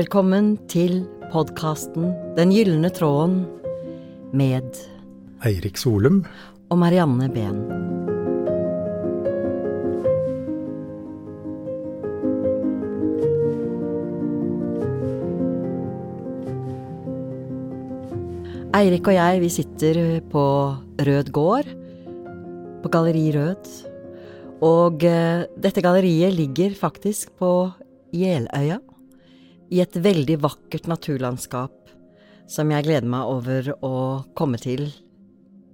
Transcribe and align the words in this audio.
Velkommen 0.00 0.54
til 0.70 1.02
podkasten 1.28 2.06
Den 2.32 2.54
gylne 2.54 2.88
tråden 2.94 3.42
med 4.32 4.78
Eirik 5.44 5.76
Solum. 5.76 6.22
og 6.70 6.78
Marianne 6.80 7.26
Behn. 7.28 7.58
Eirik 18.72 19.04
og 19.04 19.18
jeg, 19.18 19.40
vi 19.44 19.50
sitter 19.52 20.22
på 20.32 20.44
Rød 20.96 21.28
gård, 21.34 21.68
på 22.80 22.88
Galleri 22.88 23.26
Rød. 23.36 23.68
Og 24.64 25.04
eh, 25.04 25.44
dette 25.60 25.84
galleriet 25.84 26.32
ligger 26.40 26.72
faktisk 26.86 27.36
på 27.36 27.68
Jeløya, 28.16 28.80
i 29.70 29.80
et 29.82 29.96
veldig 30.02 30.40
vakkert 30.42 30.88
naturlandskap 30.90 31.76
som 32.50 32.70
jeg 32.74 32.86
gleder 32.88 33.06
meg 33.06 33.30
over 33.30 33.70
å 33.86 33.94
komme 34.38 34.58
til 34.58 34.88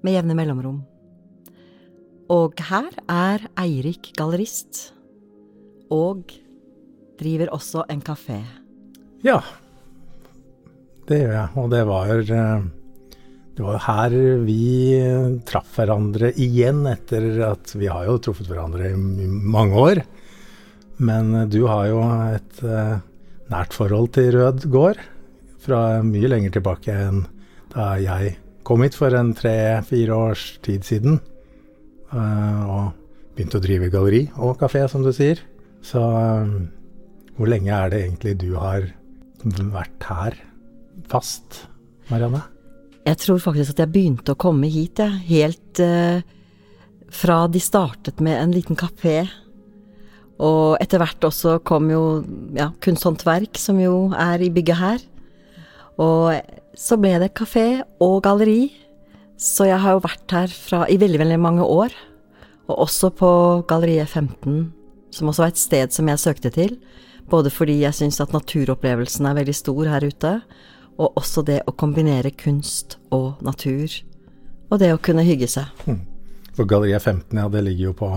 med 0.05 0.19
jevne 0.19 0.37
mellomrom. 0.37 0.83
Og 2.33 2.59
her 2.69 2.91
er 3.09 3.47
Eirik 3.63 4.11
gallerist, 4.19 4.91
og 5.95 6.35
driver 7.21 7.53
også 7.55 7.87
en 7.89 8.03
kafé. 8.05 8.41
Ja, 9.25 9.39
det 11.07 11.23
gjør 11.23 11.37
jeg. 11.37 11.51
Og 11.63 11.71
det 11.73 11.83
var 11.87 12.11
eh, 12.19 12.67
det 13.57 13.65
var 13.65 13.79
her 13.87 14.15
vi 14.45 14.61
traff 15.49 15.79
hverandre 15.79 16.33
igjen 16.35 16.83
etter 16.91 17.25
at 17.47 17.73
vi 17.79 17.89
har 17.89 18.05
jo 18.11 18.19
truffet 18.21 18.51
hverandre 18.51 18.91
i 18.91 19.29
mange 19.31 19.81
år. 19.81 20.03
Men 20.99 21.47
du 21.49 21.63
har 21.71 21.87
jo 21.89 22.03
et 22.35 22.61
eh, 22.67 22.99
nært 23.53 23.77
forhold 23.77 24.13
til 24.17 24.33
Rød 24.35 24.67
gård 24.73 25.01
fra 25.63 26.03
mye 26.07 26.31
lenger 26.31 26.57
tilbake 26.57 26.95
enn 26.95 27.25
da 27.75 27.95
jeg 28.01 28.37
kom 28.67 28.83
hit 28.83 28.97
for 28.99 29.15
en 29.15 29.33
tre-fire 29.37 30.15
års 30.15 30.57
tid 30.67 30.87
siden. 30.87 31.21
eh, 32.13 32.63
og 32.67 32.93
begynte 33.37 33.59
å 33.59 33.65
drive 33.65 33.91
galleri 33.93 34.23
og 34.37 34.59
kafé, 34.59 34.87
som 34.89 35.03
du 35.05 35.13
sier. 35.13 35.43
Så 35.85 36.01
eh, 36.01 36.55
hvor 37.37 37.51
lenge 37.51 37.73
er 37.75 37.91
det 37.93 38.03
egentlig 38.05 38.37
du 38.41 38.55
har 38.57 38.89
vært 39.45 40.07
her 40.09 40.39
fast, 41.11 41.67
Marianne? 42.11 42.43
Jeg 43.07 43.21
tror 43.23 43.39
faktisk 43.39 43.77
at 43.77 43.85
jeg 43.85 43.93
begynte 43.95 44.35
å 44.35 44.41
komme 44.41 44.71
hit, 44.73 44.99
jeg. 44.99 45.21
Helt 45.29 45.79
uh, 45.79 46.19
fra 47.15 47.45
de 47.47 47.61
startet 47.63 48.19
med 48.25 48.35
en 48.41 48.55
liten 48.55 48.79
kafé. 48.79 49.29
Og 50.43 50.77
etter 50.83 51.01
hvert 51.01 51.25
også 51.25 51.59
kom 51.65 51.89
jo 51.91 52.03
ja, 52.57 52.71
kunsthåndverk, 52.85 53.57
som 53.61 53.81
jo 53.81 54.11
er 54.13 54.43
i 54.45 54.53
bygget 54.53 54.81
her. 54.81 55.05
Og 56.03 56.35
så 56.77 56.99
ble 57.01 57.15
det 57.23 57.33
kafé 57.37 57.83
og 58.05 58.19
galleri. 58.27 58.69
Så 59.41 59.69
jeg 59.69 59.81
har 59.81 59.97
jo 59.97 60.05
vært 60.05 60.33
her 60.33 60.53
fra, 60.53 60.85
i 60.89 60.99
veldig, 61.01 61.21
veldig 61.25 61.41
mange 61.41 61.65
år. 61.65 61.95
Og 62.69 62.85
også 62.87 63.13
på 63.17 63.31
Galleriet 63.69 64.09
15, 64.09 64.73
som 65.15 65.29
også 65.31 65.45
var 65.45 65.53
et 65.53 65.61
sted 65.61 65.95
som 65.95 66.09
jeg 66.11 66.23
søkte 66.23 66.53
til. 66.53 66.77
Både 67.31 67.51
fordi 67.51 67.81
jeg 67.83 67.97
syns 67.97 68.21
at 68.23 68.35
naturopplevelsen 68.35 69.29
er 69.29 69.39
veldig 69.41 69.55
stor 69.57 69.89
her 69.91 70.05
ute, 70.07 70.33
og 70.97 71.19
også 71.19 71.43
det 71.45 71.61
å 71.67 71.75
kombinere 71.77 72.31
kunst 72.39 72.99
og 73.13 73.43
natur. 73.45 73.93
Og 74.71 74.81
det 74.83 74.93
å 74.95 75.01
kunne 75.03 75.25
hygge 75.27 75.49
seg. 75.51 75.69
For 76.57 76.69
Galleriet 76.69 77.03
15, 77.03 77.37
ja, 77.37 77.49
det 77.53 77.63
ligger 77.67 77.91
jo 77.91 77.97
på 77.99 78.11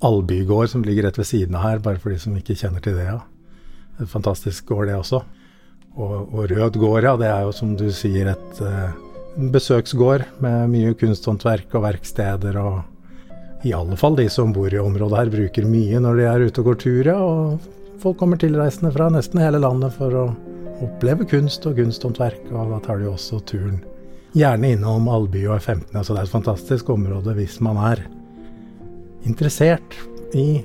Alby 0.00 0.44
gård, 0.48 0.70
som 0.72 0.84
ligger 0.84 1.08
rett 1.08 1.18
ved 1.18 1.28
siden 1.28 1.56
av 1.58 1.66
her, 1.66 1.82
bare 1.84 2.00
for 2.00 2.12
de 2.12 2.18
som 2.20 2.36
ikke 2.36 2.56
kjenner 2.56 2.82
til 2.84 2.96
det. 2.96 3.04
ja. 3.04 3.20
Et 4.00 4.08
fantastisk 4.08 4.66
gård, 4.66 4.88
det 4.88 4.96
også. 4.96 5.22
Og, 5.96 6.14
og 6.32 6.50
Rød 6.50 6.78
gård, 6.80 7.04
ja, 7.04 7.16
det 7.20 7.28
er 7.28 7.42
jo 7.44 7.52
som 7.52 7.74
du 7.76 7.90
sier 7.92 8.30
et 8.32 8.62
eh, 8.64 8.94
besøksgård 9.52 10.24
med 10.40 10.70
mye 10.72 10.94
kunsthåndverk 10.96 11.74
og 11.76 11.84
verksteder. 11.84 12.56
Og 12.62 13.66
i 13.68 13.74
alle 13.76 13.98
fall 14.00 14.16
de 14.16 14.28
som 14.32 14.54
bor 14.56 14.72
i 14.72 14.80
området 14.80 15.18
her, 15.18 15.34
bruker 15.34 15.68
mye 15.68 16.00
når 16.00 16.16
de 16.16 16.28
er 16.30 16.46
ute 16.46 16.64
og 16.64 16.70
går 16.70 16.80
tur. 16.86 17.12
Ja, 17.12 17.18
og 17.20 18.00
folk 18.00 18.16
kommer 18.22 18.40
tilreisende 18.40 18.94
fra 18.94 19.10
nesten 19.12 19.42
hele 19.42 19.60
landet 19.60 19.92
for 19.98 20.16
å 20.16 20.26
oppleve 20.80 21.28
kunst 21.28 21.66
og 21.68 21.76
kunsthåndverk, 21.76 22.46
og 22.54 22.72
da 22.72 22.84
tar 22.86 23.02
de 23.02 23.10
også 23.10 23.42
turen 23.44 23.82
gjerne 24.36 24.74
innom 24.76 25.08
Alby 25.10 25.44
og 25.48 25.58
F15, 25.58 25.90
Altså 25.96 26.14
det 26.14 26.20
er 26.20 26.28
et 26.28 26.34
fantastisk 26.34 26.90
område 26.94 27.34
hvis 27.38 27.58
man 27.64 27.78
er 27.90 28.04
interessert 29.28 29.96
i 30.34 30.62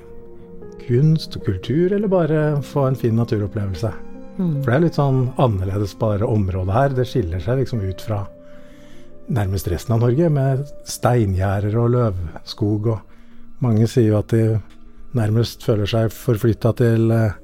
kunst 0.85 1.35
og 1.37 1.47
kultur, 1.47 1.93
eller 1.93 2.11
bare 2.11 2.41
få 2.63 2.87
en 2.89 2.99
fin 2.99 3.15
naturopplevelse. 3.17 3.91
For 4.35 4.67
det 4.67 4.75
er 4.75 4.83
litt 4.83 4.97
sånn 4.99 5.21
annerledes 5.39 5.95
bare 5.97 6.27
området 6.27 6.75
her. 6.75 6.95
Det 6.97 7.07
skiller 7.07 7.39
seg 7.43 7.61
liksom 7.61 7.83
ut 7.85 8.01
fra 8.03 8.25
nærmest 9.31 9.69
resten 9.71 9.95
av 9.95 10.03
Norge, 10.03 10.29
med 10.29 10.65
steingjerder 10.89 11.77
og 11.79 11.93
løvskog. 11.95 12.89
Og 12.91 13.63
mange 13.63 13.87
sier 13.87 14.11
jo 14.11 14.19
at 14.19 14.33
de 14.35 14.59
nærmest 15.15 15.63
føler 15.63 15.89
seg 15.89 16.11
forflytta 16.13 16.73
til 16.75 17.13
eh, 17.15 17.37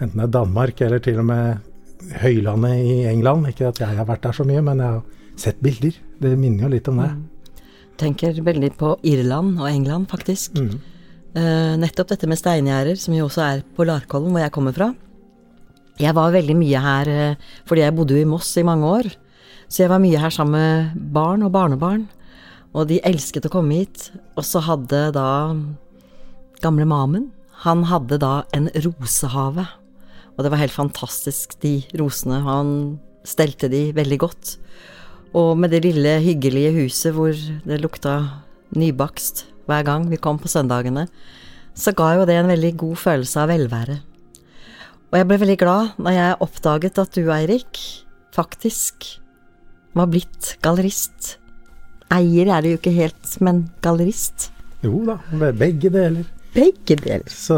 enten 0.00 0.16
det 0.16 0.24
er 0.24 0.36
Danmark 0.38 0.80
eller 0.80 1.02
til 1.04 1.20
og 1.20 1.28
med 1.28 2.14
høylandet 2.22 2.80
i 2.80 2.96
England. 3.10 3.50
Ikke 3.52 3.68
at 3.68 3.82
jeg 3.82 4.00
har 4.00 4.08
vært 4.08 4.24
der 4.24 4.40
så 4.40 4.48
mye, 4.48 4.64
men 4.64 4.80
jeg 4.80 4.96
har 4.96 5.36
sett 5.44 5.60
bilder. 5.60 6.00
Det 6.20 6.32
minner 6.40 6.66
jo 6.66 6.72
litt 6.72 6.88
om 6.88 7.04
det. 7.04 7.10
Tenker 8.00 8.40
veldig 8.44 8.72
på 8.80 8.94
Irland 9.06 9.60
og 9.60 9.68
England, 9.68 10.08
faktisk. 10.10 10.56
Eh, 11.30 11.74
nettopp 11.78 12.10
dette 12.10 12.26
med 12.26 12.40
steingjerder, 12.40 12.96
som 12.98 13.14
jo 13.14 13.28
også 13.28 13.42
er 13.44 13.64
på 13.76 13.86
Larkollen, 13.86 14.32
hvor 14.34 14.42
jeg 14.42 14.54
kommer 14.54 14.74
fra. 14.74 14.90
Jeg 16.00 16.16
var 16.16 16.32
veldig 16.32 16.56
mye 16.56 16.80
her 16.80 17.08
uh, 17.12 17.50
fordi 17.68 17.82
jeg 17.84 17.94
bodde 17.94 18.16
jo 18.16 18.22
i 18.24 18.28
Moss 18.28 18.54
i 18.56 18.64
mange 18.64 18.88
år. 18.88 19.10
Så 19.68 19.84
jeg 19.84 19.92
var 19.92 20.00
mye 20.02 20.18
her 20.18 20.32
sammen 20.32 20.56
med 20.56 21.10
barn 21.14 21.44
og 21.44 21.52
barnebarn. 21.54 22.06
Og 22.72 22.88
de 22.88 23.02
elsket 23.06 23.46
å 23.46 23.52
komme 23.52 23.82
hit. 23.82 24.08
Og 24.38 24.46
så 24.46 24.62
hadde 24.64 25.10
da 25.14 25.52
gamle 26.64 26.86
Mamen 26.88 27.30
Han 27.66 27.84
hadde 27.90 28.16
da 28.22 28.40
en 28.56 28.70
rosehave. 28.86 29.66
Og 30.34 30.44
det 30.44 30.50
var 30.50 30.62
helt 30.62 30.72
fantastisk, 30.72 31.58
de 31.60 31.82
rosene. 32.00 32.40
Han 32.46 32.98
stelte 33.28 33.68
de 33.68 33.90
veldig 33.92 34.18
godt. 34.22 34.54
Og 35.36 35.52
med 35.58 35.70
det 35.70 35.82
lille, 35.84 36.16
hyggelige 36.24 36.72
huset 36.80 37.14
hvor 37.14 37.30
det 37.66 37.80
lukta 37.82 38.14
nybakst 38.74 39.44
hver 39.70 39.84
gang 39.86 40.08
vi 40.10 40.18
kom 40.18 40.38
på 40.42 40.50
søndagene, 40.50 41.04
så 41.78 41.92
ga 41.94 42.14
jo 42.18 42.24
det 42.26 42.34
en 42.40 42.50
veldig 42.50 42.72
god 42.80 42.96
følelse 42.98 43.38
av 43.44 43.50
velvære. 43.52 44.00
Og 45.10 45.18
jeg 45.18 45.26
ble 45.30 45.38
veldig 45.42 45.58
glad 45.58 45.94
når 46.02 46.16
jeg 46.16 46.40
oppdaget 46.46 46.98
at 47.02 47.14
du, 47.18 47.22
Eirik, 47.34 47.78
faktisk 48.34 49.06
var 49.98 50.10
blitt 50.10 50.56
gallerist. 50.62 51.36
Eier 52.14 52.50
er 52.50 52.62
du 52.66 52.72
jo 52.72 52.78
ikke 52.80 52.94
helt, 52.94 53.36
men 53.42 53.64
gallerist. 53.82 54.48
Jo 54.82 55.02
da, 55.06 55.18
be- 55.38 55.52
begge 55.60 55.90
deler. 55.94 56.26
Begge 56.54 56.96
deler. 56.98 57.26
Så 57.30 57.56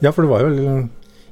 Ja, 0.00 0.10
for 0.16 0.24
det 0.24 0.30
var 0.30 0.44
jo 0.48 0.76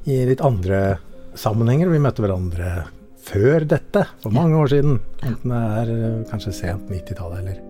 i 0.08 0.18
litt 0.28 0.42
andre 0.44 0.98
sammenhenger 1.40 1.88
vi 1.88 2.00
møtte 2.04 2.20
hverandre 2.24 2.82
før 3.28 3.66
dette, 3.68 4.04
for 4.22 4.34
mange 4.34 4.56
år 4.58 4.72
siden. 4.72 4.98
Enten 5.26 5.52
det 5.52 5.60
er 5.82 5.92
eh, 5.94 6.24
kanskje 6.30 6.54
sent 6.56 6.88
90-tallet 6.92 7.42
eller 7.42 7.60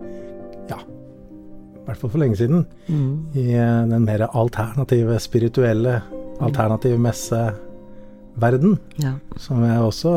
ja, 0.69 0.79
i 0.79 1.83
hvert 1.87 1.99
fall 2.01 2.13
for 2.13 2.21
lenge 2.21 2.39
siden. 2.39 2.65
I 2.89 3.45
eh, 3.57 3.83
den 3.89 4.07
mer 4.07 4.27
alternative, 4.29 5.19
spirituelle, 5.23 5.99
alternative 6.39 6.99
messeverden. 7.01 8.77
Ja. 9.03 9.15
Som 9.41 9.65
jeg 9.67 9.83
også 9.83 10.13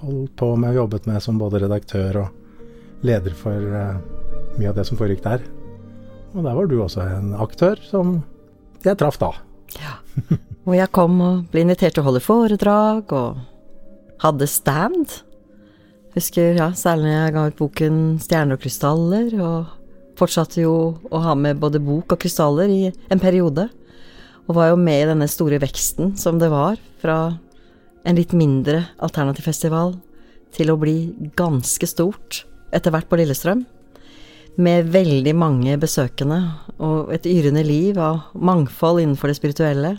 holdt 0.00 0.36
på 0.40 0.54
med 0.56 0.72
og 0.72 0.84
jobbet 0.84 1.08
med 1.10 1.20
som 1.24 1.40
både 1.40 1.64
redaktør 1.64 2.22
og 2.24 3.06
leder 3.06 3.36
for 3.36 3.56
eh, 3.56 3.96
mye 4.58 4.70
av 4.70 4.78
det 4.78 4.86
som 4.88 5.00
foregikk 5.00 5.24
der. 5.26 5.44
Og 6.30 6.44
der 6.46 6.54
var 6.54 6.70
du 6.70 6.78
også 6.78 7.04
en 7.18 7.34
aktør 7.34 7.80
som 7.82 8.20
jeg 8.84 8.96
traff 8.96 9.18
da. 9.20 9.34
ja. 9.76 9.98
Og 10.68 10.74
jeg 10.76 10.92
kom 10.92 11.16
og 11.24 11.46
ble 11.50 11.64
invitert 11.64 11.96
til 11.96 12.04
å 12.04 12.10
holde 12.10 12.20
foredrag 12.22 13.12
og 13.16 13.38
hadde 14.20 14.48
stand. 14.50 15.20
Husker 16.16 16.56
ja, 16.58 16.70
særlig 16.76 17.08
når 17.08 17.16
jeg 17.16 17.34
ga 17.34 17.44
ut 17.46 17.60
boken 17.60 18.00
'Stjerner 18.20 18.58
og 18.58 18.64
krystaller', 18.64 19.36
og 19.40 20.16
fortsatte 20.18 20.60
jo 20.64 20.74
å 21.10 21.22
ha 21.24 21.34
med 21.38 21.60
både 21.60 21.80
bok 21.80 22.12
og 22.12 22.20
krystaller 22.20 22.68
i 22.68 22.82
en 23.10 23.22
periode. 23.22 23.68
Og 24.48 24.56
var 24.56 24.72
jo 24.72 24.80
med 24.80 25.04
i 25.04 25.08
denne 25.12 25.28
store 25.30 25.60
veksten 25.62 26.16
som 26.18 26.40
det 26.40 26.50
var, 26.50 26.76
fra 27.00 27.38
en 28.04 28.16
litt 28.16 28.32
mindre 28.32 28.88
alternativ 28.98 29.46
festival 29.46 29.94
til 30.56 30.72
å 30.72 30.78
bli 30.80 31.12
ganske 31.38 31.86
stort 31.86 32.44
etter 32.74 32.90
hvert 32.90 33.08
på 33.08 33.20
Lillestrøm. 33.20 33.64
Med 34.60 34.90
veldig 34.92 35.32
mange 35.38 35.76
besøkende 35.80 36.40
og 36.82 37.12
et 37.14 37.28
yrende 37.30 37.62
liv 37.64 37.98
av 38.02 38.32
mangfold 38.34 39.00
innenfor 39.00 39.30
det 39.30 39.38
spirituelle. 39.38 39.94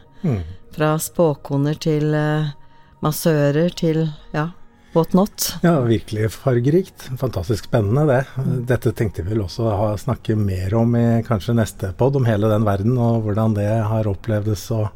Fra 0.75 0.97
spåkoner 1.01 1.79
til 1.81 2.13
eh, 2.13 2.51
massører 3.01 3.73
til 3.77 4.03
ja, 4.35 4.51
what 4.93 5.13
not. 5.17 5.55
Ja, 5.65 5.79
virkelig 5.85 6.31
fargerikt. 6.35 7.09
Fantastisk 7.19 7.65
spennende, 7.69 8.05
det. 8.09 8.45
Dette 8.69 8.93
tenkte 8.97 9.25
vi 9.25 9.33
vel 9.33 9.45
også 9.45 9.65
å 9.67 9.75
ha, 9.79 9.89
snakke 9.99 10.37
mer 10.37 10.75
om 10.77 10.95
i 10.99 11.23
kanskje 11.27 11.57
neste 11.57 11.91
pod, 11.97 12.19
om 12.19 12.27
hele 12.29 12.51
den 12.51 12.67
verden 12.67 12.97
og 13.01 13.25
hvordan 13.25 13.57
det 13.57 13.69
har 13.89 14.09
opplevdes 14.09 14.67
og, 14.77 14.87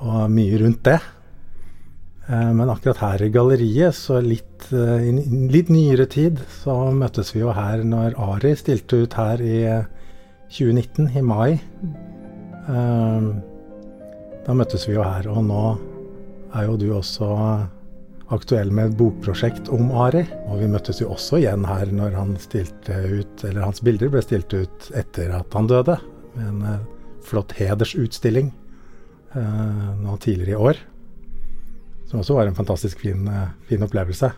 og 0.00 0.30
mye 0.32 0.62
rundt 0.64 0.82
det. 0.88 0.98
Eh, 2.30 2.50
men 2.56 2.70
akkurat 2.72 3.04
her 3.04 3.26
i 3.26 3.30
galleriet, 3.34 3.94
så 3.96 4.20
litt, 4.24 4.72
eh, 4.72 5.08
i 5.10 5.14
litt 5.52 5.70
nyere 5.72 6.06
tid, 6.10 6.40
så 6.62 6.90
møttes 6.94 7.34
vi 7.34 7.44
jo 7.44 7.54
her 7.54 7.84
når 7.86 8.18
Ari 8.18 8.56
stilte 8.58 9.04
ut 9.04 9.14
her 9.18 9.42
i 9.44 9.60
2019, 10.50 11.10
i 11.14 11.22
mai. 11.22 11.60
Da 14.40 14.54
møttes 14.54 14.86
vi 14.86 14.94
jo 14.94 15.02
her, 15.02 15.26
og 15.30 15.42
nå 15.46 15.62
er 16.54 16.66
jo 16.66 16.78
du 16.80 16.88
også 16.94 17.28
aktuell 18.30 18.70
med 18.74 18.90
et 18.92 18.98
bokprosjekt 18.98 19.70
om 19.74 19.90
Ari. 20.04 20.22
Og 20.48 20.62
vi 20.62 20.70
møttes 20.70 21.02
jo 21.02 21.10
også 21.14 21.40
igjen 21.40 21.66
her 21.68 21.90
når 21.94 22.16
han 22.18 22.36
ut, 22.36 23.44
hans 23.58 23.82
bilder 23.84 24.12
ble 24.12 24.22
stilt 24.24 24.54
ut 24.54 24.90
etter 24.98 25.34
at 25.36 25.56
han 25.56 25.70
døde. 25.70 25.98
Med 26.36 26.46
en 26.46 26.62
uh, 26.62 26.84
flott 27.26 27.52
hedersutstilling 27.58 28.52
eh, 29.34 29.88
nå 29.98 30.14
tidligere 30.22 30.54
i 30.54 30.68
år. 30.70 30.78
Som 32.08 32.22
også 32.22 32.36
var 32.38 32.48
en 32.48 32.56
fantastisk 32.56 33.02
fin, 33.02 33.26
uh, 33.28 33.50
fin 33.68 33.82
opplevelse. 33.86 34.30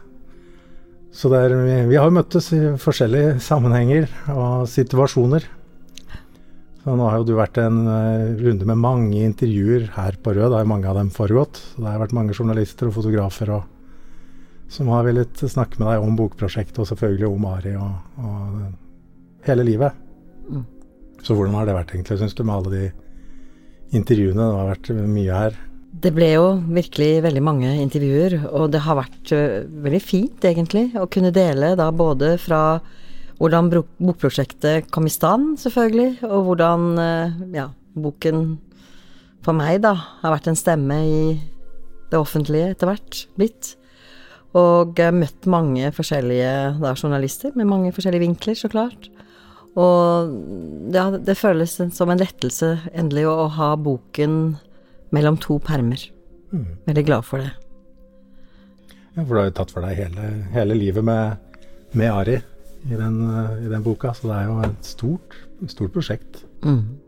Så 1.13 1.29
der, 1.29 1.53
vi 1.91 1.99
har 2.01 2.13
møttes 2.13 2.49
i 2.57 2.61
forskjellige 2.81 3.37
sammenhenger 3.45 4.09
og 4.33 4.65
situasjoner. 4.73 5.45
Så 6.83 6.97
nå 6.99 7.07
har 7.07 7.21
jo 7.21 7.29
du 7.29 7.37
vært 7.39 7.61
en 7.63 7.85
runde 8.41 8.67
med 8.67 8.81
mange 8.83 9.21
intervjuer 9.23 9.87
her 9.95 10.17
på 10.19 10.33
Rød. 10.35 10.51
Da 10.51 10.59
har 10.59 10.67
mange 10.67 10.89
av 10.91 10.99
dem 10.99 11.13
foregått. 11.15 11.61
Det 11.77 11.87
har 11.87 12.01
vært 12.03 12.15
mange 12.17 12.35
journalister 12.35 12.91
og 12.91 12.97
fotografer 12.97 13.53
og 13.55 13.69
som 14.73 14.89
har 14.89 15.05
villet 15.05 15.37
snakke 15.37 15.81
med 15.81 15.91
deg 15.91 16.05
om 16.05 16.15
bokprosjektet, 16.17 16.79
og 16.81 16.89
selvfølgelig 16.89 17.29
om 17.29 17.45
Ari 17.51 17.75
og, 17.77 18.23
og 18.25 19.43
hele 19.49 19.67
livet. 19.69 19.99
Mm. 20.49 20.63
Så 21.23 21.37
hvordan 21.37 21.59
har 21.59 21.69
det 21.69 21.77
vært 21.77 21.93
egentlig, 21.93 22.17
syns 22.23 22.37
du, 22.39 22.41
med 22.47 22.55
alle 22.57 22.73
de 22.73 23.99
intervjuene? 23.99 24.41
Det 24.41 24.57
har 24.63 24.71
vært 24.71 24.91
mye 25.13 25.43
her. 25.43 25.61
Det 26.03 26.15
ble 26.17 26.31
jo 26.33 26.47
virkelig 26.73 27.11
veldig 27.27 27.43
mange 27.45 27.75
intervjuer, 27.83 28.39
og 28.49 28.73
det 28.73 28.81
har 28.87 28.97
vært 29.03 29.35
uh, 29.37 29.61
veldig 29.85 30.01
fint, 30.03 30.49
egentlig, 30.49 30.87
å 30.97 31.05
kunne 31.13 31.35
dele 31.37 31.75
da 31.77 31.91
både 31.93 32.39
fra 32.41 32.63
hvordan 33.43 33.71
bokprosjektet 33.73 34.91
kom 34.95 35.09
i 35.09 35.13
stand, 35.13 35.57
selvfølgelig, 35.59 36.23
og 36.29 36.45
hvordan 36.47 36.83
uh, 36.95 37.41
ja, 37.51 37.67
boken 37.99 38.45
for 39.43 39.59
meg, 39.59 39.81
da, 39.83 39.97
har 40.23 40.37
vært 40.37 40.53
en 40.53 40.59
stemme 40.59 40.99
i 41.03 41.23
det 42.13 42.21
offentlige 42.21 42.71
etter 42.71 42.87
hvert 42.87 43.25
blitt. 43.35 43.73
Og 44.55 44.93
jeg 44.95 45.09
har 45.09 45.17
møtt 45.17 45.49
mange 45.51 45.91
forskjellige 45.97 46.53
da, 46.79 46.93
journalister 46.95 47.57
med 47.59 47.67
mange 47.67 47.91
forskjellige 47.97 48.23
vinkler, 48.23 48.59
så 48.59 48.71
klart. 48.71 49.09
Og 49.73 50.31
ja, 50.95 51.09
det 51.17 51.39
føles 51.41 51.75
som 51.97 52.13
en 52.13 52.21
lettelse 52.21 52.77
endelig 52.93 53.27
å 53.27 53.49
ha 53.57 53.73
boken 53.81 54.39
mellom 55.17 55.41
to 55.43 55.57
permer. 55.65 56.05
Mm. 56.53 56.69
Veldig 56.87 57.07
glad 57.09 57.27
for 57.27 57.43
det. 57.43 57.51
Ja, 59.17 59.25
for 59.25 59.35
du 59.35 59.41
har 59.41 59.51
jo 59.51 59.59
tatt 59.59 59.75
for 59.75 59.89
deg 59.89 59.99
hele, 59.99 60.31
hele 60.55 60.79
livet 60.79 61.05
med, 61.09 61.57
med 61.97 62.13
Ari 62.13 62.39
i 62.89 62.99
den, 62.99 63.19
i 63.63 63.71
den, 63.71 63.83
boka, 63.85 64.13
så 64.15 64.29
det 64.29 64.37
er 64.37 64.51
jo 64.51 64.59
et 64.67 64.87
stort, 64.87 65.37
stort 65.71 65.95
prosjekt. 65.95 66.43
Mm. 66.67 66.99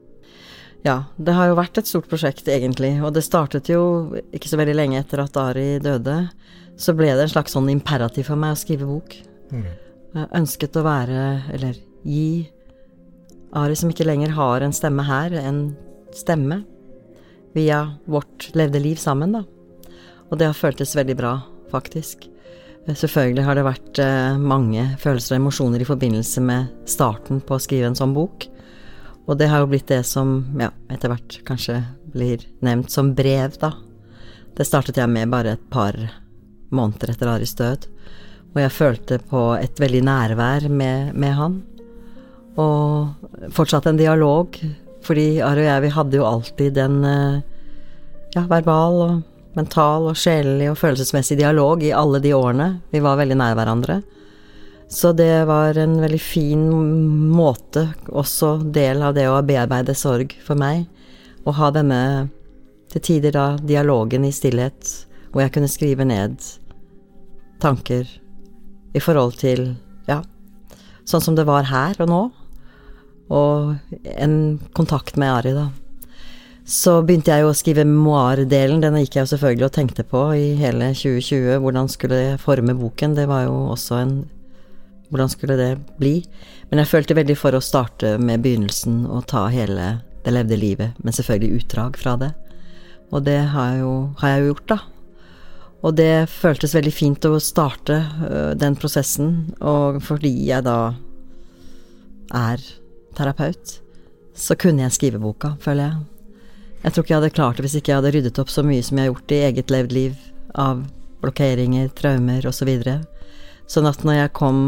Ja, 0.84 0.98
det 1.16 1.34
har 1.34 1.48
jo 1.48 1.56
vært 1.56 1.80
et 1.80 1.88
stort 1.88 2.10
prosjekt, 2.10 2.48
egentlig. 2.52 2.92
Og 3.02 3.14
det 3.16 3.24
startet 3.24 3.70
jo 3.72 4.14
ikke 4.36 4.50
så 4.50 4.58
veldig 4.60 4.76
lenge 4.76 5.00
etter 5.00 5.22
at 5.24 5.38
Ari 5.40 5.78
døde 5.82 6.18
så 6.76 6.94
ble 6.96 7.12
det 7.14 7.24
en 7.24 7.32
slags 7.36 7.54
sånn 7.54 7.70
imperativ 7.72 8.28
for 8.28 8.40
meg 8.40 8.54
å 8.54 8.60
skrive 8.60 8.88
bok. 8.88 9.16
Mm. 9.54 9.64
Jeg 10.14 10.30
ønsket 10.40 10.76
å 10.78 10.84
være, 10.86 11.22
eller 11.54 11.78
gi 12.04 12.28
Ari, 13.54 13.78
som 13.78 13.90
ikke 13.90 14.06
lenger 14.06 14.34
har 14.34 14.66
en 14.66 14.74
stemme 14.74 15.06
her, 15.06 15.34
en 15.38 15.64
stemme 16.14 16.60
via 17.54 17.80
vårt 18.10 18.50
levde 18.58 18.82
liv 18.82 18.98
sammen, 18.98 19.36
da. 19.38 19.44
Og 20.30 20.38
det 20.40 20.50
har 20.50 20.58
føltes 20.58 20.96
veldig 20.98 21.16
bra, 21.18 21.34
faktisk. 21.70 22.26
Selvfølgelig 22.84 23.44
har 23.46 23.56
det 23.56 23.64
vært 23.64 23.98
eh, 24.02 24.36
mange 24.36 24.82
følelser 25.00 25.38
og 25.38 25.40
emosjoner 25.40 25.80
i 25.80 25.88
forbindelse 25.88 26.42
med 26.44 26.90
starten 26.90 27.40
på 27.40 27.56
å 27.56 27.62
skrive 27.62 27.88
en 27.88 27.96
sånn 27.96 28.12
bok. 28.16 28.44
Og 29.24 29.38
det 29.40 29.48
har 29.48 29.62
jo 29.62 29.70
blitt 29.72 29.88
det 29.88 30.02
som, 30.04 30.36
ja, 30.60 30.68
etter 30.92 31.08
hvert 31.08 31.38
kanskje 31.48 31.78
blir 32.12 32.44
nevnt 32.64 32.92
som 32.92 33.14
brev, 33.16 33.56
da. 33.62 33.72
Det 34.54 34.66
startet 34.68 35.00
jeg 35.00 35.10
med 35.10 35.32
bare 35.32 35.56
et 35.56 35.64
par 35.72 35.96
måneder 36.74 37.14
etter 37.14 37.32
Aris 37.32 37.56
død. 37.56 37.88
Og 38.52 38.60
jeg 38.60 38.76
følte 38.76 39.18
på 39.32 39.46
et 39.56 39.80
veldig 39.80 40.04
nærvær 40.04 40.68
med, 40.68 41.14
med 41.16 41.38
han. 41.40 41.58
Og 42.60 43.48
fortsatt 43.56 43.88
en 43.88 43.98
dialog, 43.98 44.60
fordi 45.04 45.40
Ari 45.42 45.64
og 45.64 45.70
jeg, 45.70 45.84
vi 45.86 45.94
hadde 45.96 46.20
jo 46.20 46.28
alltid 46.28 46.84
en 46.84 47.00
eh, 47.08 47.40
ja, 48.36 48.44
verbal 48.50 49.00
og 49.08 49.22
mental 49.54 50.10
og 50.10 50.18
sjelelig 50.18 50.72
og 50.72 50.78
følelsesmessig 50.80 51.38
dialog 51.40 51.82
i 51.84 51.94
alle 51.94 52.20
de 52.22 52.34
årene. 52.34 52.68
Vi 52.90 53.02
var 53.04 53.18
veldig 53.20 53.38
nær 53.38 53.56
hverandre. 53.58 54.00
Så 54.90 55.12
det 55.16 55.46
var 55.48 55.78
en 55.80 55.96
veldig 56.02 56.20
fin 56.20 56.64
måte, 57.34 57.88
også 58.08 58.58
del 58.74 59.02
av 59.02 59.14
det 59.16 59.24
å 59.30 59.40
bearbeide 59.46 59.94
sorg 59.96 60.36
for 60.44 60.58
meg, 60.60 60.84
å 61.44 61.54
ha 61.56 61.70
denne 61.74 62.00
til 62.92 63.02
tider 63.02 63.34
da 63.34 63.46
dialogen 63.58 64.26
i 64.28 64.32
stillhet, 64.32 64.92
hvor 65.32 65.42
jeg 65.42 65.54
kunne 65.56 65.72
skrive 65.72 66.06
ned 66.06 66.36
tanker 67.64 68.06
i 68.94 69.02
forhold 69.02 69.38
til, 69.40 69.72
ja, 70.06 70.20
sånn 71.08 71.24
som 71.24 71.38
det 71.38 71.48
var 71.48 71.66
her 71.72 71.98
og 72.04 72.10
nå, 72.12 72.22
og 73.34 74.04
en 74.14 74.36
kontakt 74.76 75.18
med 75.18 75.32
Ari, 75.32 75.54
da. 75.56 75.70
Så 76.64 76.94
begynte 77.04 77.28
jeg 77.28 77.44
jo 77.44 77.50
å 77.52 77.56
skrive 77.56 77.82
memoardelen, 77.84 78.78
den 78.80 78.94
gikk 79.02 79.18
jeg 79.18 79.26
jo 79.26 79.30
selvfølgelig 79.34 79.66
og 79.66 79.74
tenkte 79.76 80.04
på 80.08 80.20
i 80.32 80.46
hele 80.56 80.94
2020. 80.96 81.58
Hvordan 81.60 81.90
skulle 81.92 82.20
jeg 82.22 82.40
forme 82.40 82.72
boken? 82.78 83.16
Det 83.18 83.26
var 83.28 83.44
jo 83.50 83.58
også 83.74 84.00
en 84.00 84.14
Hvordan 85.12 85.28
skulle 85.30 85.54
det 85.60 85.74
bli? 86.00 86.14
Men 86.70 86.80
jeg 86.80 86.88
følte 86.90 87.14
veldig 87.14 87.36
for 87.38 87.54
å 87.54 87.60
starte 87.62 88.14
med 88.18 88.40
begynnelsen 88.42 89.04
og 89.04 89.26
ta 89.30 89.44
hele 89.52 90.00
det 90.24 90.32
levde 90.32 90.56
livet, 90.58 90.96
men 91.04 91.14
selvfølgelig 91.14 91.60
utdrag 91.60 91.98
fra 92.00 92.14
det. 92.18 92.30
Og 93.12 93.22
det 93.28 93.36
har, 93.52 93.74
jeg 93.74 93.84
jo, 93.84 93.92
har 94.18 94.32
jeg 94.32 94.40
jo 94.40 94.48
gjort, 94.48 94.72
da. 94.72 94.78
Og 95.84 95.94
det 96.00 96.08
føltes 96.32 96.74
veldig 96.74 96.94
fint 96.96 97.28
å 97.28 97.36
starte 97.44 98.00
uh, 98.24 98.56
den 98.58 98.74
prosessen, 98.80 99.52
og 99.60 100.00
fordi 100.02 100.32
jeg 100.48 100.64
da 100.66 100.96
er 102.32 102.64
terapeut, 103.14 103.76
så 104.34 104.58
kunne 104.58 104.88
jeg 104.88 104.96
skrive 104.96 105.22
boka, 105.22 105.54
føler 105.62 105.92
jeg. 105.92 106.13
Jeg 106.84 106.92
tror 106.92 107.04
ikke 107.04 107.14
jeg 107.14 107.20
hadde 107.22 107.32
klart 107.32 107.56
det 107.56 107.64
hvis 107.64 107.76
ikke 107.78 107.92
jeg 107.92 108.00
hadde 108.02 108.12
ryddet 108.12 108.38
opp 108.42 108.50
så 108.52 108.62
mye 108.66 108.84
som 108.84 108.98
jeg 108.98 109.06
har 109.06 109.14
gjort 109.14 109.32
i 109.32 109.42
eget 109.46 109.70
levd 109.72 109.94
liv, 109.96 110.16
av 110.54 110.82
blokkeringer, 111.24 111.88
traumer 111.96 112.44
osv. 112.44 112.58
Så 112.60 112.68
videre. 112.68 112.98
sånn 113.66 113.88
at 113.88 114.04
når 114.04 114.18
jeg 114.18 114.34
kom 114.36 114.58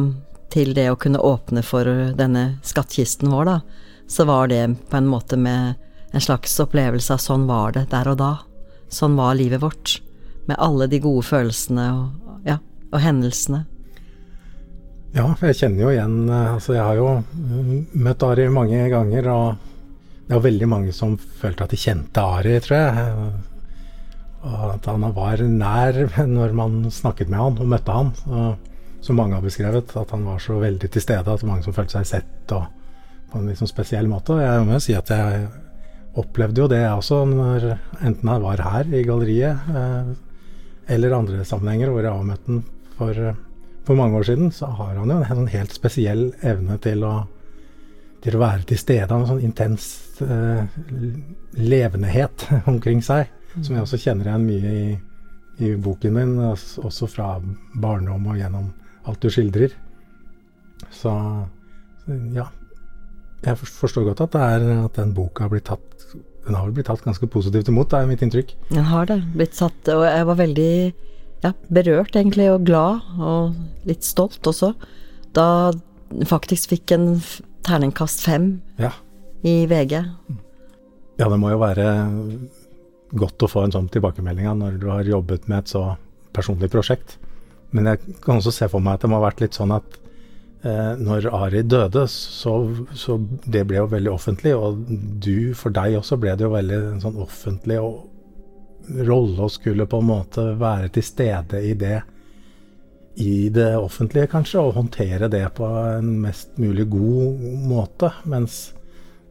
til 0.49 0.73
det 0.75 0.87
å 0.89 0.97
kunne 0.97 1.21
åpne 1.21 1.61
for 1.63 1.85
denne 2.17 2.47
skattkisten 2.65 3.29
vår, 3.29 3.51
da, 3.51 3.59
så 4.09 4.25
var 4.25 4.49
det 4.49 4.63
på 4.89 4.97
en 4.97 5.11
måte 5.11 5.37
med 5.37 5.77
en 6.17 6.25
slags 6.25 6.57
opplevelse 6.63 7.13
av 7.13 7.21
sånn 7.21 7.45
var 7.47 7.77
det 7.77 7.89
der 7.93 8.09
og 8.09 8.17
da. 8.23 8.33
Sånn 8.89 9.19
var 9.19 9.37
livet 9.37 9.61
vårt 9.61 9.99
med 10.47 10.57
alle 10.57 10.87
de 10.89 11.03
gode 11.03 11.27
følelsene 11.27 11.87
og, 11.93 12.41
ja, 12.49 12.57
og 12.93 13.03
hendelsene. 13.03 13.67
Ja, 15.13 15.29
for 15.35 15.51
jeg 15.51 15.59
kjenner 15.61 15.83
jo 15.83 15.93
igjen 15.95 16.17
eh, 16.29 16.55
Altså, 16.55 16.75
jeg 16.77 16.85
har 16.85 16.99
jo 16.99 17.07
møtt 17.97 18.25
Ari 18.27 18.49
mange 18.53 18.83
ganger, 18.93 19.29
og 19.33 19.76
det 20.27 20.35
var 20.35 20.43
veldig 20.43 20.67
mange 20.69 20.93
som 20.95 21.15
følte 21.17 21.67
at 21.67 21.73
de 21.75 21.79
kjente 21.79 22.23
Ari, 22.23 22.57
tror 22.63 22.81
jeg. 22.81 23.19
Og 24.47 24.65
at 24.73 24.89
han 24.91 25.05
var 25.15 25.43
nær 25.47 26.01
når 26.27 26.57
man 26.57 26.81
snakket 26.91 27.31
med 27.31 27.39
han 27.39 27.61
og 27.63 27.71
møtte 27.71 27.95
han. 27.95 28.11
Og, 28.27 28.73
som 29.07 29.21
mange 29.21 29.37
har 29.37 29.45
beskrevet, 29.45 29.93
at 29.95 30.11
han 30.11 30.25
var 30.27 30.41
så 30.43 30.57
veldig 30.59 30.91
til 30.91 31.05
stede 31.05 31.31
at 31.31 31.45
mange 31.47 31.63
som 31.63 31.75
følte 31.77 32.01
seg 32.01 32.09
sett 32.11 32.55
og 32.57 32.67
på 33.31 33.39
en 33.39 33.47
liksom 33.53 33.71
spesiell 33.71 34.09
måte. 34.11 34.35
Og 34.35 34.43
jeg 34.43 34.65
må 34.67 34.75
jo 34.75 34.83
si 34.83 34.97
at 34.99 35.13
jeg 35.15 35.45
opplevde 36.19 36.65
jo 36.65 36.69
det 36.73 36.83
også, 36.89 37.21
når 37.31 37.69
enten 38.01 38.33
jeg 38.33 38.43
var 38.43 38.63
her 38.65 38.91
i 38.97 39.05
galleriet 39.07 39.69
eh, 39.69 40.11
eller 40.97 41.15
andre 41.19 41.45
sammenhenger 41.47 41.93
hvor 41.93 42.03
jeg 42.03 42.15
avmøtte 42.15 42.51
han 42.51 42.65
for, 42.97 43.23
for, 43.85 43.99
mange 43.99 44.19
år 44.19 44.27
siden, 44.31 44.51
så 44.51 44.71
har 44.79 44.97
han 44.97 45.13
jo 45.13 45.21
en 45.23 45.53
helt 45.53 45.75
spesiell 45.77 46.31
evne 46.43 46.79
til 46.83 47.05
å, 47.07 47.15
til 48.25 48.39
å 48.39 48.43
være 48.43 48.67
til 48.71 48.81
stede. 48.81 49.11
Han 49.11 49.21
har 49.21 49.27
en 49.27 49.33
sånn 49.35 49.47
intens 49.47 50.06
uh, 50.23 50.65
levendehet 51.57 52.47
omkring 52.73 53.03
seg, 53.05 53.31
som 53.57 53.75
jeg 53.75 53.85
også 53.87 54.01
kjenner 54.01 54.31
igjen 54.31 54.47
mye 54.47 54.75
i, 54.77 54.87
i 55.65 55.73
boken 55.81 56.15
min, 56.17 56.37
også 56.51 57.09
fra 57.11 57.37
barndom 57.81 58.29
og 58.31 58.39
gjennom 58.41 58.71
alt 59.07 59.23
du 59.23 59.33
skildrer. 59.33 59.75
Så 60.93 61.13
ja. 62.37 62.51
Jeg 63.47 63.59
forstår 63.61 64.07
godt 64.09 64.23
at, 64.25 64.33
det 64.35 64.43
er, 64.43 64.65
at 64.87 64.97
den 64.99 65.13
boka 65.15 65.47
har 65.47 65.53
blitt 65.53 65.69
tatt 65.69 65.97
den 66.47 66.55
har 66.55 66.69
vel 66.69 66.77
blitt 66.77 66.87
tatt 66.87 67.03
ganske 67.03 67.27
positivt 67.27 67.69
imot, 67.73 67.91
det 67.91 67.99
er 67.99 68.07
mitt 68.07 68.23
inntrykk. 68.23 68.53
Den 68.71 68.87
har 68.87 69.09
det. 69.11 69.17
Blitt 69.35 69.57
satt 69.59 69.89
Og 69.91 70.05
jeg 70.07 70.27
var 70.29 70.39
veldig 70.39 70.75
ja, 71.43 71.51
berørt, 71.75 72.15
egentlig, 72.15 72.47
og 72.53 72.67
glad, 72.69 73.03
og 73.19 73.89
litt 73.89 74.07
stolt 74.07 74.47
også, 74.47 74.73
da 75.37 75.75
faktisk 76.31 76.71
fikk 76.71 76.95
en 76.95 77.09
terningkast 77.67 78.23
fem 78.23 78.61
ja. 78.79 78.93
I 79.47 79.67
VG. 79.71 80.01
Ja, 81.17 81.29
det 81.31 81.39
må 81.41 81.53
jo 81.53 81.61
være 81.63 81.87
godt 83.17 83.45
å 83.47 83.49
få 83.51 83.67
en 83.67 83.75
sånn 83.75 83.91
tilbakemelding 83.93 84.49
når 84.59 84.81
du 84.83 84.89
har 84.91 85.07
jobbet 85.07 85.47
med 85.51 85.63
et 85.63 85.73
så 85.73 85.85
personlig 86.37 86.71
prosjekt. 86.73 87.17
Men 87.75 87.93
jeg 87.93 88.19
kan 88.25 88.41
også 88.41 88.55
se 88.55 88.69
for 88.73 88.83
meg 88.83 88.99
at 88.99 89.07
det 89.07 89.11
må 89.13 89.21
ha 89.21 89.29
vært 89.29 89.45
litt 89.45 89.57
sånn 89.57 89.75
at 89.75 89.97
eh, 90.67 90.93
når 90.99 91.31
Ari 91.35 91.63
døde, 91.67 92.07
så, 92.11 92.57
så, 92.95 93.19
det 93.47 93.65
ble 93.69 93.81
jo 93.81 93.89
veldig 93.95 94.13
offentlig. 94.13 94.55
Og 94.59 94.83
du, 95.23 95.55
for 95.59 95.75
deg 95.75 95.99
også, 96.01 96.19
ble 96.21 96.35
det 96.37 96.47
jo 96.47 96.53
veldig 96.55 96.83
en 96.93 97.03
sånn 97.07 97.23
offentlig 97.23 97.81
rolle 99.07 99.43
å 99.43 99.51
skulle 99.51 99.89
på 99.91 99.99
en 99.99 100.11
måte 100.13 100.45
være 100.61 100.93
til 100.95 101.07
stede 101.07 101.63
i 101.67 101.73
det 101.79 101.97
i 103.17 103.49
det 103.49 103.71
offentlige, 103.81 104.29
kanskje, 104.29 104.61
og 104.61 104.75
håndtere 104.77 105.31
det 105.33 105.47
på 105.57 105.65
en 105.65 106.11
mest 106.21 106.59
mulig 106.61 106.85
god 106.93 107.47
måte. 107.65 108.11
Mens 108.29 108.75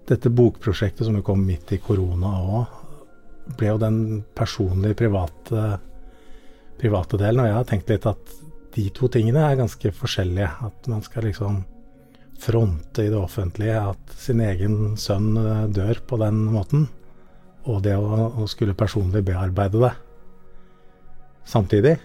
dette 0.09 0.31
bokprosjektet 0.33 1.07
som 1.07 1.17
jo 1.17 1.25
kom 1.25 1.43
midt 1.45 1.71
i 1.74 1.81
korona 1.81 2.31
òg, 2.41 2.81
ble 3.57 3.69
jo 3.69 3.77
den 3.81 4.00
personlige, 4.38 4.97
private, 5.03 5.65
private 6.79 7.19
delen. 7.21 7.43
Og 7.43 7.50
jeg 7.50 7.57
har 7.57 7.69
tenkt 7.69 7.93
litt 7.93 8.07
at 8.09 8.35
de 8.75 8.89
to 8.93 9.09
tingene 9.12 9.43
er 9.45 9.59
ganske 9.59 9.91
forskjellige. 9.95 10.50
At 10.67 10.89
man 10.91 11.03
skal 11.05 11.27
liksom 11.29 11.63
fronte 12.41 13.05
i 13.05 13.12
det 13.12 13.19
offentlige 13.19 13.79
at 13.93 14.15
sin 14.19 14.41
egen 14.43 14.97
sønn 15.00 15.35
eh, 15.39 15.67
dør 15.74 16.01
på 16.07 16.19
den 16.21 16.41
måten. 16.51 16.89
Og 17.65 17.81
det 17.85 17.95
å, 17.97 18.29
å 18.41 18.47
skulle 18.50 18.77
personlig 18.77 19.24
bearbeide 19.25 19.81
det 19.88 19.93
samtidig. 21.45 21.97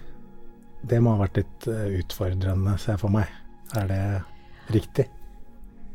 Det 0.83 1.01
må 1.03 1.17
ha 1.17 1.25
vært 1.25 1.43
litt 1.43 1.69
eh, 1.69 1.89
utfordrende, 2.01 2.77
ser 2.81 2.95
jeg 2.95 3.03
for 3.03 3.13
meg. 3.13 3.33
Er 3.77 3.91
det 3.91 4.05
riktig? 4.75 5.09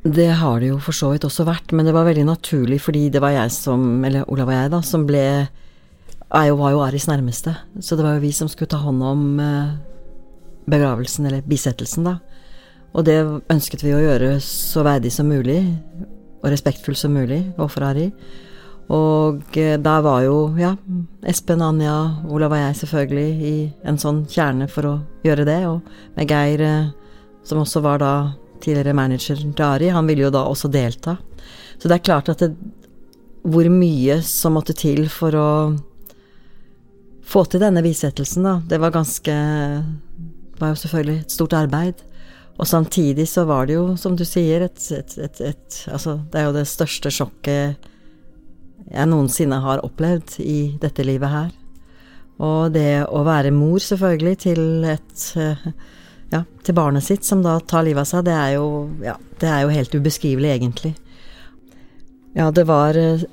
Det 0.05 0.27
har 0.37 0.59
det 0.61 0.67
jo 0.69 0.77
for 0.77 0.93
så 0.93 1.07
vidt 1.09 1.23
også 1.25 1.47
vært, 1.47 1.71
men 1.73 1.87
det 1.87 1.93
var 1.95 2.05
veldig 2.05 2.27
naturlig 2.27 2.77
fordi 2.83 3.07
det 3.09 3.21
var 3.23 3.33
jeg 3.33 3.49
som, 3.55 4.03
eller 4.05 4.27
Olav 4.29 4.51
og 4.51 4.53
jeg, 4.53 4.71
da, 4.75 4.81
som 4.85 5.05
ble 5.07 5.23
Jeg 5.25 6.57
var 6.59 6.73
jo 6.73 6.83
Aris 6.85 7.07
nærmeste, 7.09 7.55
så 7.81 7.97
det 7.97 8.05
var 8.05 8.17
jo 8.17 8.21
vi 8.21 8.31
som 8.35 8.49
skulle 8.51 8.69
ta 8.69 8.77
hånd 8.83 9.01
om 9.01 9.39
eh, 9.41 9.73
begravelsen, 10.69 11.25
eller 11.25 11.45
bisettelsen, 11.45 12.05
da. 12.05 12.19
Og 12.93 13.05
det 13.07 13.17
ønsket 13.49 13.85
vi 13.85 13.95
å 13.95 14.01
gjøre 14.01 14.35
så 14.43 14.83
verdig 14.85 15.13
som 15.13 15.29
mulig, 15.29 15.59
og 16.41 16.49
respektfullt 16.53 16.99
som 16.99 17.15
mulig 17.15 17.41
overfor 17.57 17.89
Ari. 17.89 18.09
Og 18.93 19.41
der 19.55 19.79
da 19.81 19.97
var 20.05 20.21
jo, 20.25 20.51
ja, 20.59 20.75
Espen, 21.25 21.63
Anja, 21.65 21.95
Olav 22.29 22.53
og 22.53 22.61
jeg 22.61 22.81
selvfølgelig 22.83 23.29
i 23.49 23.55
en 23.89 23.97
sånn 24.01 24.25
kjerne 24.29 24.69
for 24.69 24.91
å 24.91 24.95
gjøre 25.25 25.47
det, 25.49 25.61
og 25.69 25.81
med 26.17 26.29
Geir, 26.29 26.61
eh, 26.61 26.91
som 27.45 27.65
også 27.65 27.81
var 27.85 28.01
da 28.05 28.15
tidligere 28.65 28.95
manager 28.97 29.41
Dari, 29.57 29.91
han 29.93 30.09
ville 30.09 30.25
jo 30.25 30.33
da 30.33 30.43
også 30.49 30.71
delta. 30.73 31.15
Så 31.77 31.87
det 31.87 31.99
er 31.99 32.07
klart 32.07 32.31
at 32.33 32.41
det, 32.43 32.51
hvor 33.45 33.67
mye 33.69 34.19
som 34.25 34.55
måtte 34.57 34.73
til 34.77 35.05
for 35.13 35.37
å 35.37 35.49
få 37.25 37.45
til 37.49 37.61
denne 37.61 37.83
bisettelsen, 37.85 38.45
da, 38.45 38.59
det 38.69 38.81
var 38.81 38.93
ganske 38.93 39.33
var 40.59 40.71
jo 40.71 40.79
selvfølgelig 40.79 41.21
et 41.23 41.35
stort 41.35 41.55
arbeid. 41.57 42.03
Og 42.55 42.67
samtidig 42.67 43.27
så 43.27 43.43
var 43.47 43.67
det 43.67 43.75
jo, 43.75 43.87
som 43.99 44.15
du 44.15 44.23
sier, 44.27 44.63
et, 44.63 44.79
et, 44.95 45.17
et, 45.19 45.41
et 45.51 45.81
Altså, 45.91 46.19
det 46.31 46.39
er 46.39 46.47
jo 46.47 46.55
det 46.55 46.67
største 46.71 47.11
sjokket 47.11 47.91
jeg 48.85 49.09
noensinne 49.09 49.57
har 49.63 49.81
opplevd 49.83 50.37
i 50.45 50.77
dette 50.79 51.03
livet 51.03 51.31
her. 51.31 51.51
Og 52.45 52.71
det 52.75 53.05
å 53.09 53.23
være 53.25 53.51
mor, 53.55 53.79
selvfølgelig, 53.81 54.37
til 54.45 54.85
et 54.87 55.23
ja, 56.33 56.43
til 56.65 56.75
barnet 56.75 57.05
sitt, 57.05 57.25
som 57.25 57.43
da 57.45 57.59
tar 57.59 57.85
livet 57.85 58.05
av 58.05 58.09
seg, 58.09 58.25
det 58.27 58.35
er 58.35 58.53
jo, 58.57 58.67
ja, 59.05 59.15
det 59.41 59.49
er 59.49 59.65
jo 59.65 59.73
helt 59.73 59.95
ubeskrivelig, 59.95 60.53
egentlig. 60.55 60.93
Ja, 62.35 62.49
det 62.51 62.65
var 62.67 62.97
eh, 62.99 63.23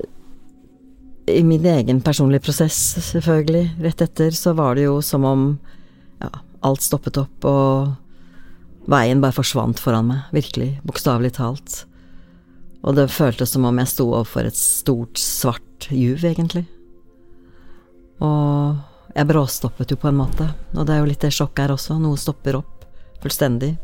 I 1.32 1.42
min 1.46 1.66
egen 1.66 2.02
personlige 2.04 2.44
prosess, 2.46 2.78
selvfølgelig, 3.08 3.64
rett 3.82 4.04
etter, 4.04 4.36
så 4.36 4.54
var 4.58 4.76
det 4.76 4.86
jo 4.86 5.00
som 5.02 5.24
om 5.26 5.46
ja, 6.22 6.30
alt 6.62 6.84
stoppet 6.84 7.18
opp, 7.22 7.48
og 7.48 8.90
veien 8.92 9.22
bare 9.22 9.34
forsvant 9.34 9.80
foran 9.80 10.10
meg, 10.10 10.28
virkelig, 10.34 10.76
bokstavelig 10.86 11.34
talt. 11.38 11.82
Og 12.82 12.96
det 12.98 13.12
føltes 13.14 13.54
som 13.54 13.66
om 13.66 13.78
jeg 13.78 13.90
sto 13.90 14.08
overfor 14.10 14.46
et 14.46 14.58
stort, 14.58 15.18
svart 15.18 15.86
juv, 15.90 16.24
egentlig. 16.26 16.64
Og 18.22 19.14
jeg 19.14 19.28
bråstoppet 19.28 19.94
jo 19.94 19.98
på 20.02 20.10
en 20.10 20.18
måte, 20.18 20.46
og 20.74 20.86
det 20.86 20.94
er 20.94 21.02
jo 21.02 21.10
litt 21.10 21.22
det 21.22 21.32
sjokket 21.34 21.66
her 21.66 21.74
også, 21.76 21.98
noe 22.02 22.18
stopper 22.18 22.58
opp 22.58 22.71
fullstendig. 23.22 23.76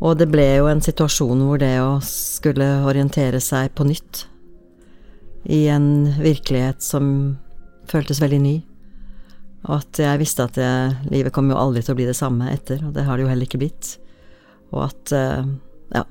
Og 0.00 0.16
det 0.16 0.30
ble 0.32 0.46
jo 0.56 0.68
en 0.70 0.80
situasjon 0.80 1.44
hvor 1.44 1.60
det 1.60 1.74
å 1.82 1.98
skulle 2.04 2.68
orientere 2.88 3.40
seg 3.44 3.74
på 3.76 3.84
nytt 3.88 4.24
i 5.44 5.66
en 5.72 6.08
virkelighet 6.20 6.82
som 6.84 7.36
føltes 7.88 8.20
veldig 8.22 8.40
ny, 8.40 8.56
og 9.68 9.74
at 9.80 10.00
jeg 10.00 10.20
visste 10.20 10.44
at 10.46 10.56
jeg, 10.60 10.94
livet 11.12 11.34
kom 11.36 11.50
jo 11.52 11.58
aldri 11.60 11.82
til 11.84 11.94
å 11.94 11.98
bli 11.98 12.06
det 12.08 12.16
samme 12.16 12.48
etter, 12.52 12.80
og 12.86 12.94
det 12.96 13.04
har 13.04 13.18
det 13.18 13.26
jo 13.26 13.30
heller 13.32 13.48
ikke 13.48 13.60
blitt, 13.60 13.94
og 14.70 14.86
at 14.86 15.12
eh, 15.16 15.50
ja 15.96 16.04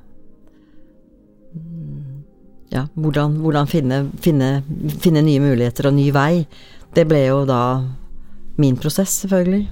ja, 2.70 2.84
hvordan, 2.94 3.40
hvordan 3.42 3.70
finne, 3.70 4.04
finne, 4.22 4.50
finne 5.02 5.24
nye 5.26 5.42
muligheter 5.42 5.90
og 5.90 5.96
ny 5.98 6.10
vei, 6.14 6.46
det 6.94 7.08
ble 7.10 7.24
jo 7.26 7.42
da 7.50 7.62
min 8.62 8.78
prosess, 8.78 9.22
selvfølgelig. 9.24 9.66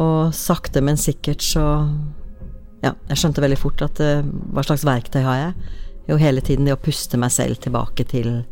Og 0.00 0.34
sakte, 0.34 0.82
men 0.82 0.98
sikkert 0.98 1.44
så 1.44 1.64
Ja, 2.84 2.92
jeg 3.08 3.16
skjønte 3.16 3.40
veldig 3.40 3.56
fort 3.56 3.80
at 3.84 4.00
uh, 4.02 4.26
hva 4.52 4.64
slags 4.66 4.84
verktøy 4.84 5.22
har 5.24 5.38
jeg? 5.38 5.70
Jo, 6.10 6.18
hele 6.20 6.42
tiden 6.44 6.66
det 6.68 6.74
å 6.74 6.80
puste 6.80 7.16
meg 7.16 7.32
selv 7.32 7.56
tilbake 7.64 8.04
til, 8.10 8.42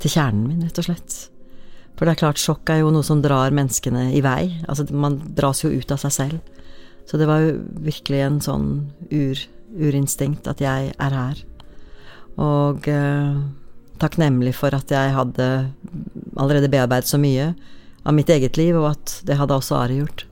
til 0.00 0.12
kjernen 0.14 0.46
min, 0.48 0.62
rett 0.64 0.80
og 0.80 0.86
slett. 0.86 1.16
For 1.94 2.06
det 2.06 2.14
er 2.14 2.20
klart, 2.22 2.40
sjokk 2.40 2.72
er 2.72 2.80
jo 2.80 2.92
noe 2.94 3.04
som 3.04 3.20
drar 3.22 3.52
menneskene 3.54 4.06
i 4.16 4.22
vei. 4.24 4.54
Altså, 4.64 4.86
man 4.88 5.18
dras 5.36 5.60
jo 5.66 5.70
ut 5.74 5.92
av 5.92 6.00
seg 6.00 6.14
selv. 6.16 6.54
Så 7.04 7.20
det 7.20 7.28
var 7.28 7.44
jo 7.44 7.58
virkelig 7.84 8.22
en 8.24 8.40
sånn 8.40 8.68
ur, 9.12 9.42
urinstinkt 9.76 10.48
at 10.48 10.62
jeg 10.64 10.94
er 10.96 11.18
her. 11.18 11.44
Og 12.40 12.88
uh, 12.88 13.36
takknemlig 14.00 14.56
for 14.56 14.74
at 14.74 14.90
jeg 14.90 15.14
hadde 15.14 15.48
allerede 16.40 16.72
bearbeidet 16.72 17.12
så 17.12 17.20
mye 17.20 17.52
av 18.04 18.16
mitt 18.16 18.32
eget 18.32 18.58
liv, 18.60 18.76
og 18.80 18.94
at 18.94 19.20
det 19.28 19.38
hadde 19.38 19.60
også 19.60 19.76
Ari 19.78 20.00
gjort. 20.00 20.24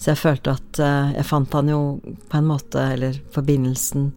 Så 0.00 0.14
jeg 0.14 0.20
følte 0.20 0.56
at 0.56 0.80
uh, 0.80 1.12
jeg 1.12 1.28
fant 1.28 1.52
han 1.58 1.68
jo 1.68 1.80
på 2.00 2.40
en 2.40 2.48
måte, 2.48 2.82
eller 2.94 3.18
forbindelsen 3.34 4.10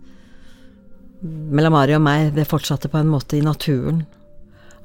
mellom 1.24 1.76
Ari 1.80 1.96
og 1.96 2.04
meg, 2.04 2.34
det 2.36 2.48
fortsatte 2.48 2.92
på 2.92 3.00
en 3.00 3.12
måte 3.12 3.38
i 3.38 3.44
naturen. 3.44 4.04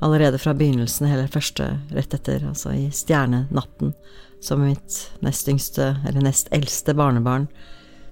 Allerede 0.02 0.38
fra 0.38 0.54
begynnelsen, 0.54 1.08
eller 1.10 1.30
første 1.30 1.70
rett 1.94 2.14
etter, 2.14 2.44
altså 2.46 2.74
i 2.74 2.88
stjernenatten, 2.94 3.94
som 4.42 4.62
mitt 4.62 5.00
nest 5.22 5.50
yngste, 5.50 5.96
eller 6.06 6.22
nest 6.22 6.50
eldste 6.54 6.94
barnebarn 6.94 7.48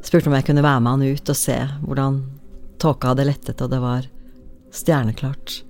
spurte 0.07 0.31
om 0.31 0.35
jeg 0.37 0.47
kunne 0.49 0.65
være 0.65 0.83
med 0.83 0.93
han 0.97 1.15
ut 1.17 1.31
og 1.33 1.39
se 1.39 1.57
hvordan 1.83 2.19
tåka 2.83 3.13
hadde 3.13 3.27
lettet, 3.27 3.63
og 3.63 3.71
det 3.73 3.81
var 3.83 4.09
stjerneklart. 4.75 5.61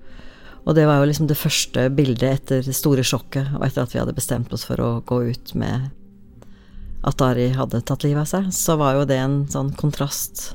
Og 0.66 0.74
det 0.74 0.86
var 0.88 0.98
jo 1.00 1.08
liksom 1.08 1.28
det 1.30 1.38
første 1.38 1.86
bildet 1.94 2.26
etter 2.26 2.64
det 2.66 2.74
store 2.76 3.04
sjokket, 3.06 3.54
og 3.56 3.64
etter 3.66 3.84
at 3.84 3.94
vi 3.94 4.00
hadde 4.02 4.16
bestemt 4.16 4.52
oss 4.52 4.66
for 4.66 4.82
å 4.82 4.90
gå 5.06 5.22
ut 5.30 5.54
med 5.58 5.88
at 7.06 7.22
Ari 7.22 7.50
hadde 7.54 7.82
tatt 7.86 8.04
livet 8.06 8.24
av 8.24 8.30
seg, 8.30 8.48
så 8.54 8.76
var 8.80 8.96
jo 8.98 9.06
det 9.08 9.18
en 9.22 9.36
sånn 9.50 9.70
kontrast 9.78 10.50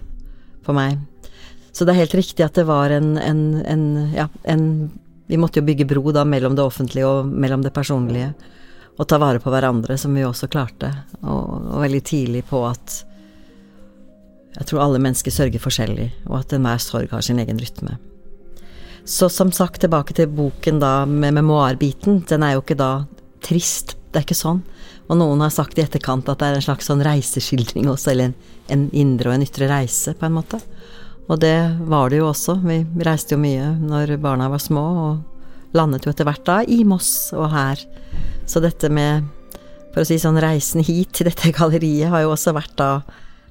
for 0.66 0.76
meg. 0.78 1.00
Så 1.72 1.88
det 1.88 1.94
er 1.94 2.04
helt 2.04 2.18
riktig 2.20 2.44
at 2.44 2.58
det 2.60 2.68
var 2.68 2.92
en, 2.92 3.16
en, 3.18 3.44
en 3.64 3.86
Ja, 4.12 4.28
en 4.44 4.66
Vi 5.32 5.38
måtte 5.40 5.62
jo 5.62 5.66
bygge 5.66 5.88
bro 5.88 6.12
da 6.12 6.26
mellom 6.28 6.58
det 6.58 6.64
offentlige 6.66 7.08
og 7.08 7.28
mellom 7.28 7.62
det 7.64 7.72
personlige. 7.72 8.34
Og 9.00 9.08
ta 9.08 9.16
vare 9.16 9.40
på 9.40 9.50
hverandre, 9.54 9.96
som 9.98 10.12
vi 10.12 10.26
også 10.28 10.50
klarte. 10.52 10.90
Og, 11.24 11.72
og 11.72 11.78
veldig 11.86 12.02
tidlig 12.04 12.44
på 12.50 12.60
at 12.68 12.98
jeg 14.58 14.68
tror 14.68 14.84
alle 14.84 15.00
mennesker 15.00 15.32
sørger 15.32 15.64
forskjellig, 15.64 16.10
og 16.28 16.42
at 16.42 16.54
enhver 16.58 16.82
sorg 16.84 17.14
har 17.16 17.24
sin 17.24 17.40
egen 17.40 17.62
rytme. 17.64 17.96
Så 19.08 19.30
som 19.32 19.54
sagt, 19.56 19.80
tilbake 19.82 20.14
til 20.14 20.28
boken 20.28 20.82
da 20.84 21.06
med 21.08 21.38
memoarbiten. 21.40 22.22
Den 22.28 22.44
er 22.44 22.58
jo 22.58 22.66
ikke 22.66 22.78
da 22.78 22.92
trist, 23.42 23.96
det 24.12 24.20
er 24.20 24.28
ikke 24.28 24.38
sånn. 24.38 24.62
Og 25.12 25.20
noen 25.20 25.44
har 25.44 25.52
sagt 25.52 25.76
i 25.76 25.84
etterkant 25.84 26.30
at 26.32 26.40
det 26.40 26.48
er 26.48 26.58
en 26.58 26.64
slags 26.64 26.88
sånn 26.88 27.04
reiseskildring 27.04 27.90
også, 27.92 28.14
eller 28.14 28.30
en, 28.30 28.36
en 28.72 28.86
indre 28.96 29.28
og 29.28 29.36
en 29.36 29.44
ytre 29.44 29.68
reise, 29.68 30.14
på 30.16 30.28
en 30.28 30.38
måte. 30.38 30.62
Og 31.28 31.40
det 31.44 31.58
var 31.92 32.12
det 32.12 32.22
jo 32.22 32.30
også. 32.30 32.58
Vi 32.64 32.80
reiste 33.04 33.36
jo 33.36 33.42
mye 33.44 33.74
når 33.80 34.16
barna 34.24 34.48
var 34.52 34.64
små, 34.64 34.86
og 35.04 35.76
landet 35.76 36.08
jo 36.08 36.14
etter 36.14 36.28
hvert 36.28 36.46
da 36.48 36.62
i 36.64 36.82
Moss 36.88 37.32
og 37.36 37.50
her. 37.52 37.82
Så 38.48 38.64
dette 38.64 38.88
med, 38.92 39.28
for 39.92 40.04
å 40.04 40.08
si 40.08 40.16
sånn, 40.20 40.40
reisen 40.40 40.84
hit 40.84 41.12
til 41.18 41.28
dette 41.28 41.52
galleriet 41.58 42.12
har 42.12 42.24
jo 42.24 42.32
også 42.32 42.56
vært 42.56 42.78
da 42.80 42.92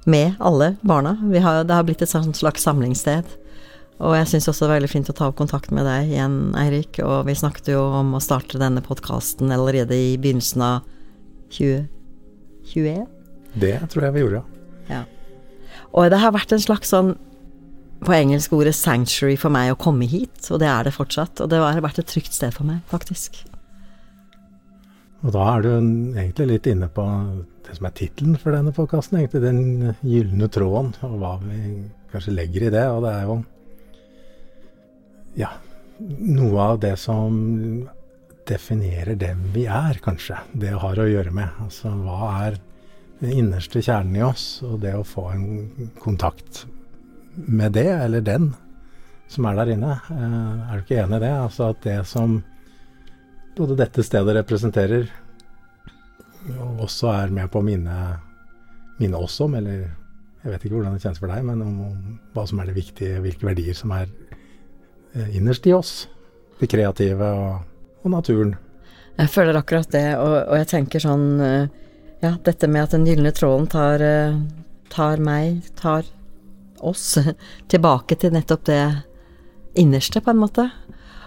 med 0.09 0.41
alle 0.41 0.75
barna. 0.81 1.13
Har, 1.45 1.61
det 1.65 1.77
har 1.77 1.85
blitt 1.85 2.01
et 2.01 2.09
slags 2.09 2.65
samlingssted. 2.65 3.37
Og 4.01 4.15
jeg 4.17 4.31
syns 4.31 4.49
også 4.49 4.65
det 4.65 4.71
er 4.71 4.79
veldig 4.79 4.89
fint 4.89 5.09
å 5.13 5.13
ta 5.13 5.27
opp 5.29 5.37
kontakt 5.37 5.69
med 5.69 5.85
deg 5.85 6.09
igjen, 6.09 6.39
Eirik. 6.57 6.97
Og 7.05 7.27
vi 7.29 7.37
snakket 7.37 7.69
jo 7.75 7.83
om 7.99 8.15
å 8.17 8.23
starte 8.23 8.57
denne 8.61 8.81
podkasten 8.81 9.53
allerede 9.53 9.93
i 9.93 10.15
begynnelsen 10.17 10.65
av 10.65 10.89
2021? 11.51 13.07
Det 13.61 13.75
tror 13.91 14.07
jeg 14.07 14.15
vi 14.15 14.23
gjorde, 14.23 14.45
ja. 14.89 15.03
Og 15.91 16.07
det 16.11 16.21
har 16.21 16.33
vært 16.35 16.53
en 16.55 16.63
slags 16.63 16.91
sånn 16.93 17.15
på 18.01 18.13
engelsk 18.15 18.53
ordet 18.57 18.73
'sanctuary' 18.73 19.37
for 19.37 19.53
meg 19.53 19.71
å 19.71 19.77
komme 19.77 20.07
hit, 20.09 20.47
og 20.49 20.59
det 20.63 20.67
er 20.67 20.87
det 20.87 20.95
fortsatt. 20.95 21.41
Og 21.43 21.49
det 21.51 21.59
har 21.61 21.81
vært 21.83 21.99
et 22.01 22.09
trygt 22.09 22.33
sted 22.33 22.53
for 22.55 22.65
meg, 22.65 22.81
faktisk. 22.89 23.43
Og 25.21 25.33
da 25.35 25.43
er 25.55 25.61
du 25.61 25.69
egentlig 26.17 26.47
litt 26.49 26.67
inne 26.71 26.89
på 26.89 27.05
det 27.67 27.75
som 27.77 27.85
er 27.85 27.93
tittelen 27.93 28.39
for 28.41 28.55
denne 28.55 28.73
podkasten, 28.73 29.19
egentlig 29.19 29.43
den 29.43 29.95
gylne 30.01 30.49
tråden, 30.49 30.95
og 31.05 31.17
hva 31.21 31.35
vi 31.43 31.83
kanskje 32.11 32.33
legger 32.33 32.67
i 32.67 32.73
det. 32.73 32.85
Og 32.89 33.03
det 33.05 33.11
er 33.13 33.27
jo 33.29 33.35
ja, 35.37 35.51
noe 36.01 36.65
av 36.71 36.81
det 36.81 36.95
som 36.99 37.37
definerer 38.51 39.15
dem 39.19 39.47
vi 39.55 39.65
er, 39.65 39.99
kanskje. 40.03 40.37
Det 40.53 40.75
har 40.83 40.99
å 40.99 41.07
gjøre 41.07 41.33
med. 41.35 41.63
Altså 41.63 41.93
hva 42.03 42.33
er 42.45 42.59
den 43.21 43.37
innerste 43.37 43.81
kjernen 43.83 44.17
i 44.17 44.23
oss, 44.25 44.45
og 44.65 44.79
det 44.83 44.93
å 44.97 45.07
få 45.07 45.27
en 45.31 45.89
kontakt 46.01 46.65
med 47.35 47.77
det, 47.77 47.89
eller 47.89 48.23
den, 48.25 48.51
som 49.31 49.47
er 49.47 49.59
der 49.59 49.73
inne. 49.75 49.97
Eh, 50.11 50.71
er 50.71 50.79
du 50.79 50.83
ikke 50.83 51.03
enig 51.03 51.21
i 51.21 51.23
det? 51.25 51.33
Altså 51.45 51.69
at 51.71 51.83
det 51.85 51.99
som 52.09 52.41
både 53.57 53.77
dette 53.79 54.03
stedet 54.05 54.35
representerer, 54.41 55.07
og 56.57 56.85
også 56.87 57.11
er 57.13 57.33
med 57.33 57.51
på 57.53 57.61
å 57.61 57.65
minne, 57.65 57.97
minne 58.99 59.21
oss 59.21 59.37
om, 59.43 59.55
eller 59.59 59.83
jeg 60.41 60.49
vet 60.49 60.63
ikke 60.65 60.79
hvordan 60.79 60.95
det 60.95 61.03
kjennes 61.03 61.21
for 61.21 61.29
deg, 61.29 61.43
men 61.45 61.61
om, 61.61 61.81
om 61.85 62.13
hva 62.33 62.47
som 62.49 62.61
er 62.61 62.71
det 62.71 62.79
viktige, 62.79 63.21
hvilke 63.21 63.45
verdier 63.45 63.77
som 63.77 63.93
er 63.93 64.07
eh, 65.13 65.35
innerst 65.37 65.67
i 65.69 65.75
oss. 65.77 65.93
Det 66.57 66.69
kreative 66.69 67.27
og, 67.37 67.70
og 68.03 68.13
naturen. 68.15 68.55
Jeg 69.19 69.29
føler 69.33 69.59
akkurat 69.59 69.91
det, 69.93 70.07
og, 70.17 70.35
og, 70.47 70.55
jeg 70.61 70.69
tenker 70.71 71.03
sånn 71.03 71.27
eh, 71.43 71.69
Ja, 72.21 72.35
dette 72.45 72.69
med 72.69 72.85
at 72.85 72.95
den 72.95 73.05
gylne 73.09 73.31
tråden 73.33 73.67
tar, 73.69 74.01
eh, 74.05 74.37
tar 74.93 75.21
meg, 75.23 75.65
tar 75.79 76.05
oss, 76.81 77.17
tilbake 77.71 78.17
til 78.21 78.33
nettopp 78.35 78.65
det 78.69 78.83
innerste, 79.77 80.21
på 80.21 80.33
en 80.33 80.41
måte. 80.41 80.67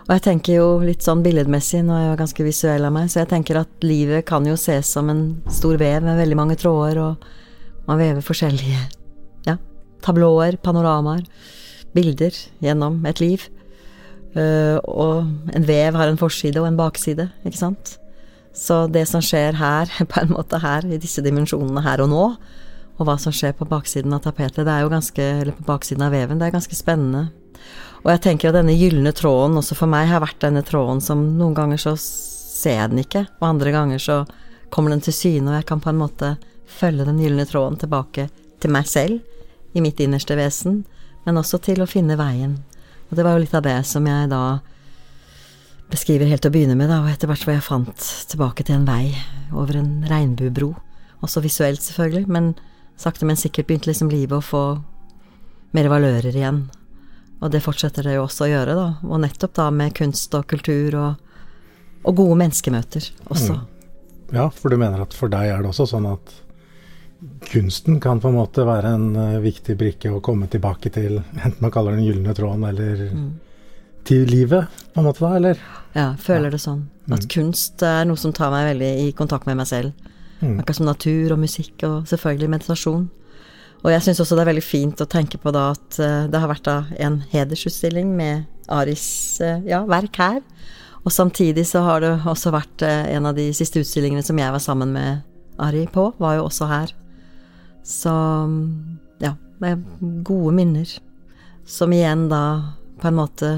Og 0.04 0.12
jeg 0.12 0.24
tenker 0.26 0.58
jo 0.58 0.66
litt 0.84 1.04
sånn 1.04 1.22
billedmessig, 1.24 1.80
nå 1.84 1.94
er 1.96 2.02
jeg 2.02 2.10
jo 2.10 2.20
ganske 2.20 2.46
visuell 2.46 2.84
av 2.84 2.92
meg, 2.92 3.08
så 3.08 3.22
jeg 3.22 3.30
tenker 3.30 3.62
at 3.62 3.86
livet 3.86 4.26
kan 4.28 4.44
jo 4.44 4.56
ses 4.60 4.90
som 4.92 5.08
en 5.08 5.24
stor 5.48 5.78
vev 5.80 6.04
med 6.04 6.20
veldig 6.20 6.36
mange 6.36 6.58
tråder, 6.60 7.00
og 7.00 7.88
man 7.88 8.00
vever 8.00 8.24
forskjellige 8.24 8.82
ja, 9.48 9.56
tablåer, 10.04 10.58
panoramaer, 10.60 11.24
bilder 11.96 12.36
gjennom 12.64 13.00
et 13.08 13.22
liv. 13.22 13.48
Uh, 14.34 14.80
og 14.90 15.54
en 15.54 15.66
vev 15.68 15.94
har 15.94 16.10
en 16.10 16.18
forside 16.18 16.58
og 16.58 16.66
en 16.66 16.78
bakside, 16.78 17.28
ikke 17.46 17.60
sant? 17.60 17.96
Så 18.54 18.84
det 18.90 19.06
som 19.10 19.22
skjer 19.22 19.58
her, 19.58 19.90
på 20.10 20.20
en 20.22 20.34
måte 20.34 20.60
her, 20.62 20.86
i 20.86 21.00
disse 21.00 21.22
dimensjonene 21.24 21.84
her 21.86 22.02
og 22.04 22.10
nå, 22.10 22.26
og 22.94 23.08
hva 23.08 23.16
som 23.18 23.34
skjer 23.34 23.54
på 23.58 23.66
baksiden 23.66 24.14
av 24.14 24.22
tapetet, 24.26 24.62
det 24.66 24.70
er 24.70 24.84
jo 24.84 24.92
ganske, 24.92 25.30
eller 25.42 25.56
på 25.56 25.66
baksiden 25.66 26.04
av 26.06 26.14
veven, 26.14 26.38
det 26.38 26.48
er 26.48 26.54
ganske 26.54 26.78
spennende 26.78 27.28
og 28.04 28.10
jeg 28.12 28.20
tenker 28.26 28.50
at 28.50 28.58
denne 28.58 28.76
gylne 28.76 29.14
tråden 29.16 29.56
også 29.56 29.76
for 29.78 29.88
meg 29.88 30.10
har 30.10 30.20
vært 30.20 30.42
denne 30.44 30.60
tråden 30.66 31.00
som 31.00 31.22
noen 31.38 31.56
ganger 31.56 31.80
så 31.80 31.94
ser 31.98 32.76
jeg 32.76 32.90
den 32.92 33.00
ikke, 33.00 33.24
og 33.40 33.46
andre 33.48 33.72
ganger 33.72 34.02
så 34.02 34.16
kommer 34.72 34.92
den 34.92 35.00
til 35.04 35.16
syne, 35.16 35.48
og 35.48 35.56
jeg 35.56 35.66
kan 35.70 35.80
på 35.80 35.90
en 35.90 36.02
måte 36.02 36.34
følge 36.68 37.06
den 37.08 37.22
gylne 37.22 37.46
tråden 37.48 37.78
tilbake 37.80 38.28
til 38.60 38.74
meg 38.74 38.88
selv, 38.90 39.22
i 39.74 39.82
mitt 39.82 39.98
innerste 40.04 40.36
vesen, 40.38 40.82
men 41.24 41.40
også 41.40 41.58
til 41.64 41.80
å 41.82 41.88
finne 41.88 42.18
veien. 42.20 42.58
Og 43.10 43.18
det 43.18 43.24
var 43.26 43.36
jo 43.36 43.44
litt 43.44 43.56
av 43.56 43.64
det 43.66 43.76
som 43.88 44.06
jeg 44.08 44.30
da 44.32 44.44
beskriver 45.92 46.28
helt 46.30 46.42
til 46.42 46.50
å 46.50 46.54
begynne 46.54 46.76
med, 46.78 46.90
da, 46.90 47.02
og 47.04 47.10
etter 47.12 47.30
hvert 47.30 47.44
hvor 47.44 47.54
jeg 47.54 47.66
fant 47.66 48.06
tilbake 48.30 48.64
til 48.66 48.78
en 48.78 48.86
vei 48.88 49.12
over 49.52 49.78
en 49.78 49.92
regnbuebro. 50.10 50.72
Også 51.24 51.42
visuelt, 51.44 51.82
selvfølgelig, 51.84 52.26
men 52.32 52.54
sakte, 53.00 53.26
men 53.28 53.38
sikkert 53.38 53.68
begynte 53.68 53.90
liksom 53.90 54.10
livet 54.12 54.38
å 54.38 54.44
få 54.44 54.64
mer 55.74 55.90
valører 55.92 56.34
igjen. 56.34 56.64
Og 57.42 57.52
det 57.52 57.62
fortsetter 57.64 58.06
det 58.06 58.16
jo 58.16 58.24
også 58.24 58.46
å 58.46 58.50
gjøre, 58.50 58.76
da. 58.78 58.88
Og 59.06 59.20
nettopp 59.22 59.54
da 59.58 59.68
med 59.74 59.94
kunst 59.96 60.34
og 60.36 60.46
kultur 60.50 60.96
og, 61.00 61.38
og 62.04 62.16
gode 62.16 62.38
menneskemøter 62.40 63.10
også. 63.26 63.58
Mm. 63.58 63.70
Ja, 64.34 64.48
for 64.50 64.72
du 64.72 64.80
mener 64.80 65.04
at 65.04 65.14
for 65.14 65.30
deg 65.32 65.50
er 65.52 65.62
det 65.62 65.70
også 65.70 65.86
sånn 65.90 66.08
at 66.08 66.32
kunsten 67.40 68.00
kan 68.00 68.20
på 68.20 68.28
en 68.28 68.38
måte 68.38 68.64
være 68.66 68.94
en 68.96 69.16
uh, 69.16 69.40
viktig 69.42 69.76
brikke 69.78 70.12
å 70.12 70.22
komme 70.24 70.48
tilbake 70.50 70.92
til, 70.94 71.20
enten 71.36 71.60
man 71.62 71.72
kaller 71.74 71.96
den 71.96 72.06
gylne 72.06 72.34
tråden 72.36 72.64
eller 72.68 73.04
mm. 73.10 73.28
til 74.08 74.24
livet, 74.30 74.70
på 74.92 75.02
en 75.02 75.08
måte 75.08 75.24
da, 75.24 75.34
eller? 75.38 75.60
Ja, 75.94 76.08
føler 76.20 76.48
ja. 76.48 76.54
det 76.56 76.62
sånn. 76.64 76.86
At 77.10 77.26
mm. 77.26 77.30
kunst 77.34 77.84
er 77.86 78.06
noe 78.08 78.20
som 78.20 78.34
tar 78.34 78.52
meg 78.54 78.70
veldig 78.72 78.92
i 79.04 79.10
kontakt 79.16 79.48
med 79.48 79.60
meg 79.60 79.68
selv. 79.70 80.08
Mm. 80.40 80.58
Akkurat 80.58 80.80
som 80.80 80.88
natur 80.88 81.36
og 81.36 81.42
musikk 81.44 81.84
og 81.86 82.08
selvfølgelig 82.10 82.50
meditasjon. 82.56 83.04
Og 83.84 83.92
jeg 83.92 84.04
syns 84.06 84.22
også 84.24 84.36
det 84.36 84.44
er 84.46 84.50
veldig 84.54 84.64
fint 84.64 85.04
å 85.04 85.08
tenke 85.10 85.38
på 85.40 85.52
da 85.54 85.68
at 85.74 86.00
uh, 86.00 86.24
det 86.30 86.40
har 86.40 86.50
vært 86.50 86.66
da 86.68 86.78
en 87.04 87.20
hedersutstilling 87.32 88.10
med 88.16 88.48
Aris 88.72 89.06
uh, 89.44 89.60
ja, 89.68 89.84
verk 89.88 90.18
her. 90.20 90.42
Og 91.04 91.12
samtidig 91.12 91.66
så 91.68 91.84
har 91.84 92.00
det 92.00 92.14
også 92.24 92.48
vært 92.48 92.80
en 92.80 93.28
av 93.28 93.34
de 93.36 93.50
siste 93.52 93.82
utstillingene 93.82 94.24
som 94.24 94.38
jeg 94.40 94.54
var 94.54 94.62
sammen 94.64 94.94
med 94.96 95.20
Ari 95.60 95.84
på, 95.92 96.06
var 96.16 96.38
jo 96.38 96.46
også 96.46 96.64
her. 96.70 96.94
Så 97.84 98.14
ja, 99.20 99.34
det 99.60 99.70
er 99.70 99.84
gode 100.24 100.54
minner. 100.56 100.88
Som 101.68 101.92
igjen 101.92 102.26
da 102.32 102.44
på 103.00 103.08
en 103.08 103.18
måte 103.18 103.52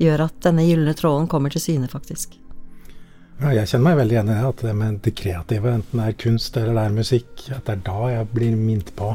gjør 0.00 0.26
at 0.26 0.38
denne 0.44 0.64
gylne 0.66 0.94
tråden 0.96 1.28
kommer 1.30 1.52
til 1.52 1.62
syne, 1.62 1.88
faktisk. 1.90 2.36
Ja, 3.40 3.54
jeg 3.56 3.70
kjenner 3.70 3.86
meg 3.90 4.00
veldig 4.02 4.16
igjen 4.16 4.30
i 4.30 4.36
det, 4.36 4.48
at 4.50 4.62
det 4.66 4.72
med 4.76 5.00
det 5.04 5.14
kreative, 5.16 5.72
enten 5.72 6.00
det 6.02 6.06
er 6.10 6.20
kunst 6.20 6.56
eller 6.60 6.76
det 6.76 6.82
er 6.84 6.96
musikk, 6.98 7.30
at 7.56 7.64
det 7.64 7.76
er 7.76 7.84
da 7.86 8.10
jeg 8.12 8.28
blir 8.34 8.56
minnet 8.58 8.92
på 8.98 9.14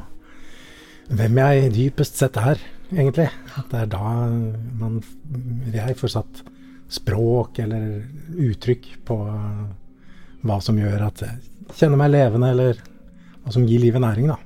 hvem 1.14 1.38
jeg 1.38 1.74
dypest 1.76 2.18
sett 2.18 2.40
er, 2.42 2.62
egentlig. 2.90 3.28
At 3.60 3.70
det 3.70 3.84
er 3.84 3.92
da 3.92 4.14
man, 4.80 4.98
jeg 5.74 5.98
får 6.00 6.16
satt 6.16 6.42
språk 6.96 7.60
eller 7.62 8.02
uttrykk 8.48 8.88
på 9.06 9.20
hva 10.46 10.58
som 10.62 10.78
gjør 10.82 11.06
at 11.06 11.22
jeg 11.26 11.78
kjenner 11.78 12.02
meg 12.02 12.14
levende, 12.14 12.50
eller 12.54 12.82
hva 13.44 13.54
som 13.54 13.66
gir 13.70 13.82
livet 13.82 14.02
næring, 14.02 14.34
da. 14.34 14.40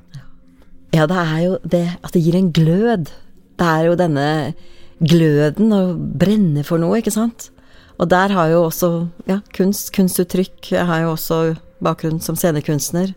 Ja, 0.95 1.05
det 1.05 1.21
er 1.21 1.39
jo 1.43 1.55
det 1.69 1.85
at 2.01 2.13
det 2.15 2.23
gir 2.25 2.37
en 2.39 2.51
glød. 2.55 3.11
Det 3.59 3.67
er 3.67 3.87
jo 3.89 3.97
denne 3.99 4.27
gløden 4.99 5.73
å 5.75 5.81
brenne 5.95 6.63
for 6.67 6.81
noe, 6.81 6.99
ikke 6.99 7.13
sant. 7.13 7.49
Og 7.99 8.09
der 8.11 8.31
har 8.33 8.51
jo 8.51 8.65
også 8.69 8.89
ja, 9.27 9.41
kunst, 9.55 9.91
kunstuttrykk 9.95 10.71
Jeg 10.71 10.87
har 10.87 11.03
jo 11.03 11.13
også 11.17 11.39
bakgrunn 11.83 12.21
som 12.23 12.37
scenekunstner. 12.39 13.11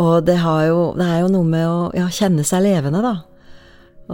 Og 0.00 0.26
det, 0.26 0.36
jo, 0.42 0.92
det, 0.98 1.06
er 1.06 1.22
jo 1.22 1.32
noe 1.32 1.48
med 1.48 1.64
å 1.68 1.78
ja, 1.96 2.08
kjenne 2.12 2.44
seg 2.46 2.64
levende, 2.66 3.00
da. 3.04 3.14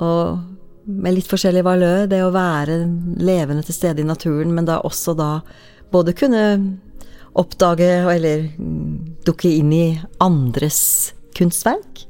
Og 0.01 0.91
med 0.91 1.17
litt 1.17 1.29
forskjellig 1.31 1.65
valør, 1.67 2.07
det 2.11 2.21
å 2.25 2.33
være 2.35 2.83
levende 3.21 3.65
til 3.67 3.77
stede 3.77 4.03
i 4.03 4.09
naturen, 4.09 4.53
men 4.55 4.69
da 4.69 4.81
også 4.87 5.15
da 5.19 5.33
både 5.93 6.15
kunne 6.17 6.45
oppdage 7.39 7.89
eller 8.11 8.49
dukke 9.27 9.51
inn 9.61 9.73
i 9.75 9.87
andres 10.23 10.81
kunstverk. 11.37 12.07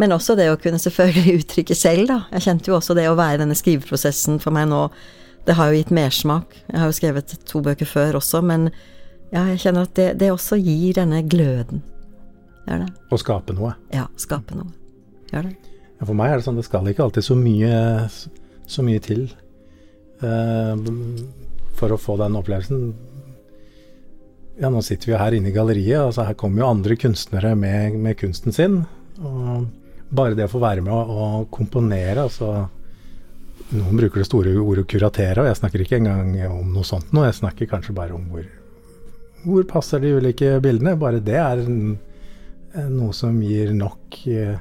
Men 0.00 0.14
også 0.16 0.34
det 0.38 0.48
å 0.50 0.58
kunne 0.60 0.80
selvfølgelig 0.82 1.36
uttrykke 1.42 1.76
selv, 1.78 2.08
da. 2.10 2.18
Jeg 2.34 2.46
kjente 2.48 2.70
jo 2.70 2.78
også 2.78 2.96
det 2.98 3.06
å 3.10 3.18
være 3.18 3.38
i 3.38 3.42
denne 3.44 3.58
skriveprosessen 3.58 4.40
for 4.42 4.54
meg 4.54 4.68
nå. 4.72 4.86
Det 5.44 5.56
har 5.58 5.70
jo 5.70 5.78
gitt 5.78 5.92
mersmak. 5.94 6.56
Jeg 6.70 6.80
har 6.80 6.88
jo 6.88 6.96
skrevet 6.96 7.34
to 7.46 7.60
bøker 7.64 7.88
før 7.88 8.18
også, 8.20 8.40
men 8.44 8.70
ja, 9.34 9.44
jeg 9.52 9.60
kjenner 9.66 9.88
at 9.88 9.94
det, 9.98 10.08
det 10.22 10.30
også 10.32 10.58
gir 10.60 10.96
denne 10.96 11.20
gløden. 11.26 11.82
Gjør 12.64 12.86
det. 12.86 12.90
Å 13.12 13.20
skape 13.20 13.56
noe. 13.56 13.74
Ja, 13.92 14.06
skape 14.20 14.56
noe. 14.56 14.72
Gjør 15.32 15.50
det. 15.50 15.54
Ja, 15.98 16.06
for 16.06 16.16
meg 16.18 16.32
er 16.32 16.40
det 16.40 16.46
sånn 16.46 16.58
det 16.58 16.66
skal 16.66 16.88
ikke 16.90 17.04
alltid 17.06 17.26
så 17.26 17.36
mye, 17.38 17.80
så 18.70 18.84
mye 18.86 19.02
til 19.04 19.26
uh, 20.24 20.74
for 21.78 21.94
å 21.94 22.00
få 22.00 22.16
den 22.22 22.38
opplevelsen. 22.40 22.88
Ja, 24.62 24.70
nå 24.70 24.80
sitter 24.86 25.10
vi 25.10 25.14
jo 25.14 25.20
her 25.20 25.34
inne 25.36 25.50
i 25.50 25.54
galleriet, 25.54 26.00
altså 26.00 26.26
her 26.28 26.36
kommer 26.38 26.62
jo 26.62 26.70
andre 26.70 26.96
kunstnere 26.98 27.54
med, 27.58 27.98
med 28.00 28.18
kunsten 28.20 28.54
sin. 28.54 28.84
Og 29.18 29.66
bare 30.10 30.36
det 30.38 30.48
å 30.48 30.52
få 30.52 30.60
være 30.62 30.84
med 30.84 30.92
å, 30.92 31.28
komponere, 31.52 32.28
altså 32.28 32.54
Noen 33.74 33.96
bruker 33.96 34.20
det 34.20 34.26
store 34.28 34.50
ordet 34.60 34.84
kuratere, 34.90 35.40
og 35.40 35.46
jeg 35.48 35.56
snakker 35.56 35.82
ikke 35.82 35.96
engang 35.96 36.34
om 36.50 36.74
noe 36.74 36.84
sånt 36.86 37.14
nå. 37.16 37.22
Jeg 37.24 37.38
snakker 37.38 37.68
kanskje 37.70 37.94
bare 37.96 38.12
om 38.14 38.26
hvor, 38.30 38.44
hvor 39.42 39.64
passer 39.70 40.02
de 40.02 40.10
ulike 40.14 40.50
bildene. 40.62 40.92
Bare 41.00 41.22
det 41.24 41.38
er 41.40 41.62
Eh, 42.74 42.90
noe 42.90 43.14
som 43.14 43.36
gir 43.42 43.70
nok 43.74 44.16
eh, 44.26 44.56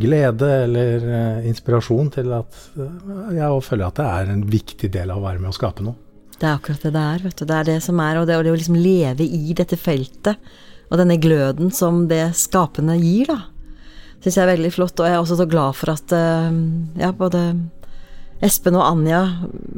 glede 0.00 0.48
eller 0.66 1.06
eh, 1.08 1.48
inspirasjon 1.48 2.10
til 2.18 2.34
at 2.36 2.58
jeg 2.76 3.62
føler 3.64 3.86
at 3.86 4.00
det 4.00 4.08
er 4.10 4.32
en 4.34 4.44
viktig 4.50 4.90
del 4.92 5.12
av 5.12 5.22
å 5.22 5.26
være 5.26 5.40
med 5.40 5.52
å 5.52 5.56
skape 5.56 5.86
noe. 5.86 5.96
Det 6.36 6.44
er 6.44 6.58
akkurat 6.58 6.82
det 6.84 6.92
det 6.92 7.04
er, 7.14 7.22
vet 7.24 7.38
du. 7.38 7.44
Det 7.48 7.56
er 7.56 7.68
det 7.70 7.78
som 7.86 8.00
er, 8.04 8.20
og 8.20 8.28
det, 8.28 8.36
det 8.44 8.52
å 8.52 8.58
liksom 8.58 8.76
leve 8.76 9.24
i 9.24 9.56
dette 9.56 9.78
feltet, 9.80 10.50
og 10.86 11.00
denne 11.00 11.16
gløden 11.18 11.72
som 11.74 12.04
det 12.10 12.26
skapende 12.38 12.98
gir, 13.00 13.30
da, 13.30 13.38
syns 14.26 14.40
jeg 14.40 14.42
er 14.42 14.52
veldig 14.56 14.72
flott. 14.74 14.98
Og 14.98 15.06
jeg 15.06 15.14
er 15.14 15.22
også 15.22 15.38
så 15.38 15.46
glad 15.46 15.78
for 15.78 15.94
at 15.94 16.12
ja, 16.98 17.12
både 17.14 17.46
Espen 18.44 18.76
og 18.76 18.84
Anja 18.84 19.22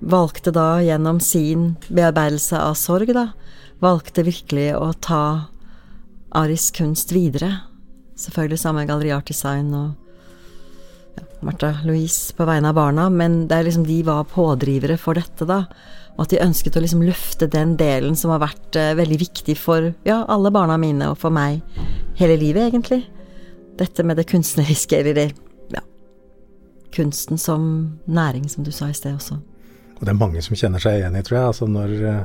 valgte 0.02 0.50
da 0.54 0.80
gjennom 0.82 1.20
sin 1.22 1.76
bearbeidelse 1.92 2.58
av 2.58 2.74
sorg, 2.78 3.12
da, 3.14 3.28
valgte 3.78 4.24
virkelig 4.26 4.72
å 4.74 4.90
ta 4.98 5.22
Aris 6.34 6.72
kunst 6.74 7.14
videre. 7.14 7.52
Selvfølgelig 8.18 8.58
sammen 8.58 8.82
med 8.82 8.90
Galleri 8.90 9.12
Art 9.14 9.30
Design 9.30 9.70
og 9.78 9.92
ja, 11.14 11.22
Martha 11.46 11.70
Louise 11.86 12.34
på 12.34 12.48
vegne 12.48 12.72
av 12.72 12.80
barna, 12.80 13.06
men 13.14 13.44
det 13.46 13.60
er 13.60 13.68
liksom 13.68 13.86
de 13.86 14.00
var 14.08 14.26
pådrivere 14.32 14.98
for 14.98 15.18
dette, 15.18 15.46
da. 15.46 15.62
Og 16.16 16.24
at 16.26 16.34
de 16.34 16.42
ønsket 16.42 16.74
å 16.74 16.82
liksom 16.82 17.04
løfte 17.06 17.46
den 17.46 17.76
delen 17.78 18.18
som 18.18 18.32
har 18.34 18.42
vært 18.42 18.74
uh, 18.74 18.90
veldig 18.98 19.20
viktig 19.22 19.54
for 19.54 19.92
ja, 20.08 20.24
alle 20.26 20.50
barna 20.50 20.74
mine 20.82 21.12
og 21.12 21.20
for 21.22 21.30
meg 21.30 21.62
hele 22.18 22.34
livet, 22.40 22.72
egentlig. 22.72 23.04
Dette 23.78 24.04
med 24.06 24.18
det 24.18 24.26
kunstneriske, 24.30 24.98
eller 24.98 25.32
ja, 25.74 25.82
kunsten 26.94 27.38
som 27.38 27.68
næring, 28.04 28.48
som 28.50 28.66
du 28.66 28.72
sa 28.74 28.90
i 28.90 28.96
sted 28.96 29.14
også. 29.14 29.38
Og 29.98 30.04
det 30.04 30.12
er 30.12 30.18
mange 30.18 30.42
som 30.42 30.58
kjenner 30.58 30.82
seg 30.82 31.00
igjen 31.00 31.18
i, 31.18 31.22
tror 31.26 31.38
jeg. 31.38 31.52
Altså 31.52 31.68
når 31.70 31.94
uh, 32.02 32.20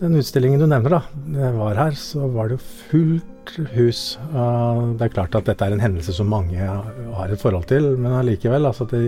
den 0.00 0.18
utstillingen 0.18 0.62
du 0.62 0.66
nevner, 0.70 0.98
da, 0.98 1.50
var 1.54 1.78
her, 1.78 1.98
så 1.98 2.26
var 2.34 2.50
det 2.50 2.58
jo 2.58 2.64
fullt 2.90 3.54
hus. 3.76 4.02
Uh, 4.32 4.94
det 4.98 5.08
er 5.08 5.14
klart 5.14 5.38
at 5.38 5.50
dette 5.50 5.66
er 5.66 5.76
en 5.76 5.84
hendelse 5.84 6.16
som 6.16 6.30
mange 6.30 6.58
har 6.58 7.30
et 7.30 7.42
forhold 7.42 7.68
til, 7.70 7.92
men 7.98 8.18
allikevel. 8.18 8.66
altså 8.66 8.88
det 8.90 9.04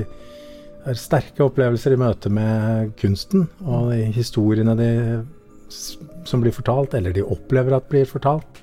er 0.87 0.99
sterke 0.99 1.43
opplevelser 1.47 1.97
i 1.97 1.99
møte 1.99 2.31
med 2.31 2.93
kunsten 3.01 3.49
og 3.65 3.91
de 3.91 4.05
historiene 4.15 4.77
de, 4.79 4.91
som 5.71 6.43
blir 6.43 6.55
fortalt, 6.55 6.95
eller 6.95 7.15
de 7.15 7.27
opplever 7.27 7.75
at 7.75 7.91
blir 7.91 8.07
fortalt. 8.07 8.63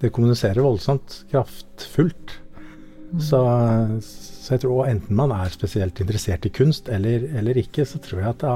Det 0.00 0.12
kommuniserer 0.14 0.62
voldsomt 0.64 1.24
kraftfullt. 1.30 2.36
Mm. 3.10 3.20
Så, 3.20 3.40
så, 4.04 4.54
jeg 4.54 4.62
tror 4.64 4.86
enten 4.86 5.18
man 5.18 5.32
er 5.34 5.50
spesielt 5.52 6.00
interessert 6.00 6.46
i 6.46 6.52
kunst 6.54 6.88
eller, 6.88 7.26
eller 7.40 7.58
ikke, 7.58 7.84
så 7.86 7.98
tror 8.02 8.22
jeg 8.22 8.34
at 8.36 8.44
det 8.44 8.52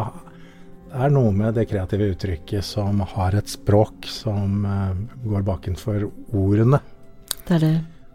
er 0.95 1.11
noe 1.11 1.33
med 1.35 1.57
det 1.59 1.67
kreative 1.67 2.13
uttrykket 2.13 2.65
som 2.65 3.03
har 3.17 3.35
et 3.35 3.51
språk 3.51 4.07
som 4.07 4.63
uh, 4.63 4.95
går 5.27 5.43
bakenfor 5.49 6.07
ordene. 6.31 6.79
Det 7.45 7.59
er 7.59 7.65
det. 7.65 7.75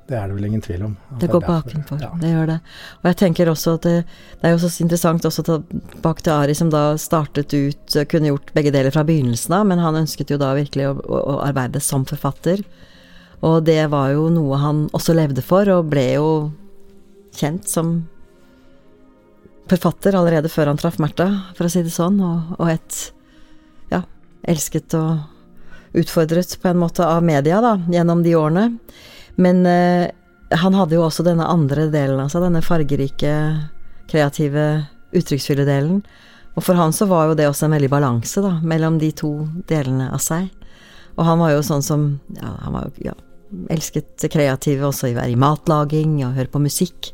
Det 0.10 0.18
er 0.18 0.26
det 0.26 0.36
vel 0.40 0.46
ingen 0.48 0.62
tvil 0.66 0.84
om. 0.88 0.94
Det 1.22 1.28
går 1.30 1.44
bakenfor, 1.46 2.00
ja. 2.02 2.10
det 2.18 2.32
gjør 2.32 2.48
det. 2.50 2.56
Og 3.02 3.10
jeg 3.12 3.18
tenker 3.20 3.52
også 3.52 3.76
at 3.78 3.84
det, 3.86 3.98
det 4.40 4.48
er 4.50 4.56
jo 4.56 4.62
så 4.64 4.72
interessant 4.82 5.28
også 5.30 5.46
tilbake 5.46 6.26
til 6.26 6.34
Ari, 6.34 6.56
som 6.58 6.72
da 6.74 6.84
startet 6.98 7.54
ut 7.54 7.98
Kunne 8.10 8.32
gjort 8.32 8.50
begge 8.56 8.74
deler 8.74 8.94
fra 8.96 9.04
begynnelsen 9.06 9.54
av, 9.60 9.68
men 9.70 9.82
han 9.84 10.00
ønsket 10.00 10.34
jo 10.34 10.40
da 10.42 10.56
virkelig 10.58 10.88
å, 10.90 10.96
å, 10.98 11.36
arbeide 11.46 11.82
som 11.84 12.08
forfatter. 12.10 12.64
Og 13.46 13.64
det 13.64 13.82
var 13.92 14.12
jo 14.14 14.28
noe 14.34 14.60
han 14.60 14.86
også 14.96 15.16
levde 15.16 15.44
for, 15.46 15.70
og 15.72 15.92
ble 15.92 16.06
jo 16.18 16.30
kjent 17.40 17.70
som 17.70 18.02
forfatter 19.70 20.18
allerede 20.18 20.50
før 20.52 20.72
han 20.72 20.80
traff 20.82 20.98
Märtha, 21.00 21.30
for 21.58 21.68
å 21.68 21.72
si 21.72 21.84
det 21.86 21.94
sånn, 21.94 22.20
og, 22.26 22.56
og 22.58 22.72
et 22.74 23.00
ja, 23.94 24.02
elsket 24.50 24.96
og 24.98 26.00
utfordret 26.00 26.58
på 26.62 26.72
en 26.72 26.82
måte 26.82 27.06
av 27.06 27.24
media, 27.26 27.62
da, 27.64 27.78
gjennom 27.92 28.24
de 28.26 28.36
årene. 28.38 28.66
Men 29.40 29.62
eh, 29.70 30.10
han 30.60 30.76
hadde 30.78 30.98
jo 30.98 31.06
også 31.06 31.26
denne 31.26 31.48
andre 31.48 31.88
delen 31.94 32.20
av 32.22 32.32
seg, 32.34 32.44
denne 32.46 32.64
fargerike, 32.66 33.34
kreative, 34.10 34.66
uttrykksfulle 35.16 35.66
delen. 35.70 36.02
Og 36.58 36.66
for 36.66 36.78
han 36.78 36.94
så 36.94 37.08
var 37.10 37.30
jo 37.30 37.38
det 37.40 37.48
også 37.50 37.68
en 37.68 37.78
veldig 37.78 37.92
balanse, 37.94 38.42
da, 38.44 38.58
mellom 38.66 39.00
de 39.02 39.14
to 39.16 39.32
delene 39.70 40.10
av 40.12 40.22
seg. 40.24 40.50
Og 41.16 41.26
han 41.28 41.42
var 41.42 41.54
jo 41.54 41.66
sånn 41.66 41.84
som 41.84 42.04
Ja, 42.38 42.54
han 42.64 42.76
var 42.76 42.88
jo 42.88 43.10
ja, 43.10 43.16
elsket 43.72 44.16
det 44.22 44.32
kreative 44.34 44.88
også, 44.90 45.12
være 45.16 45.34
i 45.34 45.40
matlaging 45.40 46.20
og 46.26 46.36
høre 46.38 46.52
på 46.52 46.62
musikk. 46.64 47.12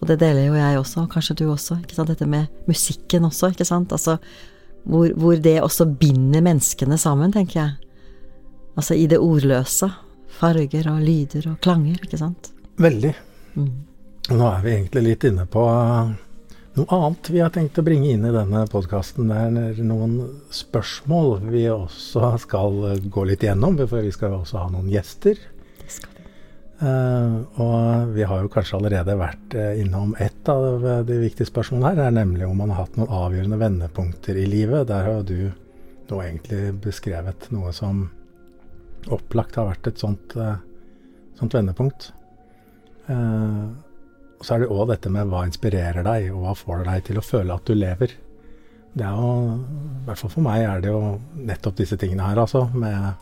Og 0.00 0.08
det 0.10 0.18
deler 0.22 0.48
jo 0.48 0.56
jeg 0.58 0.78
også, 0.80 1.06
kanskje 1.10 1.38
du 1.38 1.44
også. 1.52 1.78
ikke 1.82 1.94
sant, 1.94 2.10
Dette 2.10 2.26
med 2.26 2.50
musikken 2.66 3.28
også, 3.28 3.52
ikke 3.52 3.66
sant. 3.68 3.92
Altså 3.92 4.18
hvor, 4.82 5.12
hvor 5.14 5.38
det 5.38 5.60
også 5.62 5.86
binder 5.86 6.42
menneskene 6.42 6.98
sammen, 6.98 7.32
tenker 7.32 7.60
jeg. 7.60 7.76
Altså 8.76 8.96
i 8.98 9.06
det 9.06 9.20
ordløse 9.22 9.90
farger 10.32 10.88
og 10.90 11.04
lyder 11.04 11.52
og 11.52 11.60
klanger, 11.62 12.00
ikke 12.02 12.18
sant? 12.18 12.50
Veldig. 12.82 13.14
Mm. 13.54 13.72
Nå 14.32 14.44
er 14.48 14.60
vi 14.64 14.74
egentlig 14.74 15.02
litt 15.06 15.26
inne 15.28 15.46
på 15.50 15.62
noe 16.72 16.96
annet 16.96 17.28
vi 17.28 17.40
har 17.42 17.50
tenkt 17.52 17.76
å 17.76 17.84
bringe 17.84 18.14
inn 18.14 18.24
i 18.24 18.32
denne 18.32 18.62
podkasten. 18.72 19.28
Det 19.28 19.40
er 19.76 19.82
noen 19.84 20.14
spørsmål 20.56 21.42
vi 21.52 21.66
også 21.68 22.30
skal 22.46 22.78
gå 23.12 23.24
litt 23.28 23.44
gjennom, 23.44 23.76
for 23.82 24.00
vi 24.00 24.12
skal 24.14 24.38
også 24.38 24.62
ha 24.62 24.70
noen 24.72 24.88
gjester. 24.92 25.36
Uh, 26.82 27.44
og 27.62 28.14
vi 28.16 28.24
har 28.26 28.40
jo 28.42 28.50
kanskje 28.50 28.78
allerede 28.80 29.14
vært 29.20 29.54
uh, 29.54 29.68
innom 29.78 30.16
ett 30.18 30.48
av 30.50 30.82
de 31.06 31.18
viktige 31.20 31.46
spørsmålene 31.46 31.92
her, 31.92 32.08
er 32.08 32.16
nemlig 32.16 32.48
om 32.48 32.58
man 32.58 32.72
har 32.74 32.88
hatt 32.88 32.98
noen 32.98 33.12
avgjørende 33.12 33.60
vendepunkter 33.60 34.40
i 34.40 34.48
livet. 34.50 34.88
Der 34.90 35.06
har 35.06 35.22
du 35.28 35.52
nå 36.10 36.18
egentlig 36.24 36.72
beskrevet 36.82 37.46
noe 37.54 37.70
som 37.76 38.08
opplagt 39.14 39.60
har 39.60 39.70
vært 39.70 39.92
et 39.92 40.02
sånt, 40.02 40.34
uh, 40.34 40.58
sånt 41.38 41.54
vendepunkt. 41.54 42.10
Og 43.12 44.46
så 44.46 44.54
er 44.54 44.62
det 44.62 44.74
òg 44.74 44.86
dette 44.90 45.10
med 45.12 45.28
hva 45.30 45.42
inspirerer 45.46 46.06
deg, 46.06 46.28
og 46.32 46.44
hva 46.46 46.52
får 46.56 46.84
deg 46.86 47.02
til 47.08 47.18
å 47.18 47.24
føle 47.26 47.54
at 47.54 47.66
du 47.66 47.74
lever. 47.76 48.14
Det 48.92 49.04
er 49.04 49.18
jo, 49.18 49.32
i 49.58 50.06
hvert 50.06 50.20
fall 50.20 50.32
for 50.32 50.44
meg, 50.44 50.64
er 50.66 50.82
det 50.82 50.90
jo 50.90 51.00
nettopp 51.48 51.76
disse 51.78 51.98
tingene 52.00 52.26
her, 52.30 52.40
altså. 52.42 52.64
Med 52.74 53.18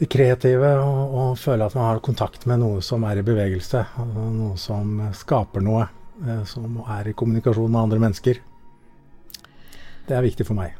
det 0.00 0.08
kreative, 0.10 0.74
og, 0.80 1.14
og 1.20 1.38
føle 1.38 1.66
at 1.68 1.76
man 1.76 1.90
har 1.90 2.02
kontakt 2.04 2.46
med 2.48 2.62
noe 2.62 2.80
som 2.84 3.04
er 3.08 3.20
i 3.20 3.24
bevegelse. 3.26 3.84
Noe 4.16 4.54
som 4.60 4.98
skaper 5.16 5.64
noe. 5.64 5.86
Uh, 6.20 6.42
som 6.44 6.82
er 6.84 7.08
i 7.08 7.16
kommunikasjon 7.16 7.70
med 7.70 7.80
andre 7.80 8.00
mennesker. 8.02 8.40
Det 10.08 10.16
er 10.16 10.24
viktig 10.26 10.44
for 10.48 10.58
meg. 10.58 10.74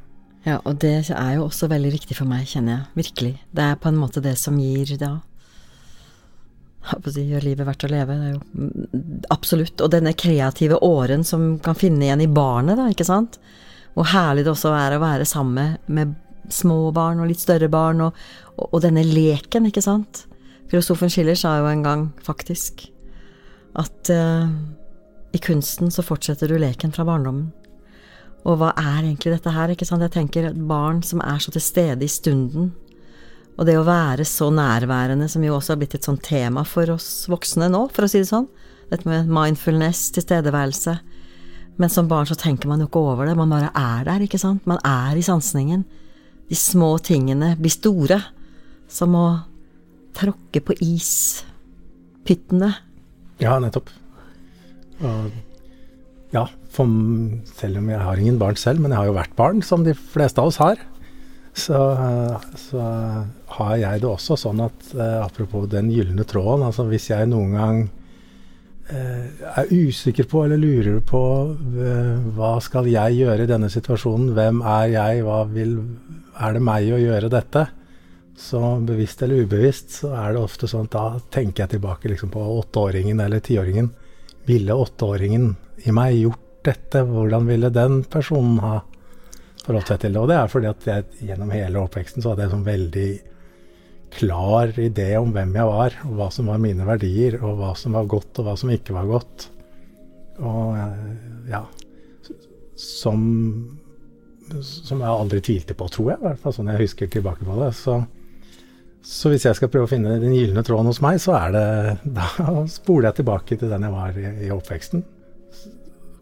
Ja, 0.45 0.59
og 0.65 0.81
det 0.83 0.95
er 1.13 1.33
jo 1.37 1.47
også 1.47 1.69
veldig 1.71 1.93
viktig 1.95 2.17
for 2.17 2.29
meg, 2.29 2.47
kjenner 2.49 2.75
jeg. 2.75 2.89
Virkelig. 3.03 3.35
Det 3.53 3.65
er 3.65 3.81
på 3.81 3.89
en 3.89 4.01
måte 4.01 4.21
det 4.25 4.37
som 4.41 4.59
gir 4.61 4.97
da 5.01 5.19
det 7.05 7.23
gjør 7.29 7.45
livet 7.45 7.67
verdt 7.69 7.85
å 7.85 7.91
leve. 7.93 8.15
Absolutt. 9.31 9.81
Og 9.85 9.91
denne 9.93 10.15
kreative 10.17 10.79
åren 10.85 11.25
som 11.29 11.59
kan 11.63 11.77
finne 11.77 12.07
igjen 12.07 12.25
i 12.25 12.31
barnet, 12.31 12.79
da, 12.81 12.89
ikke 12.91 13.07
sant. 13.07 13.37
Hvor 13.95 14.09
herlig 14.11 14.47
det 14.47 14.55
også 14.55 14.73
er 14.75 14.97
å 14.97 15.03
være 15.03 15.27
sammen 15.29 15.77
med 15.93 16.15
små 16.55 16.91
barn 16.97 17.23
og 17.23 17.31
litt 17.31 17.43
større 17.43 17.71
barn, 17.73 18.03
og, 18.07 18.19
og, 18.57 18.67
og 18.71 18.83
denne 18.85 19.05
leken, 19.07 19.69
ikke 19.71 19.85
sant. 19.85 20.25
Filosofen 20.71 21.11
Schiller 21.11 21.39
sa 21.39 21.57
jo 21.59 21.71
en 21.71 21.87
gang, 21.87 22.05
faktisk, 22.27 22.87
at 23.79 24.11
uh, 24.15 24.51
i 25.35 25.41
kunsten 25.43 25.91
så 25.95 26.05
fortsetter 26.07 26.51
du 26.51 26.59
leken 26.59 26.95
fra 26.95 27.07
barndommen. 27.07 27.51
Og 28.49 28.57
hva 28.61 28.71
er 28.79 29.03
egentlig 29.03 29.35
dette 29.35 29.53
her? 29.53 29.73
ikke 29.73 29.87
sant? 29.89 30.03
Jeg 30.07 30.15
tenker 30.15 30.49
at 30.49 30.61
barn 30.69 31.03
som 31.05 31.21
er 31.21 31.43
så 31.43 31.53
til 31.53 31.63
stede 31.65 32.07
i 32.07 32.11
stunden. 32.11 32.71
Og 33.59 33.67
det 33.69 33.77
å 33.77 33.85
være 33.85 34.25
så 34.25 34.49
nærværende, 34.55 35.29
som 35.29 35.45
jo 35.45 35.59
også 35.59 35.75
har 35.75 35.81
blitt 35.83 35.99
et 35.99 36.07
sånt 36.07 36.23
tema 36.25 36.65
for 36.65 36.89
oss 36.95 37.27
voksne 37.29 37.69
nå, 37.69 37.83
for 37.93 38.07
å 38.07 38.11
si 38.11 38.23
det 38.23 38.31
sånn. 38.31 38.49
Dette 38.91 39.09
med 39.09 39.29
mindfulness, 39.31 40.09
tilstedeværelse. 40.17 40.97
Men 41.81 41.93
som 41.93 42.09
barn 42.09 42.29
så 42.29 42.37
tenker 42.39 42.71
man 42.71 42.81
jo 42.81 42.89
ikke 42.89 43.03
over 43.13 43.29
det, 43.29 43.37
man 43.39 43.53
bare 43.53 43.69
er 43.77 44.07
der, 44.09 44.25
ikke 44.25 44.41
sant. 44.41 44.65
Man 44.69 44.81
er 44.87 45.19
i 45.19 45.25
sansningen. 45.25 45.85
De 46.51 46.59
små 46.59 46.97
tingene 47.07 47.55
blir 47.61 47.73
store. 47.75 48.21
Som 48.91 49.15
å 49.15 49.27
tråkke 50.19 50.63
på 50.67 50.75
ispyttene. 50.83 52.73
Ja, 53.41 53.59
nettopp. 53.63 53.93
Og 55.01 55.31
ja, 56.35 56.45
for, 56.71 56.87
selv 57.59 57.81
om 57.81 57.91
jeg 57.91 58.03
har 58.05 58.21
ingen 58.21 58.39
barn 58.39 58.59
selv, 58.59 58.83
men 58.83 58.93
jeg 58.93 59.01
har 59.01 59.11
jo 59.11 59.19
vært 59.19 59.37
barn, 59.39 59.63
som 59.67 59.87
de 59.87 59.95
fleste 59.95 60.43
av 60.43 60.51
oss 60.51 60.61
har. 60.63 60.83
Så, 61.59 61.79
så 62.61 62.83
har 63.57 63.73
jeg 63.81 64.03
det 64.03 64.07
også 64.07 64.37
sånn 64.39 64.63
at 64.63 64.93
eh, 64.95 65.17
apropos 65.19 65.67
den 65.71 65.91
gylne 65.91 66.23
tråden, 66.29 66.63
altså 66.69 66.87
hvis 66.87 67.09
jeg 67.11 67.27
noen 67.33 67.57
gang 67.57 67.81
eh, 68.95 69.27
er 69.59 69.73
usikker 69.73 70.29
på 70.31 70.45
eller 70.47 70.63
lurer 70.63 71.01
på 71.03 71.23
eh, 71.75 72.31
hva 72.37 72.53
skal 72.63 72.87
jeg 72.87 73.19
gjøre 73.19 73.45
i 73.45 73.51
denne 73.51 73.71
situasjonen, 73.73 74.31
hvem 74.37 74.63
er 74.63 74.93
jeg, 74.95 75.25
hva 75.27 75.43
vil, 75.51 75.75
er 76.40 76.57
det 76.57 76.62
meg 76.64 76.90
å 76.94 77.00
gjøre 77.00 77.31
dette? 77.33 77.66
Så 78.40 78.61
bevisst 78.88 79.22
eller 79.22 79.44
ubevisst 79.44 79.98
så 80.00 80.14
er 80.16 80.35
det 80.35 80.44
ofte 80.44 80.68
sånn 80.70 80.87
at 80.88 80.94
da 80.94 81.07
tenker 81.33 81.64
jeg 81.64 81.74
tilbake 81.74 82.09
liksom 82.09 82.31
på 82.33 82.40
åtteåringen 82.57 83.20
eller 83.20 83.42
tiåringen. 83.44 83.90
Ville 84.48 84.76
åtteåringen 84.76 85.50
i 85.85 85.92
meg 85.92 86.16
gjort 86.22 86.46
dette, 86.64 87.03
hvordan 87.09 87.48
ville 87.48 87.70
den 87.72 88.00
personen 88.09 88.59
ha 88.64 88.79
forholdt 89.64 89.92
seg 89.92 90.00
til 90.05 90.16
det? 90.16 90.22
Og 90.22 90.31
det 90.31 90.38
er 90.38 90.53
fordi 90.53 90.70
at 90.70 90.88
jeg 90.88 91.29
gjennom 91.31 91.53
hele 91.53 91.85
oppveksten 91.85 92.24
så 92.24 92.33
hadde 92.33 92.46
jeg 92.46 92.55
sånn 92.55 92.68
veldig 92.68 93.11
klar 94.11 94.72
idé 94.81 95.12
om 95.20 95.33
hvem 95.35 95.55
jeg 95.55 95.70
var, 95.70 95.96
og 96.09 96.16
hva 96.18 96.29
som 96.35 96.48
var 96.50 96.62
mine 96.62 96.87
verdier, 96.87 97.37
og 97.44 97.61
hva 97.61 97.74
som 97.79 97.94
var 97.96 98.09
godt, 98.11 98.40
og 98.40 98.48
hva 98.48 98.57
som 98.59 98.72
ikke 98.74 98.96
var 98.96 99.09
godt. 99.11 99.50
Og 100.40 101.50
ja 101.50 101.66
Som, 102.81 103.20
som 104.65 105.03
jeg 105.03 105.11
aldri 105.11 105.43
tvilte 105.45 105.77
på, 105.79 105.89
tror 105.93 106.13
jeg, 106.13 106.21
i 106.21 106.27
hvert 106.29 106.41
fall 106.43 106.57
sånn 106.57 106.71
jeg 106.73 106.85
husker 106.85 107.11
tilbake 107.13 107.47
på 107.47 107.59
det. 107.61 107.71
Så, 107.79 107.97
så 109.07 109.33
hvis 109.33 109.47
jeg 109.49 109.59
skal 109.59 109.71
prøve 109.73 109.89
å 109.89 109.91
finne 109.91 110.19
den 110.23 110.37
gylne 110.37 110.65
tråden 110.67 110.91
hos 110.91 111.03
meg, 111.05 111.21
så 111.23 111.37
er 111.39 111.55
det 111.57 111.67
Da 112.19 112.65
spoler 112.71 113.11
jeg 113.11 113.21
tilbake 113.21 113.61
til 113.61 113.73
den 113.73 113.87
jeg 113.87 113.95
var 113.95 114.19
i, 114.19 114.27
i 114.47 114.51
oppveksten. 114.55 115.05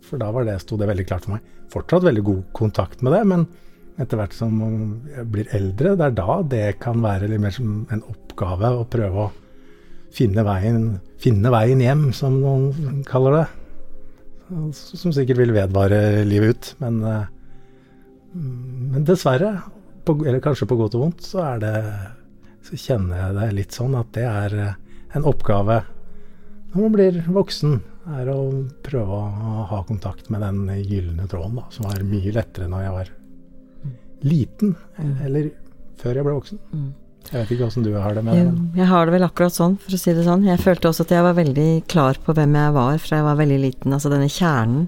For 0.09 0.21
da 0.21 0.31
var 0.33 0.47
det, 0.49 0.61
sto 0.65 0.79
det 0.81 0.89
veldig 0.89 1.09
klart 1.09 1.27
for 1.27 1.37
meg. 1.37 1.57
Fortsatt 1.73 2.07
veldig 2.07 2.25
god 2.25 2.45
kontakt 2.57 3.03
med 3.05 3.17
det, 3.17 3.25
men 3.29 3.49
etter 3.99 4.21
hvert 4.21 4.37
som 4.37 4.55
jeg 5.11 5.27
blir 5.33 5.51
eldre, 5.57 5.97
det 5.99 6.07
er 6.07 6.17
da 6.17 6.39
det 6.47 6.67
kan 6.83 7.01
være 7.03 7.29
litt 7.31 7.43
mer 7.43 7.55
som 7.55 7.83
en 7.93 8.05
oppgave 8.07 8.71
å 8.79 8.87
prøve 8.89 9.25
å 9.27 9.31
finne 10.15 10.45
veien, 10.47 10.85
finne 11.21 11.51
veien 11.53 11.83
hjem, 11.83 12.05
som 12.17 12.39
noen 12.41 13.03
kaller 13.09 13.41
det. 13.41 13.47
Som 14.79 15.13
sikkert 15.13 15.43
vil 15.43 15.53
vedvare 15.53 16.23
livet 16.25 16.55
ut. 16.55 16.71
Men, 16.81 17.03
men 18.33 19.05
dessverre, 19.09 19.55
på, 20.05 20.17
eller 20.25 20.43
kanskje 20.45 20.69
på 20.69 20.79
godt 20.79 20.97
og 20.99 21.07
vondt, 21.07 21.25
så 21.25 21.45
er 21.55 21.63
det 21.63 21.77
så 22.69 22.77
kjenner 22.77 23.23
jeg 23.23 23.37
det 23.39 23.47
litt 23.57 23.77
sånn 23.77 23.95
at 23.97 24.11
det 24.17 24.27
er 24.29 24.57
en 25.17 25.25
oppgave 25.29 25.83
når 26.69 26.83
man 26.83 26.93
blir 26.93 27.19
voksen, 27.33 27.79
er 28.19 28.29
å 28.29 28.41
prøve 28.85 29.19
å 29.19 29.65
ha 29.71 29.79
kontakt 29.89 30.29
med 30.33 30.43
den 30.45 30.67
gylne 30.85 31.25
tråden, 31.31 31.57
da, 31.57 31.65
som 31.73 31.87
var 31.89 32.03
mye 32.05 32.33
lettere 32.37 32.69
når 32.69 32.83
jeg 32.85 32.95
var 32.97 33.13
liten, 34.29 34.75
eller 35.25 35.49
før 36.01 36.21
jeg 36.21 36.27
ble 36.27 36.35
voksen. 36.37 36.61
Mm. 36.73 36.89
Jeg 37.29 37.37
vet 37.41 37.53
ikke 37.55 37.67
åssen 37.67 37.85
du 37.85 37.91
har 37.97 38.15
det 38.17 38.25
med 38.25 38.39
det. 38.39 38.53
Jeg 38.79 38.89
har 38.89 39.09
det 39.09 39.15
vel 39.17 39.27
akkurat 39.27 39.57
sånn, 39.57 39.77
for 39.81 39.97
å 39.97 40.01
si 40.01 40.15
det 40.17 40.25
sånn. 40.29 40.47
Jeg 40.49 40.61
følte 40.63 40.91
også 40.91 41.05
at 41.05 41.15
jeg 41.17 41.25
var 41.25 41.37
veldig 41.37 41.69
klar 41.91 42.21
på 42.25 42.37
hvem 42.37 42.57
jeg 42.61 42.77
var 42.77 43.01
fra 43.05 43.21
jeg 43.21 43.27
var 43.27 43.41
veldig 43.41 43.59
liten. 43.65 43.97
Altså 43.97 44.13
denne 44.13 44.31
kjernen, 44.33 44.87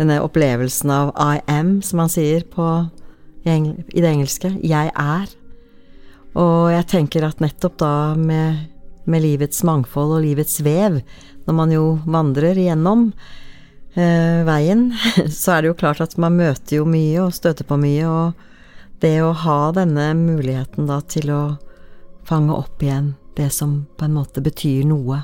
denne 0.00 0.16
opplevelsen 0.24 0.90
av 0.94 1.12
I 1.20 1.42
am, 1.52 1.78
som 1.84 2.00
han 2.00 2.12
sier 2.12 2.46
på, 2.48 2.66
i, 3.44 3.56
det 3.92 4.08
engelske. 4.08 4.54
Jeg 4.64 4.92
er. 4.96 5.28
Og 6.40 6.70
jeg 6.72 6.88
tenker 6.88 7.26
at 7.26 7.40
nettopp 7.42 7.78
da 7.82 7.92
med, 8.16 8.66
med 9.10 9.24
livets 9.24 9.62
mangfold 9.66 10.16
og 10.16 10.24
livets 10.24 10.60
vev, 10.64 11.00
når 11.44 11.56
man 11.56 11.72
jo 11.74 11.84
vandrer 12.08 12.58
igjennom 12.60 13.10
eh, 13.98 14.40
veien, 14.46 14.90
så 15.40 15.56
er 15.56 15.62
det 15.62 15.72
jo 15.72 15.80
klart 15.82 16.04
at 16.04 16.16
man 16.20 16.38
møter 16.38 16.78
jo 16.80 16.86
mye 16.88 17.26
og 17.26 17.34
støter 17.36 17.68
på 17.68 17.80
mye, 17.80 18.06
og 18.08 19.02
det 19.04 19.16
å 19.24 19.32
ha 19.44 19.60
denne 19.76 20.12
muligheten 20.16 20.88
da 20.88 21.00
til 21.08 21.32
å 21.32 21.42
fange 22.28 22.54
opp 22.54 22.84
igjen 22.84 23.14
det 23.36 23.48
som 23.54 23.82
på 23.96 24.06
en 24.06 24.16
måte 24.16 24.42
betyr 24.44 24.84
noe, 24.88 25.22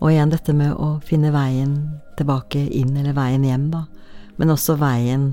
og 0.00 0.10
igjen 0.12 0.32
dette 0.32 0.52
med 0.56 0.74
å 0.76 0.96
finne 1.04 1.32
veien 1.34 1.76
tilbake 2.18 2.60
inn, 2.78 2.96
eller 2.96 3.16
veien 3.16 3.44
hjem, 3.44 3.70
da, 3.72 3.84
men 4.36 4.52
også 4.52 4.76
veien 4.80 5.30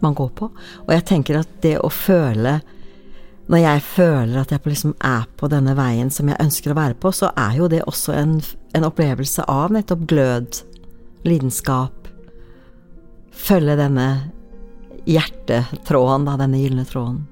man 0.00 0.16
går 0.16 0.30
på. 0.36 0.50
Og 0.86 0.92
jeg 0.94 1.06
tenker 1.08 1.40
at 1.40 1.56
det 1.64 1.78
å 1.80 1.90
føle 1.92 2.60
Når 3.50 3.58
jeg 3.58 3.80
føler 3.82 4.36
at 4.38 4.52
jeg 4.54 4.60
liksom 4.62 4.92
er 5.02 5.24
på 5.34 5.48
denne 5.50 5.72
veien 5.74 6.06
som 6.14 6.28
jeg 6.30 6.38
ønsker 6.38 6.70
å 6.70 6.76
være 6.78 6.94
på, 7.02 7.10
så 7.10 7.32
er 7.34 7.56
jo 7.58 7.66
det 7.66 7.80
også 7.82 8.12
en, 8.14 8.36
en 8.78 8.86
opplevelse 8.86 9.42
av 9.50 9.72
nettopp 9.74 10.04
glød, 10.06 10.60
lidenskap, 11.26 12.06
følge 13.34 13.74
denne 13.80 14.06
hjertetråden, 15.02 16.28
da, 16.28 16.36
denne 16.38 16.60
gylne 16.62 16.86
tråden. 16.86 17.24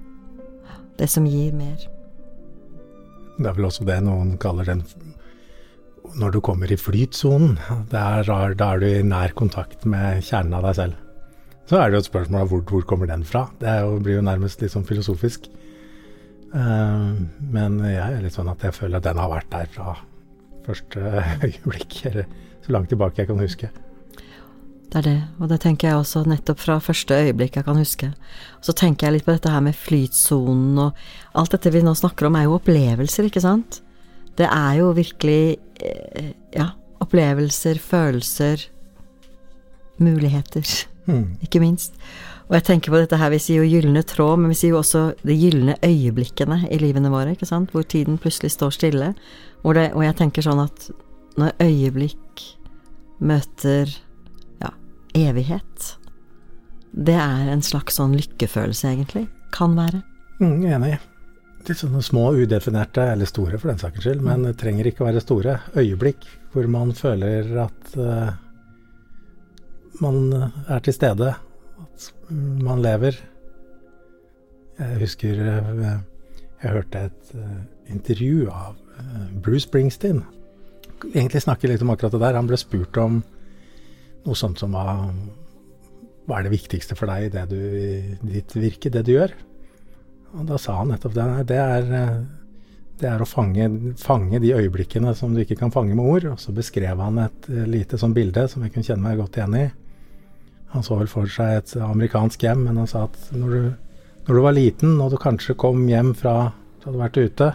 Det 0.98 1.06
som 1.06 1.28
gir 1.30 1.54
mer. 1.54 1.87
Det 3.38 3.46
er 3.46 3.54
vel 3.54 3.70
også 3.70 3.87
det 3.87 4.00
noen 4.02 4.34
kaller 4.42 4.66
den 4.66 4.82
Når 6.16 6.32
du 6.34 6.40
kommer 6.44 6.70
i 6.72 6.78
flytsonen, 6.78 7.58
da 7.92 8.22
er 8.22 8.80
du 8.80 8.86
i 8.88 9.04
nær 9.04 9.34
kontakt 9.36 9.84
med 9.84 10.22
kjernen 10.24 10.56
av 10.56 10.64
deg 10.68 10.78
selv. 10.78 11.04
Så 11.68 11.76
er 11.76 11.90
det 11.90 11.98
jo 11.98 12.04
et 12.04 12.08
spørsmål 12.08 12.44
av 12.44 12.52
hvor, 12.52 12.62
hvor 12.64 12.84
kommer 12.88 13.10
den 13.10 13.24
fra? 13.28 13.44
Det 13.60 13.74
jo, 13.82 13.98
blir 14.00 14.18
jo 14.18 14.24
nærmest 14.24 14.62
litt 14.64 14.72
sånn 14.72 14.86
filosofisk. 14.88 15.50
Uh, 16.54 17.18
men 17.52 17.76
jeg 17.84 18.00
er 18.00 18.22
litt 18.24 18.38
sånn 18.38 18.48
at 18.48 18.62
jeg 18.64 18.72
føler 18.72 19.02
at 19.02 19.08
den 19.10 19.20
har 19.20 19.28
vært 19.34 19.50
der 19.52 19.68
fra 19.74 19.98
første 20.64 21.02
øyeblikk, 21.46 22.00
eller 22.08 22.24
så 22.64 22.72
langt 22.72 22.88
tilbake 22.92 23.20
jeg 23.20 23.28
kan 23.28 23.44
huske. 23.44 23.70
Det 24.88 25.02
er 25.02 25.04
det, 25.04 25.18
og 25.36 25.50
det 25.50 25.58
tenker 25.60 25.90
jeg 25.90 26.00
også 26.00 26.22
nettopp 26.24 26.62
fra 26.62 26.78
første 26.80 27.16
øyeblikk 27.26 27.58
jeg 27.58 27.66
kan 27.66 27.76
huske. 27.76 28.08
Så 28.64 28.72
tenker 28.72 29.06
jeg 29.06 29.18
litt 29.18 29.26
på 29.26 29.34
dette 29.34 29.52
her 29.52 29.60
med 29.64 29.76
flytsonen 29.76 30.80
og 30.80 31.02
alt 31.36 31.52
dette 31.52 31.72
vi 31.74 31.84
nå 31.84 31.92
snakker 31.98 32.30
om 32.30 32.38
er 32.40 32.46
jo 32.46 32.56
opplevelser, 32.56 33.28
ikke 33.28 33.44
sant? 33.44 33.82
Det 34.38 34.48
er 34.48 34.78
jo 34.78 34.94
virkelig 34.96 35.42
eh, 35.52 35.58
ja, 36.54 36.70
opplevelser, 37.02 37.80
følelser, 37.82 38.64
muligheter, 40.02 40.66
mm. 41.06 41.38
ikke 41.46 41.62
minst. 41.62 41.96
Og 42.48 42.56
jeg 42.56 42.64
tenker 42.64 42.94
på 42.94 43.00
dette 43.02 43.18
her, 43.20 43.32
vi 43.34 43.40
sier 43.42 43.60
jo 43.60 43.68
gylne 43.68 44.02
tråd, 44.08 44.40
men 44.40 44.54
vi 44.54 44.56
sier 44.56 44.72
jo 44.72 44.80
også 44.80 45.02
de 45.20 45.36
gylne 45.36 45.76
øyeblikkene 45.84 46.62
i 46.72 46.78
livene 46.80 47.12
våre, 47.12 47.34
ikke 47.36 47.48
sant? 47.48 47.74
Hvor 47.74 47.84
tiden 47.84 48.16
plutselig 48.20 48.54
står 48.54 48.72
stille. 48.78 49.12
Det, 49.62 49.88
og 49.92 50.04
jeg 50.06 50.16
tenker 50.16 50.46
sånn 50.46 50.62
at 50.64 50.88
når 51.38 51.58
øyeblikk 51.60 52.44
møter 53.20 53.90
evighet. 55.14 55.98
Det 56.92 57.14
er 57.14 57.50
en 57.52 57.62
slags 57.64 57.98
sånn 57.98 58.16
lykkefølelse, 58.18 58.92
egentlig. 58.92 59.26
Kan 59.54 59.76
være. 59.78 60.02
Mm, 60.40 60.64
enig. 60.66 60.96
Litt 61.68 61.83
sånne 61.83 62.00
små, 62.00 62.31
udefinerte, 62.33 63.02
eller 63.12 63.28
store 63.28 63.59
for 63.61 63.68
den 63.68 63.81
saks 63.81 64.00
skyld, 64.00 64.22
men 64.24 64.46
det 64.46 64.54
trenger 64.57 64.87
ikke 64.88 65.02
å 65.04 65.09
være 65.11 65.20
store. 65.20 65.59
Øyeblikk 65.76 66.22
hvor 66.54 66.68
man 66.72 66.94
føler 66.96 67.50
at 67.61 67.90
uh, 68.00 68.31
man 70.00 70.33
er 70.64 70.81
til 70.87 70.96
stede, 70.96 71.35
at 71.83 72.07
man 72.64 72.81
lever. 72.81 73.18
Jeg 74.78 75.00
husker 75.02 75.42
uh, 75.44 75.98
jeg 76.62 76.72
hørte 76.72 77.02
et 77.11 77.35
uh, 77.37 77.59
intervju 77.92 78.48
av 78.48 78.78
Bruce 79.44 79.66
Springsteen. 79.66 80.22
Egentlig 81.12 81.44
snakker 81.44 81.68
litt 81.68 81.85
om 81.85 81.92
akkurat 81.92 82.16
det 82.16 82.22
der. 82.24 82.38
Han 82.40 82.48
ble 82.48 82.57
spurt 82.59 82.96
om 83.02 83.20
noe 84.24 84.40
sånt 84.40 84.64
som 84.64 84.72
hva, 84.72 85.12
hva 86.24 86.40
er 86.40 86.48
det 86.48 86.54
viktigste 86.57 86.96
for 86.96 87.12
deg 87.12 87.28
i 87.28 87.35
det 87.37 87.44
du, 87.52 87.61
ditt 88.33 88.57
virke, 88.57 88.94
det 88.94 89.04
du 89.04 89.14
gjør? 89.18 89.37
Og 90.36 90.44
da 90.48 90.58
sa 90.60 90.76
han 90.80 90.92
nettopp 90.92 91.14
det. 91.16 91.26
Det 91.48 91.58
er, 91.58 91.90
det 93.00 93.08
er 93.08 93.22
å 93.22 93.28
fange, 93.28 93.68
fange, 94.00 94.40
de 94.42 94.54
øyeblikkene 94.56 95.14
som 95.16 95.34
du 95.34 95.42
ikke 95.42 95.58
kan 95.60 95.72
fange 95.74 95.96
med 95.96 96.04
ord. 96.04 96.30
Og 96.34 96.42
så 96.42 96.54
beskrev 96.56 97.00
han 97.00 97.20
et 97.22 97.48
lite 97.70 98.00
sånn 98.00 98.16
bilde 98.16 98.44
som 98.50 98.64
jeg 98.64 98.74
kunne 98.74 98.88
kjenne 98.88 99.06
meg 99.06 99.20
godt 99.20 99.40
igjen 99.40 99.56
i. 99.58 99.66
Han 100.74 100.84
så 100.84 100.98
vel 101.00 101.08
for 101.08 101.30
seg 101.32 101.62
et 101.62 101.74
amerikansk 101.80 102.42
hjem, 102.44 102.66
men 102.66 102.80
han 102.82 102.90
sa 102.90 103.06
at 103.06 103.16
når 103.32 103.54
du, 103.54 103.68
når 104.26 104.36
du 104.36 104.42
var 104.44 104.56
liten 104.56 104.98
og 105.00 105.14
du 105.14 105.20
kanskje 105.20 105.56
kom 105.56 105.86
hjem 105.88 106.12
fra 106.18 106.52
du 106.78 106.90
hadde 106.90 107.00
vært 107.00 107.20
ute, 107.22 107.48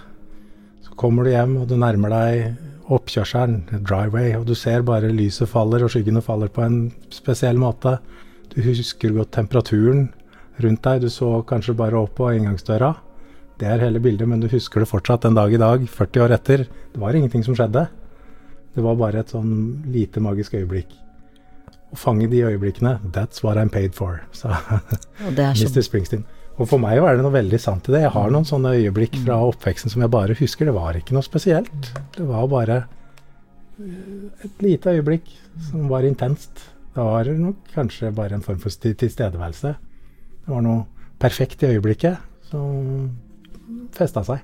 så 0.83 0.95
kommer 0.99 1.25
du 1.25 1.31
hjem 1.31 1.59
og 1.61 1.67
du 1.69 1.77
nærmer 1.79 2.11
deg 2.11 2.89
oppkjørselen, 2.93 3.61
driveway, 3.85 4.33
og 4.35 4.47
du 4.49 4.55
ser 4.57 4.83
bare 4.85 5.13
lyset 5.13 5.49
faller 5.49 5.85
og 5.85 5.93
skyggene 5.93 6.23
faller 6.25 6.49
på 6.51 6.65
en 6.65 6.79
spesiell 7.13 7.61
måte. 7.61 7.95
Du 8.51 8.59
husker 8.65 9.13
godt 9.15 9.31
temperaturen 9.37 10.09
rundt 10.61 10.83
deg, 10.85 11.01
du 11.01 11.09
så 11.09 11.41
kanskje 11.47 11.75
bare 11.77 11.97
opp 11.99 12.15
på 12.19 12.29
inngangsdøra. 12.35 12.93
Det 13.61 13.69
er 13.69 13.83
hele 13.85 14.01
bildet, 14.03 14.27
men 14.29 14.41
du 14.41 14.49
husker 14.51 14.83
det 14.83 14.89
fortsatt 14.89 15.25
en 15.29 15.37
dag 15.37 15.53
i 15.53 15.61
dag, 15.61 15.85
40 15.89 16.25
år 16.25 16.35
etter. 16.35 16.65
Det 16.93 17.01
var 17.01 17.15
ingenting 17.15 17.45
som 17.45 17.55
skjedde. 17.57 17.87
Det 18.73 18.83
var 18.83 18.97
bare 18.97 19.21
et 19.21 19.33
sånn 19.33 19.83
lite 19.93 20.21
magisk 20.23 20.55
øyeblikk. 20.57 20.93
Å 21.93 21.99
fange 21.99 22.27
de 22.29 22.41
øyeblikkene, 22.41 22.97
that's 23.13 23.43
what 23.45 23.59
I'm 23.61 23.69
paid 23.69 23.93
for, 23.93 24.23
sa 24.33 24.57
Mr. 25.29 25.83
Springsteen. 25.85 26.25
Og 26.57 26.67
for 26.69 26.81
meg 26.81 26.99
er 27.01 27.17
det 27.17 27.25
noe 27.25 27.33
veldig 27.33 27.59
sant 27.61 27.87
i 27.89 27.95
det. 27.95 28.03
Jeg 28.03 28.13
har 28.13 28.33
noen 28.33 28.45
sånne 28.45 28.75
øyeblikk 28.77 29.15
fra 29.23 29.39
mm. 29.39 29.45
oppveksten 29.53 29.93
som 29.93 30.03
jeg 30.03 30.13
bare 30.13 30.37
husker. 30.37 30.69
Det 30.69 30.75
var 30.75 30.97
ikke 30.97 31.15
noe 31.15 31.25
spesielt. 31.25 31.87
Det 32.13 32.25
var 32.27 32.45
bare 32.51 32.77
eh, 33.81 34.27
et 34.45 34.61
lite 34.61 34.93
øyeblikk 34.93 35.31
som 35.69 35.87
var 35.89 36.05
intenst. 36.05 36.67
Det 36.93 37.01
var 37.01 37.29
nok 37.39 37.73
kanskje 37.73 38.13
bare 38.13 38.37
en 38.37 38.45
form 38.45 38.61
for 38.61 38.73
tilstedeværelse. 38.73 39.73
Det 40.43 40.51
var 40.51 40.63
noe 40.65 40.83
perfekt 41.23 41.63
i 41.63 41.71
øyeblikket 41.71 42.19
som 42.49 43.13
festa 43.95 44.23
seg. 44.27 44.43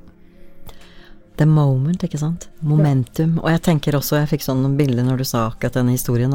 The 1.40 1.46
moment, 1.48 2.02
ikke 2.04 2.20
sant. 2.20 2.50
Momentum. 2.68 3.38
Og 3.40 3.48
jeg 3.48 3.62
tenker 3.64 3.96
også, 3.96 4.18
jeg 4.18 4.28
fikk 4.34 4.44
sånn 4.44 4.66
bilder 4.76 5.06
når 5.08 5.22
du 5.22 5.26
sa 5.28 5.46
akkurat 5.48 5.78
denne 5.78 5.94
historien. 5.96 6.34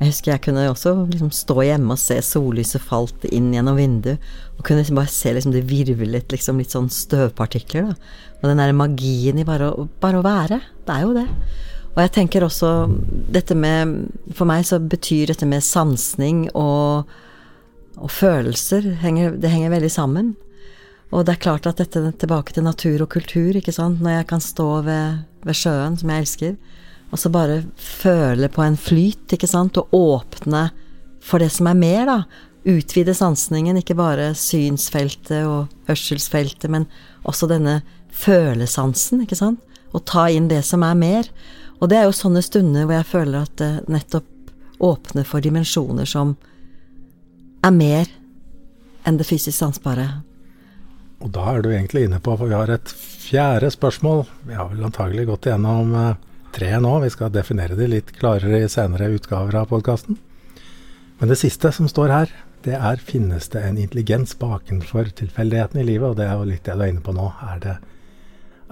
Jeg 0.00 0.10
husker 0.10 0.32
jeg 0.32 0.42
kunne 0.48 0.64
også 0.72 0.96
liksom 1.06 1.30
stå 1.34 1.54
hjemme 1.68 1.94
og 1.94 2.02
se 2.02 2.16
sollyset 2.26 2.82
falt 2.82 3.28
inn 3.30 3.52
gjennom 3.54 3.78
vinduet. 3.78 4.18
Og 4.56 4.64
kunne 4.66 4.82
liksom 4.82 4.98
bare 4.98 5.12
se 5.14 5.36
liksom 5.36 5.54
det 5.54 5.62
virvlet 5.70 6.34
liksom 6.34 6.58
litt 6.58 6.74
sånn 6.74 6.90
støvpartikler. 6.90 7.92
da. 7.92 8.14
Og 8.40 8.48
den 8.50 8.62
derre 8.62 8.74
magien 8.74 9.38
i 9.38 9.46
bare 9.46 9.70
å, 9.70 9.86
bare 10.02 10.18
å 10.18 10.26
være. 10.26 10.58
Det 10.82 10.96
er 10.96 11.06
jo 11.06 11.14
det. 11.20 11.28
Og 11.94 12.02
jeg 12.02 12.14
tenker 12.18 12.46
også 12.46 12.68
dette 13.34 13.54
med 13.58 13.94
For 14.34 14.46
meg 14.46 14.62
så 14.66 14.78
betyr 14.82 15.30
dette 15.30 15.46
med 15.46 15.62
sansning 15.66 16.48
og, 16.58 17.06
og 18.00 18.10
følelser 18.10 18.94
henger, 19.02 19.36
Det 19.36 19.50
henger 19.50 19.70
veldig 19.70 19.90
sammen. 19.90 20.36
Og 21.10 21.26
det 21.26 21.34
er 21.34 21.42
klart 21.42 21.66
at 21.66 21.80
dette 21.80 22.12
tilbake 22.22 22.54
til 22.54 22.64
natur 22.64 23.02
og 23.02 23.10
kultur, 23.10 23.56
ikke 23.56 23.74
sant, 23.74 24.00
når 24.00 24.20
jeg 24.20 24.26
kan 24.30 24.40
stå 24.40 24.68
ved, 24.86 25.24
ved 25.44 25.58
sjøen, 25.58 25.96
som 25.98 26.10
jeg 26.10 26.24
elsker, 26.24 26.54
og 27.10 27.18
så 27.18 27.32
bare 27.34 27.64
føle 27.74 28.48
på 28.48 28.62
en 28.62 28.78
flyt, 28.78 29.34
ikke 29.34 29.50
sant, 29.50 29.76
og 29.80 29.90
åpne 29.90 30.68
for 31.20 31.42
det 31.42 31.50
som 31.50 31.66
er 31.66 31.78
mer, 31.78 32.04
da. 32.06 32.18
Utvide 32.70 33.14
sansningen, 33.16 33.80
ikke 33.80 33.96
bare 33.98 34.30
synsfeltet 34.38 35.48
og 35.48 35.72
hørselsfeltet, 35.88 36.68
men 36.70 36.86
også 37.26 37.48
denne 37.50 37.80
følesansen, 38.14 39.24
ikke 39.24 39.38
sant, 39.38 39.58
og 39.90 40.04
ta 40.06 40.28
inn 40.30 40.46
det 40.50 40.62
som 40.68 40.84
er 40.86 40.94
mer. 40.94 41.26
Og 41.80 41.90
det 41.90 41.98
er 41.98 42.06
jo 42.06 42.14
sånne 42.14 42.44
stunder 42.44 42.86
hvor 42.86 43.00
jeg 43.00 43.10
føler 43.10 43.48
at 43.48 43.56
det 43.58 43.72
nettopp 43.90 44.28
åpner 44.80 45.26
for 45.26 45.42
dimensjoner 45.42 46.06
som 46.08 46.36
er 47.62 47.74
mer 47.74 48.10
enn 49.06 49.18
det 49.20 49.26
fysisk 49.28 49.56
sansbare. 49.58 50.08
Og 51.20 51.32
da 51.34 51.44
er 51.52 51.62
du 51.62 51.70
egentlig 51.72 52.06
inne 52.06 52.20
på, 52.22 52.32
for 52.38 52.48
vi 52.48 52.56
har 52.56 52.70
et 52.72 52.92
fjerde 52.96 53.68
spørsmål. 53.72 54.24
Vi 54.48 54.56
har 54.56 54.70
vel 54.72 54.86
antagelig 54.88 55.26
gått 55.28 55.48
igjennom 55.48 55.92
eh, 55.96 56.14
tre 56.56 56.72
nå. 56.80 56.94
Vi 57.04 57.12
skal 57.12 57.32
definere 57.34 57.76
de 57.76 57.88
litt 57.90 58.14
klarere 58.16 58.62
i 58.64 58.70
senere 58.72 59.10
utgaver 59.16 59.60
av 59.60 59.68
podkasten. 59.72 60.16
Men 61.20 61.28
det 61.28 61.36
siste 61.42 61.72
som 61.76 61.90
står 61.90 62.14
her, 62.14 62.32
det 62.64 62.76
er 62.76 63.04
finnes 63.04 63.50
det 63.52 63.60
en 63.64 63.78
intelligens 63.80 64.32
bakenfor 64.40 65.12
tilfeldighetene 65.20 65.84
i 65.84 65.90
livet? 65.92 66.08
Og 66.08 66.16
det 66.16 66.28
er 66.28 66.40
jo 66.40 66.48
litt 66.48 66.64
det 66.64 66.76
du 66.76 66.84
er 66.86 66.94
inne 66.94 67.04
på 67.04 67.16
nå. 67.16 67.28
Er 67.52 67.60
det, 67.66 67.76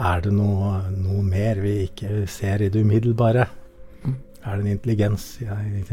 er 0.09 0.25
det 0.25 0.33
noe, 0.33 0.79
noe, 0.97 1.23
mer 1.25 1.61
vi 1.61 1.83
ikke 1.85 2.25
ser 2.33 2.65
i 2.65 2.73
det 2.73 2.81
umiddelbare? 2.81 3.49
Er 4.09 4.57
det 4.57 4.65
en 4.65 4.73
intelligens 4.73 5.35
i, 5.45 5.53
i 5.53 5.85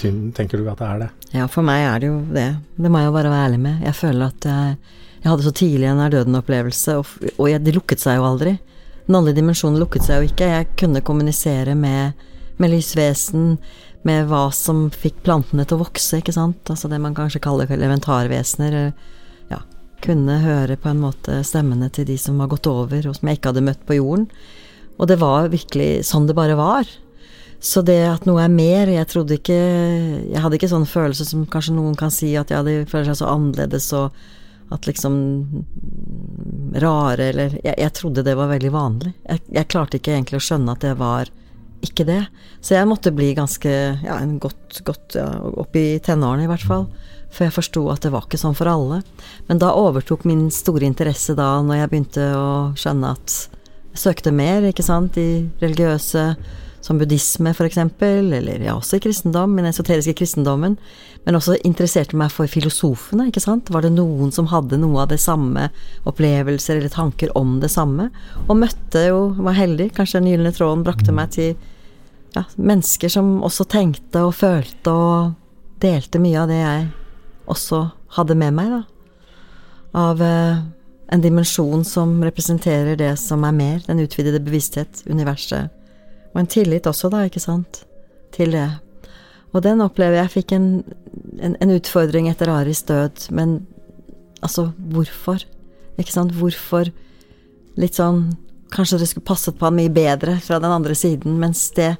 tilfeldighetene? 0.00 0.34
Tenker 0.36 0.60
du 0.60 0.70
at 0.70 0.80
det 0.80 0.88
er 0.88 1.02
det? 1.04 1.10
Ja, 1.36 1.46
for 1.50 1.66
meg 1.66 1.84
er 1.86 2.00
det 2.00 2.10
jo 2.10 2.16
det. 2.34 2.48
Det 2.76 2.90
må 2.90 3.02
jeg 3.02 3.10
jo 3.10 3.14
bare 3.16 3.32
være 3.32 3.44
ærlig 3.48 3.60
med. 3.66 3.84
Jeg 3.86 3.96
føler 3.98 4.26
at 4.26 4.48
jeg, 4.48 4.96
jeg 5.20 5.30
hadde 5.30 5.46
så 5.46 5.52
tidlig 5.60 5.88
en 5.90 6.00
nær 6.00 6.14
døden-opplevelse, 6.14 6.96
og, 7.00 7.30
og 7.36 7.50
jeg, 7.50 7.62
det 7.66 7.76
lukket 7.76 8.02
seg 8.02 8.18
jo 8.18 8.26
aldri. 8.30 8.56
Den 9.06 9.18
andre 9.18 9.34
dimensjonen 9.36 9.80
lukket 9.82 10.06
seg 10.06 10.20
jo 10.20 10.30
ikke. 10.30 10.50
Jeg 10.54 10.68
kunne 10.80 11.04
kommunisere 11.04 11.76
med, 11.78 12.26
med 12.62 12.74
lysvesen, 12.74 13.56
med 14.06 14.30
hva 14.30 14.46
som 14.56 14.86
fikk 14.94 15.20
plantene 15.26 15.66
til 15.68 15.76
å 15.76 15.82
vokse, 15.82 16.20
ikke 16.20 16.32
sant. 16.32 16.62
Altså 16.72 16.88
det 16.88 17.00
man 17.02 17.16
kanskje 17.16 17.42
kaller 17.44 17.70
elementarvesener. 17.74 18.94
Ja, 19.50 19.60
kunne 20.04 20.38
høre 20.40 20.78
på 20.80 20.92
en 20.92 21.02
måte 21.02 21.42
stemmene 21.44 21.90
til 21.92 22.08
de 22.08 22.16
som 22.20 22.40
var 22.40 22.48
gått 22.52 22.70
over, 22.70 23.10
og 23.10 23.18
som 23.18 23.28
jeg 23.28 23.40
ikke 23.40 23.52
hadde 23.52 23.66
møtt 23.66 23.84
på 23.88 23.98
jorden. 23.98 24.30
Og 25.00 25.08
det 25.08 25.20
var 25.20 25.52
virkelig 25.52 26.06
sånn 26.08 26.28
det 26.28 26.36
bare 26.36 26.56
var. 26.56 26.88
Så 27.60 27.82
det 27.84 27.98
at 28.08 28.24
noe 28.24 28.40
er 28.40 28.52
mer 28.52 28.88
Jeg 28.88 29.08
trodde 29.10 29.36
ikke 29.36 29.56
Jeg 30.32 30.40
hadde 30.40 30.56
ikke 30.56 30.70
sånn 30.70 30.86
følelse 30.88 31.26
som 31.28 31.42
kanskje 31.44 31.74
noen 31.76 31.96
kan 31.98 32.12
si, 32.14 32.32
at 32.40 32.48
jeg 32.48 32.62
hadde 32.62 32.86
føler 32.88 33.10
seg 33.10 33.20
så 33.20 33.32
annerledes 33.34 33.90
og 33.98 34.16
at 34.70 34.86
liksom 34.86 35.14
Rare 36.80 37.30
eller 37.32 37.56
jeg, 37.58 37.74
jeg, 37.74 37.92
trodde 37.98 38.22
det 38.22 38.36
var 38.38 38.52
veldig 38.52 38.70
vanlig. 38.70 39.12
Jeg, 39.26 39.42
jeg, 39.50 39.68
klarte 39.72 39.98
ikke 39.98 40.14
egentlig 40.14 40.38
å 40.38 40.44
skjønne 40.46 40.76
at 40.76 40.84
det 40.84 40.92
var 41.00 41.30
ikke 41.84 42.04
det. 42.06 42.20
Så 42.62 42.76
jeg 42.76 42.88
måtte 42.88 43.12
bli 43.14 43.32
ganske 43.34 43.72
Ja, 44.04 44.20
godt, 44.38 44.80
godt 44.86 45.16
ja, 45.18 45.26
opp 45.58 45.76
i 45.76 45.98
tenårene 46.04 46.46
i 46.46 46.50
hvert 46.50 46.66
fall. 46.66 46.86
For 47.30 47.46
jeg 47.46 47.56
forsto 47.56 47.84
at 47.90 48.06
det 48.06 48.12
var 48.14 48.28
ikke 48.28 48.38
sånn 48.40 48.56
for 48.58 48.70
alle. 48.70 49.00
Men 49.50 49.58
da 49.62 49.72
overtok 49.78 50.22
min 50.28 50.48
store 50.54 50.86
interesse 50.86 51.34
da, 51.38 51.56
når 51.66 51.82
jeg 51.82 51.92
begynte 51.92 52.30
å 52.38 52.48
skjønne 52.78 53.14
at 53.18 53.36
jeg 53.90 54.02
søkte 54.04 54.30
mer, 54.34 54.68
ikke 54.70 54.86
sant, 54.86 55.18
i 55.18 55.48
religiøse 55.62 56.24
som 56.80 56.98
buddhisme 56.98 57.52
f.eks., 57.52 57.78
eller 58.00 58.64
ja, 58.64 58.74
også 58.74 58.96
i 58.96 59.02
kristendom, 59.04 59.56
den 59.56 59.68
esoteriske 59.68 60.14
kristendommen, 60.20 60.78
men 61.26 61.36
også 61.36 61.58
interesserte 61.66 62.16
meg 62.16 62.32
for 62.32 62.48
filosofene, 62.48 63.28
ikke 63.28 63.42
sant. 63.44 63.68
Var 63.72 63.84
det 63.84 63.92
noen 63.94 64.32
som 64.32 64.48
hadde 64.52 64.80
noe 64.80 65.02
av 65.04 65.10
det 65.12 65.20
samme 65.20 65.68
opplevelser 66.08 66.78
eller 66.78 66.92
tanker 66.92 67.32
om 67.38 67.58
det 67.60 67.72
samme? 67.72 68.08
Og 68.46 68.56
møtte 68.62 69.04
jo, 69.10 69.20
var 69.44 69.58
heldig, 69.58 69.90
kanskje 69.96 70.22
den 70.22 70.32
gylne 70.32 70.54
tråden 70.56 70.86
brakte 70.86 71.14
meg 71.14 71.34
til 71.36 71.52
ja, 72.36 72.46
mennesker 72.56 73.12
som 73.12 73.38
også 73.44 73.66
tenkte 73.68 74.24
og 74.28 74.36
følte 74.38 74.94
og 74.94 75.36
delte 75.82 76.20
mye 76.22 76.40
av 76.40 76.50
det 76.50 76.60
jeg 76.60 76.88
også 77.50 77.84
hadde 78.16 78.36
med 78.38 78.56
meg, 78.56 78.72
da. 78.78 78.82
Av 80.00 80.20
eh, 80.22 80.60
en 81.10 81.22
dimensjon 81.24 81.82
som 81.84 82.12
representerer 82.22 82.96
det 82.96 83.10
som 83.18 83.42
er 83.44 83.54
mer, 83.56 83.80
den 83.88 84.00
utvidede 84.04 84.40
bevissthet, 84.44 85.02
universet 85.10 85.74
og 86.32 86.40
en 86.42 86.50
tillit 86.50 86.86
også, 86.86 87.10
da, 87.12 87.24
ikke 87.26 87.42
sant, 87.42 87.82
til 88.34 88.54
det. 88.54 88.68
Og 89.50 89.64
den 89.64 89.82
opplever 89.82 90.20
jeg 90.20 90.34
fikk 90.36 90.54
en, 90.54 90.68
en, 91.42 91.56
en 91.58 91.74
utfordring 91.74 92.28
etter 92.30 92.52
Aris 92.52 92.84
død, 92.86 93.26
men 93.34 93.58
altså, 94.40 94.70
hvorfor? 94.92 95.42
Ikke 95.98 96.14
sant, 96.14 96.36
hvorfor 96.38 96.92
Litt 97.78 97.98
sånn 97.98 98.24
Kanskje 98.74 99.00
det 99.00 99.08
skulle 99.10 99.26
passet 99.26 99.56
på 99.58 99.66
han 99.66 99.76
mye 99.76 99.90
bedre 99.92 100.36
fra 100.42 100.60
den 100.62 100.72
andre 100.72 100.94
siden, 100.94 101.36
mens 101.42 101.68
det 101.76 101.96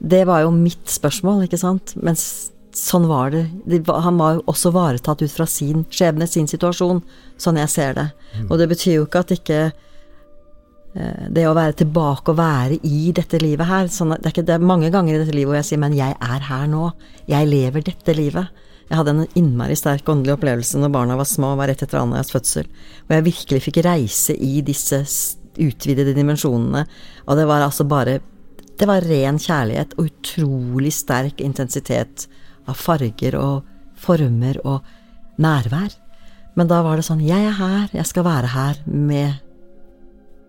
Det 0.00 0.24
var 0.28 0.42
jo 0.44 0.50
mitt 0.52 0.88
spørsmål, 0.90 1.44
ikke 1.44 1.60
sant, 1.60 1.94
mens 1.96 2.50
sånn 2.74 3.06
var 3.06 3.30
det. 3.30 3.44
Han 3.86 4.18
var 4.18 4.34
jo 4.34 4.42
også 4.50 4.72
varetatt 4.74 5.22
ut 5.22 5.32
fra 5.32 5.46
sin 5.46 5.84
skjebne, 5.94 6.26
sin 6.26 6.48
situasjon, 6.50 7.00
sånn 7.40 7.60
jeg 7.60 7.70
ser 7.70 7.94
det. 7.96 8.06
Mm. 8.34 8.48
Og 8.48 8.58
det 8.58 8.66
betyr 8.72 8.96
jo 8.96 9.04
ikke 9.06 9.22
at 9.22 9.32
ikke 9.36 9.60
det 10.94 11.42
å 11.48 11.56
være 11.56 11.74
tilbake 11.80 12.30
og 12.30 12.38
være 12.38 12.76
i 12.86 13.08
dette 13.10 13.40
livet 13.42 13.66
her 13.66 13.88
sånn 13.90 14.12
det, 14.14 14.28
er 14.28 14.30
ikke, 14.30 14.44
det, 14.46 14.54
er 14.54 14.66
mange 14.70 14.92
ganger 14.94 15.16
i 15.16 15.22
dette 15.24 15.34
livet 15.34 15.50
hvor 15.50 15.58
jeg 15.58 15.66
sier 15.72 15.80
'men 15.82 15.96
jeg 15.96 16.14
er 16.14 16.44
her 16.46 16.68
nå'. 16.70 16.92
Jeg 17.26 17.48
lever 17.50 17.82
dette 17.82 18.14
livet. 18.14 18.46
Jeg 18.88 18.98
hadde 19.00 19.10
en 19.10 19.26
innmari 19.34 19.74
sterk 19.74 20.06
åndelig 20.12 20.36
opplevelse 20.36 20.78
når 20.78 20.92
barna 20.94 21.16
var 21.16 21.26
små, 21.26 21.56
var 21.56 21.66
rett 21.72 21.82
etter 21.82 21.98
Anjas 21.98 22.30
fødsel, 22.30 22.68
hvor 23.06 23.16
jeg 23.16 23.26
virkelig 23.26 23.64
fikk 23.64 23.80
reise 23.86 24.36
i 24.36 24.60
disse 24.60 25.00
utvidede 25.58 26.14
dimensjonene, 26.16 26.84
og 27.26 27.38
det 27.38 27.48
var 27.48 27.64
altså 27.64 27.86
bare 27.88 28.20
Det 28.74 28.88
var 28.90 29.04
ren 29.06 29.36
kjærlighet 29.38 29.92
og 29.94 30.08
utrolig 30.08 30.90
sterk 30.92 31.38
intensitet 31.40 32.26
av 32.66 32.74
farger 32.74 33.36
og 33.38 33.62
former 33.94 34.58
og 34.64 34.82
nærvær. 35.38 35.94
Men 36.58 36.66
da 36.66 36.80
var 36.82 36.98
det 36.98 37.04
sånn 37.06 37.22
Jeg 37.22 37.38
er 37.38 37.54
her, 37.54 37.88
jeg 37.94 38.06
skal 38.10 38.26
være 38.26 38.50
her 38.50 38.80
med 38.86 39.43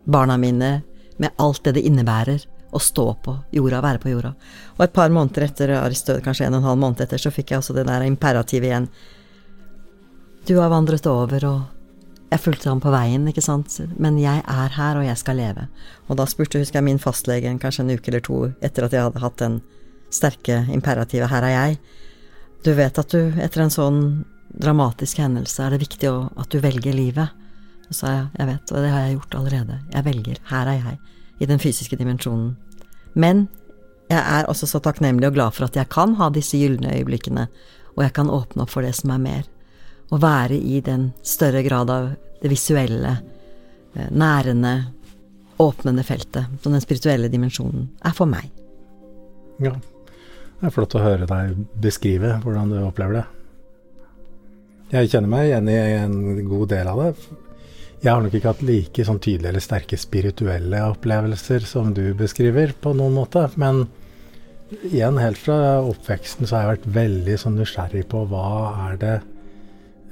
barna 0.06 0.38
mine, 0.38 0.82
med 1.18 1.32
alt 1.42 1.64
det 1.64 1.78
det 1.78 1.86
innebærer 1.88 2.44
å 2.76 2.80
stå 2.80 3.06
på 3.24 3.38
jorda, 3.56 3.82
være 3.82 4.02
på 4.04 4.12
jorda. 4.12 4.34
Og 4.76 4.84
et 4.84 4.96
par 4.96 5.14
måneder 5.14 5.48
etter 5.48 5.72
Aris 5.80 6.04
død, 6.04 6.22
kanskje 6.26 6.50
en 6.50 6.58
og 6.58 6.64
en 6.64 6.70
halv 6.70 6.82
måned 6.82 7.06
etter, 7.06 7.22
så 7.22 7.32
fikk 7.32 7.54
jeg 7.54 7.62
også 7.62 7.76
det 7.78 7.86
der 7.88 8.04
imperativet 8.04 8.70
igjen. 8.70 8.90
Du 10.46 10.58
har 10.60 10.74
vandret 10.74 11.08
over, 11.10 11.46
og 11.48 12.30
jeg 12.34 12.44
fulgte 12.44 12.70
ham 12.70 12.82
på 12.84 12.92
veien, 12.94 13.30
ikke 13.32 13.44
sant, 13.46 13.80
men 14.02 14.20
jeg 14.20 14.44
er 14.44 14.76
her, 14.76 15.00
og 15.00 15.08
jeg 15.08 15.22
skal 15.22 15.40
leve. 15.40 15.70
Og 16.10 16.20
da 16.20 16.28
spurte, 16.30 16.60
husker 16.60 16.82
jeg, 16.82 16.90
min 16.90 17.02
fastlege 17.02 17.54
kanskje 17.62 17.86
en 17.86 17.96
uke 17.96 18.12
eller 18.12 18.26
to 18.26 18.42
etter 18.60 18.86
at 18.86 18.98
jeg 18.98 19.08
hadde 19.08 19.24
hatt 19.24 19.40
den 19.42 19.62
sterke 20.14 20.66
imperativet 20.72 21.30
'her 21.30 21.44
er 21.44 21.56
jeg'. 21.56 21.78
Du 22.64 22.74
vet 22.74 23.00
at 23.00 23.10
du, 23.10 23.32
etter 23.40 23.62
en 23.62 23.70
sånn 23.70 24.26
dramatisk 24.52 25.18
hendelse, 25.18 25.64
er 25.64 25.70
det 25.72 25.84
viktig 25.86 26.10
at 26.38 26.50
du 26.50 26.60
velger 26.60 26.94
livet. 26.94 27.30
Og 27.90 27.98
sa 27.98 28.12
jeg, 28.12 28.26
jeg 28.40 28.50
vet, 28.50 28.72
og 28.72 28.84
det 28.84 28.92
har 28.94 29.06
jeg 29.06 29.18
gjort 29.18 29.38
allerede. 29.40 29.80
Jeg 29.94 30.06
velger. 30.06 30.42
Her 30.50 30.72
er 30.72 30.80
jeg. 30.80 30.98
I 31.40 31.50
den 31.50 31.62
fysiske 31.62 31.98
dimensjonen. 32.00 32.56
Men 33.14 33.48
jeg 34.10 34.22
er 34.22 34.50
også 34.50 34.68
så 34.70 34.82
takknemlig 34.84 35.30
og 35.30 35.38
glad 35.38 35.56
for 35.56 35.68
at 35.68 35.78
jeg 35.78 35.90
kan 35.90 36.16
ha 36.20 36.30
disse 36.34 36.58
gylne 36.60 36.94
øyeblikkene, 36.94 37.48
og 37.96 38.04
jeg 38.04 38.14
kan 38.14 38.30
åpne 38.30 38.66
opp 38.66 38.74
for 38.74 38.86
det 38.86 38.94
som 38.98 39.14
er 39.16 39.24
mer. 39.24 39.48
Å 40.14 40.20
være 40.22 40.58
i 40.58 40.82
den 40.86 41.10
større 41.26 41.64
grad 41.66 41.90
av 41.90 42.12
det 42.42 42.52
visuelle, 42.52 43.16
eh, 43.96 44.12
nærende, 44.12 44.76
åpnende 45.58 46.04
feltet, 46.04 46.46
som 46.62 46.76
den 46.76 46.84
spirituelle 46.84 47.32
dimensjonen 47.32 47.90
er 48.06 48.14
for 48.14 48.30
meg. 48.30 48.52
Ja. 49.64 49.74
Det 50.56 50.70
er 50.70 50.74
flott 50.76 50.96
å 50.96 51.04
høre 51.04 51.26
deg 51.28 51.58
beskrive 51.82 52.38
hvordan 52.44 52.70
du 52.72 52.78
opplever 52.84 53.20
det. 53.20 53.26
Jeg 54.94 55.10
kjenner 55.12 55.32
meg 55.32 55.50
igjen 55.50 55.70
i 55.72 55.78
en 55.98 56.46
god 56.48 56.70
del 56.72 56.88
av 56.92 57.02
det. 57.02 57.10
Jeg 58.04 58.12
har 58.12 58.22
nok 58.22 58.36
ikke 58.38 58.52
hatt 58.52 58.66
like 58.66 59.06
sånn 59.08 59.22
tydelige 59.24 59.52
eller 59.54 59.64
sterke 59.64 59.98
spirituelle 59.98 60.82
opplevelser 60.92 61.64
som 61.66 61.94
du 61.96 62.10
beskriver, 62.18 62.74
på 62.82 62.94
noen 62.98 63.16
måte. 63.16 63.46
Men 63.62 63.86
igjen, 64.90 65.18
helt 65.22 65.40
fra 65.40 65.80
oppveksten 65.86 66.46
så 66.46 66.58
har 66.58 66.66
jeg 66.66 66.74
vært 66.74 66.92
veldig 67.00 67.38
sånn 67.42 67.58
nysgjerrig 67.60 68.06
på 68.12 68.26
hva 68.30 68.50
er 68.90 69.02
det 69.02 69.16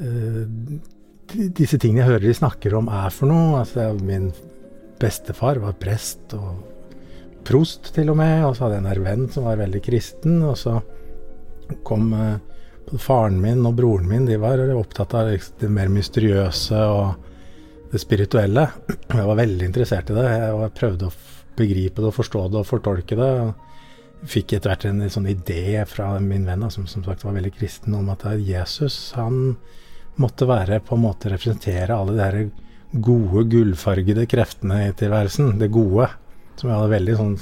uh, 0.01 0.43
Disse 1.33 1.79
tingene 1.81 2.03
jeg 2.03 2.09
hører 2.11 2.27
de 2.27 2.33
snakker 2.37 2.75
om, 2.77 2.89
er 2.93 3.13
for 3.13 3.31
noe. 3.31 3.61
Altså, 3.63 3.87
min 4.05 4.27
bestefar 5.01 5.57
var 5.63 5.73
prest 5.81 6.35
og 6.37 6.59
prost, 7.47 7.89
til 7.95 8.11
og 8.11 8.19
med. 8.19 8.43
Og 8.45 8.53
så 8.53 8.65
hadde 8.65 8.75
jeg 8.77 8.83
en 8.83 8.89
her 8.91 9.01
venn 9.01 9.23
som 9.33 9.47
var 9.47 9.57
veldig 9.57 9.81
kristen. 9.81 10.35
Og 10.45 10.59
så 10.59 10.75
kom 11.87 12.11
uh, 12.13 12.35
faren 13.01 13.39
min 13.41 13.63
og 13.65 13.79
broren 13.79 14.09
min, 14.11 14.27
de 14.29 14.37
var 14.37 14.61
opptatt 14.75 15.15
av 15.17 15.31
det 15.31 15.71
mer 15.71 15.89
mysteriøse. 15.93 16.83
og 16.83 17.32
det 17.93 18.01
spirituelle. 18.01 18.65
Jeg 18.89 19.27
var 19.29 19.37
veldig 19.37 19.69
interessert 19.69 20.09
i 20.09 20.17
det. 20.17 20.25
Jeg 20.31 20.73
prøvde 20.79 21.09
å 21.09 21.13
begripe 21.57 22.01
det 22.01 22.09
og 22.09 22.17
forstå 22.17 22.47
det 22.49 22.59
og 22.63 22.69
fortolke 22.69 23.17
det. 23.19 23.29
Fikk 24.33 24.55
etter 24.55 24.71
hvert 24.71 24.87
en 24.89 25.03
sånn 25.13 25.29
idé 25.29 25.83
fra 25.89 26.13
min 26.23 26.47
venn, 26.47 26.65
som 26.73 26.87
som 26.89 27.05
sagt 27.05 27.25
var 27.25 27.35
veldig 27.37 27.53
kristen, 27.57 27.93
om 27.97 28.09
at 28.13 28.25
Jesus 28.41 28.97
han 29.17 29.57
måtte 30.21 30.47
være 30.49 30.81
på 30.85 30.97
en 30.97 31.05
måte 31.05 31.29
representere 31.33 31.93
alle 31.93 32.15
de 32.17 32.23
her 32.23 32.39
gode, 32.93 33.45
gullfargede 33.51 34.25
kreftene 34.29 34.87
i 34.87 34.95
tilværelsen. 34.97 35.57
Det 35.61 35.69
gode. 35.73 36.09
Som 36.57 36.69
jeg 36.69 36.77
hadde 36.77 36.93
veldig 36.93 37.19
sånn 37.19 37.37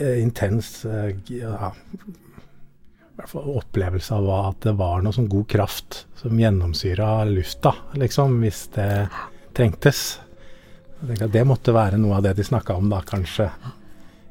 eh, 0.00 0.18
intens 0.22 0.84
eh, 0.88 1.12
ja, 1.32 1.70
opplevelse 3.34 4.14
av 4.14 4.28
at 4.34 4.60
det 4.68 4.76
var 4.78 5.02
noe 5.02 5.14
sånn 5.14 5.28
god 5.30 5.48
kraft 5.50 6.04
som 6.20 6.38
gjennomsyra 6.40 7.24
lufta, 7.28 7.74
liksom, 7.98 8.38
hvis 8.44 8.66
det 8.76 8.90
trengtes. 9.56 10.20
det 11.00 11.44
måtte 11.44 11.74
være 11.76 11.98
noe 12.00 12.18
av 12.18 12.26
det 12.26 12.36
de 12.38 12.44
snakka 12.44 12.76
om 12.76 12.90
da, 12.92 13.02
kanskje. 13.06 13.48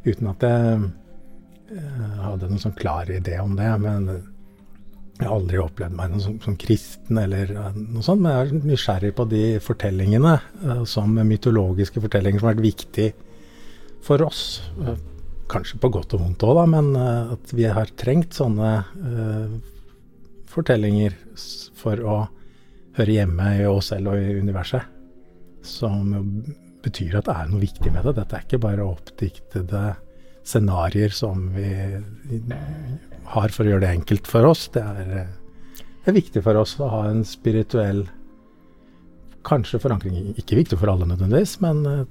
Uten 0.05 0.29
at 0.31 0.45
jeg 0.45 0.79
uh, 0.85 2.21
hadde 2.23 2.49
noen 2.49 2.61
sånn 2.61 2.77
klar 2.77 3.09
idé 3.09 3.39
om 3.41 3.55
det. 3.57 3.71
Men 3.81 4.09
Jeg 5.15 5.29
har 5.29 5.35
aldri 5.37 5.59
opplevd 5.63 5.95
meg 5.95 6.15
som, 6.19 6.39
som 6.43 6.57
kristen 6.59 7.17
eller 7.17 7.53
noe 7.71 8.03
sånt, 8.03 8.21
men 8.21 8.33
jeg 8.33 8.47
er 8.47 8.65
nysgjerrig 8.67 9.13
på 9.15 9.25
de 9.31 9.43
fortellingene 9.63 10.37
uh, 10.65 10.83
som 10.83 11.15
mytologiske 11.15 12.03
fortellinger 12.03 12.41
som 12.41 12.49
har 12.49 12.57
vært 12.57 12.69
viktig 12.69 13.11
for 14.05 14.21
oss. 14.27 14.61
Uh, 15.55 15.59
kanskje 15.59 15.79
på 15.79 15.91
godt 15.95 16.15
og 16.17 16.21
vondt 16.21 16.43
òg, 16.43 16.61
men 16.67 16.91
uh, 16.99 17.33
at 17.35 17.53
vi 17.55 17.65
har 17.65 17.91
trengt 17.97 18.35
sånne 18.35 18.73
fortellinger 20.51 21.15
for 21.75 21.99
å 21.99 22.17
høre 22.95 23.11
hjemme 23.17 23.49
i 23.59 23.65
oss 23.67 23.91
selv 23.91 24.13
og 24.13 24.19
i 24.19 24.37
universet. 24.39 24.83
Som 25.65 26.13
betyr 26.85 27.17
at 27.19 27.27
det 27.27 27.35
er 27.35 27.47
noe 27.49 27.63
viktig 27.63 27.91
med 27.91 28.05
det. 28.05 28.15
Dette 28.19 28.37
er 28.37 28.45
ikke 28.45 28.61
bare 28.63 28.85
oppdiktede 28.85 29.81
scenarioer 30.45 31.09
som 31.09 31.49
vi 31.55 31.71
har 33.25 33.49
for 33.49 33.65
å 33.65 33.71
gjøre 33.73 33.83
det 33.83 33.95
enkelt 33.95 34.29
for 34.29 34.47
oss. 34.47 34.67
Det 34.71 34.83
er, 34.83 35.25
det 35.75 36.11
er 36.11 36.19
viktig 36.19 36.43
for 36.45 36.61
oss 36.61 36.77
å 36.79 36.91
ha 36.93 37.01
en 37.09 37.25
spirituell 37.27 38.05
kanskje 39.45 39.81
forankring. 39.81 40.35
Ikke 40.39 40.57
viktig 40.59 40.77
for 40.79 40.91
alle 40.93 41.07
nødvendigvis, 41.09 41.57
men 41.65 41.81
eh, 41.89 42.05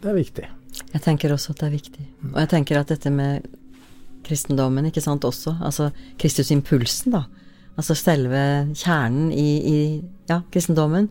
det 0.00 0.10
er 0.10 0.18
viktig. 0.18 0.48
Jeg 0.90 1.02
tenker 1.04 1.32
også 1.34 1.54
at 1.54 1.62
det 1.62 1.68
er 1.68 1.76
viktig. 1.76 2.06
Og 2.32 2.38
jeg 2.42 2.50
tenker 2.52 2.80
at 2.80 2.90
dette 2.92 3.12
med 3.14 3.46
kristendommen, 4.26 4.88
ikke 4.90 5.02
sant, 5.02 5.24
også. 5.24 5.56
Altså 5.64 5.90
Kristusimpulsen, 6.20 7.14
da. 7.14 7.24
Altså 7.78 7.96
selve 7.96 8.40
kjernen 8.76 9.30
i, 9.32 9.50
i 9.64 9.78
ja, 10.28 10.40
kristendommen. 10.52 11.08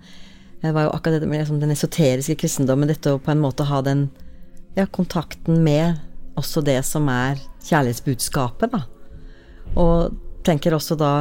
Det 0.62 0.74
var 0.76 0.88
jo 0.88 0.94
akkurat 0.94 1.24
det 1.24 1.30
liksom, 1.32 1.62
den 1.62 1.74
esoteriske 1.74 2.36
kristendommen, 2.42 2.90
dette 2.92 3.16
å 3.16 3.22
på 3.24 3.32
en 3.32 3.42
måte 3.42 3.68
ha 3.70 3.82
den 3.86 4.10
ja, 4.78 4.86
kontakten 4.86 5.64
med 5.64 6.00
også 6.40 6.62
det 6.64 6.82
som 6.88 7.08
er 7.12 7.40
kjærlighetsbudskapet, 7.68 8.76
da. 8.76 8.84
Og 9.80 10.16
tenker 10.46 10.74
også 10.76 10.96
da 11.00 11.12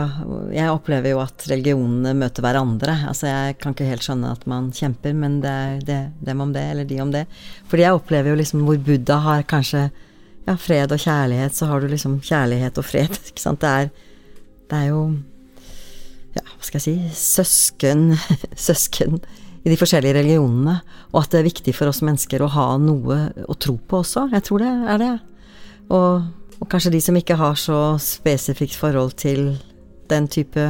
Jeg 0.55 0.71
opplever 0.73 1.13
jo 1.13 1.21
at 1.23 1.47
religionene 1.51 2.15
møter 2.19 2.45
hverandre. 2.45 2.95
Altså 3.11 3.29
jeg 3.29 3.57
kan 3.63 3.75
ikke 3.75 3.89
helt 3.89 4.05
skjønne 4.07 4.35
at 4.35 4.45
man 4.51 4.71
kjemper, 4.75 5.17
men 5.17 5.41
det 5.45 5.55
er 5.55 5.81
det, 5.87 6.03
dem 6.25 6.45
om 6.45 6.53
det, 6.55 6.65
eller 6.73 6.89
de 6.89 7.01
om 7.05 7.15
det. 7.15 7.25
Fordi 7.71 7.87
jeg 7.87 7.99
opplever 7.99 8.33
jo 8.33 8.39
liksom 8.41 8.63
hvor 8.67 8.79
Buddha 8.85 9.19
har 9.25 9.49
kanskje 9.51 9.89
ja, 10.49 10.55
fred 10.57 10.95
og 10.95 11.03
kjærlighet, 11.03 11.57
så 11.57 11.69
har 11.71 11.83
du 11.83 11.91
liksom 11.91 12.21
kjærlighet 12.25 12.79
og 12.81 12.87
fred. 12.87 13.19
Ikke 13.33 13.43
sant. 13.43 13.65
Det 13.65 13.75
er, 13.75 13.91
det 14.71 14.85
er 14.85 14.93
jo 14.93 15.03
ja, 16.37 16.45
hva 16.45 16.65
skal 16.65 16.81
jeg 16.81 16.87
si 16.87 17.19
søsken, 17.19 18.13
søsken 18.69 19.19
i 19.65 19.73
de 19.73 19.79
forskjellige 19.79 20.21
religionene. 20.21 20.79
Og 21.13 21.23
at 21.25 21.35
det 21.35 21.43
er 21.43 21.51
viktig 21.51 21.75
for 21.77 21.91
oss 21.91 22.05
mennesker 22.07 22.45
å 22.45 22.53
ha 22.55 22.71
noe 22.81 23.21
å 23.45 23.59
tro 23.59 23.77
på 23.79 24.03
også. 24.05 24.29
Jeg 24.35 24.47
tror 24.47 24.65
det 24.65 24.75
er 24.95 25.03
det. 25.03 25.15
Og 25.95 26.38
og 26.59 26.69
kanskje 26.71 26.93
de 26.97 27.01
som 27.03 27.17
ikke 27.19 27.39
har 27.39 27.57
så 27.59 27.81
spesifikt 28.03 28.77
forhold 28.79 29.15
til 29.21 29.57
den 30.11 30.27
type 30.31 30.65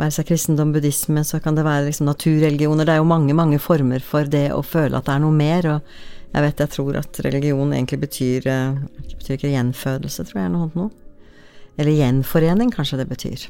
være 0.00 0.16
seg 0.16 0.26
kristendom, 0.28 0.72
buddhisme, 0.74 1.22
så 1.26 1.40
kan 1.42 1.56
det 1.56 1.64
være 1.66 1.86
liksom 1.88 2.08
naturreligioner. 2.08 2.86
Det 2.86 2.96
er 2.96 3.02
jo 3.02 3.08
mange, 3.08 3.36
mange 3.36 3.60
former 3.62 4.02
for 4.02 4.26
det 4.30 4.48
å 4.54 4.62
føle 4.66 4.98
at 4.98 5.06
det 5.06 5.14
er 5.14 5.22
noe 5.22 5.36
mer. 5.36 5.68
Og 5.70 6.34
jeg 6.34 6.46
vet 6.46 6.62
jeg 6.64 6.72
tror 6.74 6.98
at 6.98 7.20
religion 7.26 7.74
egentlig 7.76 8.00
betyr 8.02 8.48
eh, 8.50 8.80
betyr 9.14 9.36
ikke 9.38 9.52
gjenfødelse, 9.54 10.26
tror 10.30 10.42
jeg, 10.42 10.54
noe 10.54 10.70
noe. 10.74 10.90
Eller 11.78 11.96
gjenforening, 11.98 12.72
kanskje 12.74 13.00
det 13.02 13.08
betyr. 13.10 13.46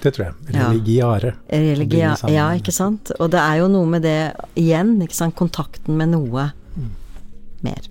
Det 0.00 0.14
tror 0.16 0.30
jeg. 0.30 0.34
Religiare. 0.56 1.34
Ja. 1.50 1.60
Religia, 1.60 2.14
ja, 2.32 2.46
ikke 2.56 2.72
sant. 2.74 3.12
Og 3.20 3.30
det 3.34 3.42
er 3.42 3.60
jo 3.60 3.68
noe 3.70 3.90
med 3.90 4.06
det 4.06 4.32
igjen, 4.58 4.96
ikke 5.04 5.18
sant. 5.18 5.36
Kontakten 5.38 5.98
med 5.98 6.14
noe 6.14 6.48
mm. 6.78 6.92
mer. 7.66 7.90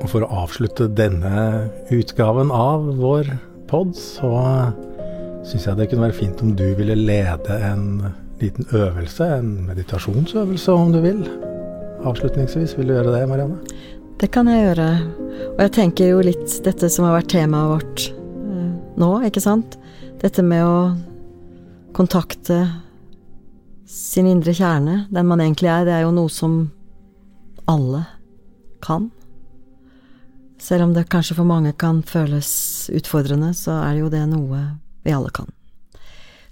Og 0.00 0.08
for 0.08 0.24
å 0.24 0.44
avslutte 0.46 0.88
denne 0.96 1.68
utgaven 1.92 2.52
av 2.54 2.86
vår 3.00 3.28
pod, 3.70 3.92
så 3.96 4.32
syns 5.46 5.66
jeg 5.66 5.76
det 5.78 5.90
kunne 5.90 6.08
være 6.08 6.16
fint 6.16 6.42
om 6.44 6.54
du 6.56 6.66
ville 6.78 6.96
lede 6.96 7.56
en 7.64 7.84
liten 8.40 8.64
øvelse, 8.72 9.26
en 9.40 9.52
meditasjonsøvelse 9.68 10.72
om 10.72 10.92
du 10.94 11.00
vil. 11.04 11.20
Avslutningsvis, 12.08 12.78
vil 12.78 12.88
du 12.88 12.96
gjøre 12.96 13.12
det, 13.12 13.26
Marianne? 13.28 13.60
Det 14.20 14.30
kan 14.32 14.48
jeg 14.48 14.64
gjøre. 14.64 14.88
Og 15.52 15.60
jeg 15.66 15.74
tenker 15.76 16.10
jo 16.14 16.24
litt 16.24 16.56
dette 16.64 16.88
som 16.92 17.06
har 17.06 17.18
vært 17.18 17.32
temaet 17.32 17.72
vårt 17.74 18.06
eh, 18.08 18.72
nå, 19.00 19.10
ikke 19.28 19.44
sant? 19.44 19.76
Dette 20.20 20.44
med 20.44 20.64
å 20.64 20.80
kontakte 21.96 22.62
sin 23.90 24.28
indre 24.30 24.54
kjerne, 24.56 25.04
den 25.12 25.28
man 25.28 25.40
egentlig 25.44 25.68
er, 25.72 25.86
det 25.88 25.96
er 25.96 26.04
jo 26.06 26.12
noe 26.16 26.32
som 26.32 26.60
alle 27.68 28.04
kan. 28.84 29.10
Selv 30.60 30.84
om 30.84 30.92
det 30.94 31.08
kanskje 31.08 31.38
for 31.38 31.48
mange 31.48 31.72
kan 31.72 32.02
føles 32.06 32.90
utfordrende, 32.92 33.54
så 33.56 33.78
er 33.80 33.96
det 33.96 34.04
jo 34.04 34.12
det 34.12 34.26
noe 34.28 34.60
vi 35.06 35.14
alle 35.16 35.32
kan. 35.32 35.48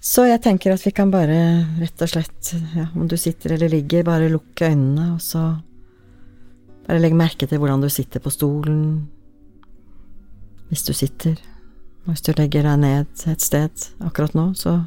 Så 0.00 0.24
jeg 0.28 0.40
tenker 0.40 0.72
at 0.72 0.84
vi 0.86 0.94
kan 0.94 1.10
bare 1.12 1.36
rett 1.80 2.02
og 2.04 2.10
slett, 2.12 2.52
ja, 2.76 2.86
om 2.96 3.08
du 3.10 3.16
sitter 3.18 3.56
eller 3.56 3.72
ligger, 3.72 4.06
bare 4.06 4.30
lukke 4.32 4.70
øynene, 4.70 5.10
og 5.16 5.22
så 5.22 5.42
bare 6.86 7.02
legg 7.02 7.16
merke 7.18 7.48
til 7.50 7.60
hvordan 7.60 7.82
du 7.84 7.90
sitter 7.92 8.22
på 8.24 8.32
stolen, 8.32 8.80
hvis 10.70 10.86
du 10.86 10.94
sitter. 10.96 11.36
Og 12.06 12.14
hvis 12.14 12.24
du 12.24 12.32
legger 12.38 12.64
deg 12.64 12.80
ned 12.80 13.26
et 13.28 13.44
sted 13.44 13.88
akkurat 14.00 14.36
nå, 14.38 14.52
så 14.56 14.78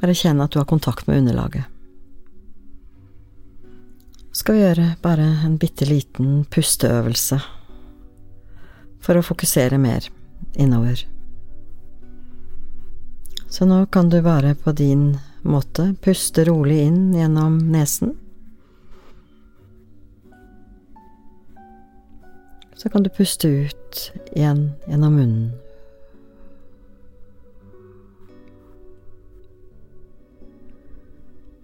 bare 0.00 0.16
kjenn 0.16 0.40
at 0.40 0.54
du 0.54 0.62
har 0.62 0.70
kontakt 0.70 1.04
med 1.10 1.20
underlaget. 1.20 1.68
Så 4.32 4.46
skal 4.46 4.56
vi 4.56 4.62
gjøre 4.62 4.86
bare 5.04 5.26
en 5.44 5.58
bitte 5.60 5.84
liten 5.84 6.46
pusteøvelse 6.48 7.42
for 9.02 9.18
å 9.18 9.24
fokusere 9.26 9.78
mer 9.82 10.06
innover. 10.54 11.02
Så 13.52 13.66
nå 13.68 13.86
kan 13.86 14.08
du 14.08 14.22
bare 14.22 14.54
på 14.54 14.72
din 14.72 15.18
måte 15.42 15.94
puste 16.00 16.44
rolig 16.48 16.78
inn 16.86 17.10
gjennom 17.14 17.58
nesen. 17.58 18.14
Så 22.74 22.88
kan 22.88 23.02
du 23.02 23.10
puste 23.10 23.48
ut 23.48 24.12
igjen 24.32 24.70
gjennom 24.86 25.14
munnen. 25.14 25.52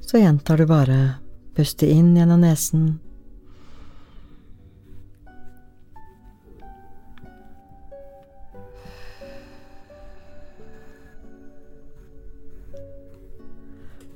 Så 0.01 0.19
gjentar 0.19 0.57
du 0.57 0.67
bare 0.67 1.15
puste 1.55 1.89
inn 1.91 2.17
gjennom 2.17 2.41
nesen 2.41 2.99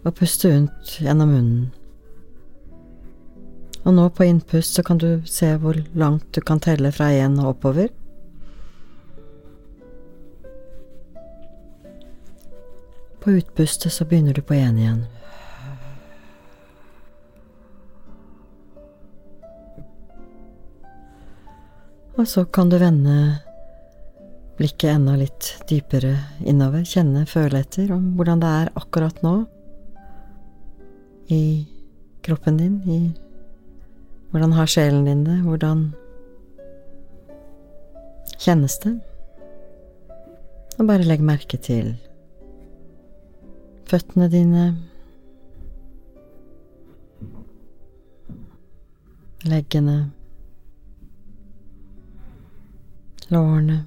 og 0.02 0.14
puste 0.18 0.50
rundt 0.50 0.96
gjennom 1.02 1.30
munnen. 1.30 1.70
Og 3.82 3.96
nå 3.96 4.04
på 4.14 4.26
innpust 4.28 4.76
så 4.78 4.84
kan 4.86 5.00
du 5.02 5.22
se 5.26 5.48
hvor 5.58 5.78
langt 5.98 6.28
du 6.34 6.40
kan 6.40 6.62
telle 6.62 6.92
fra 6.94 7.10
én 7.10 7.34
og 7.42 7.56
oppover. 7.56 7.90
På 13.22 13.34
utpustet 13.38 13.94
så 13.94 14.06
begynner 14.06 14.34
du 14.34 14.42
på 14.42 14.54
én 14.54 14.78
igjen. 14.78 15.02
Og 22.18 22.28
så 22.28 22.44
kan 22.44 22.70
du 22.70 22.76
vende 22.78 23.40
blikket 24.58 24.92
enda 24.92 25.16
litt 25.18 25.48
dypere 25.66 26.12
innover, 26.46 26.84
kjenne, 26.86 27.24
føle 27.26 27.62
etter 27.64 27.90
om 27.94 28.12
hvordan 28.18 28.42
det 28.42 28.50
er 28.60 28.72
akkurat 28.78 29.22
nå 29.24 29.40
i 31.28 31.66
kroppen 32.22 32.56
din, 32.56 32.80
i 32.86 33.00
hvordan 34.32 34.52
har 34.52 34.66
sjelen 34.66 35.04
din 35.04 35.24
det, 35.26 35.38
hvordan 35.44 35.90
kjennes 38.40 38.78
det? 38.82 38.94
Og 40.78 40.88
bare 40.88 41.04
legg 41.04 41.20
merke 41.20 41.58
til 41.60 41.92
føttene 43.90 44.30
dine, 44.32 44.64
leggene, 49.44 49.98
lårene. 53.28 53.82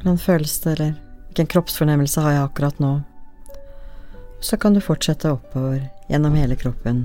Hvordan 0.00 0.18
føles 0.18 0.58
det, 0.64 0.72
eller 0.72 0.92
hvilken 1.26 1.52
kroppsfornemmelse 1.52 2.20
har 2.24 2.38
jeg 2.38 2.46
akkurat 2.48 2.80
nå? 2.80 2.94
Så 4.42 4.56
kan 4.56 4.74
du 4.74 4.80
fortsette 4.82 5.30
oppover 5.30 5.84
gjennom 6.10 6.34
hele 6.34 6.56
kroppen. 6.58 7.04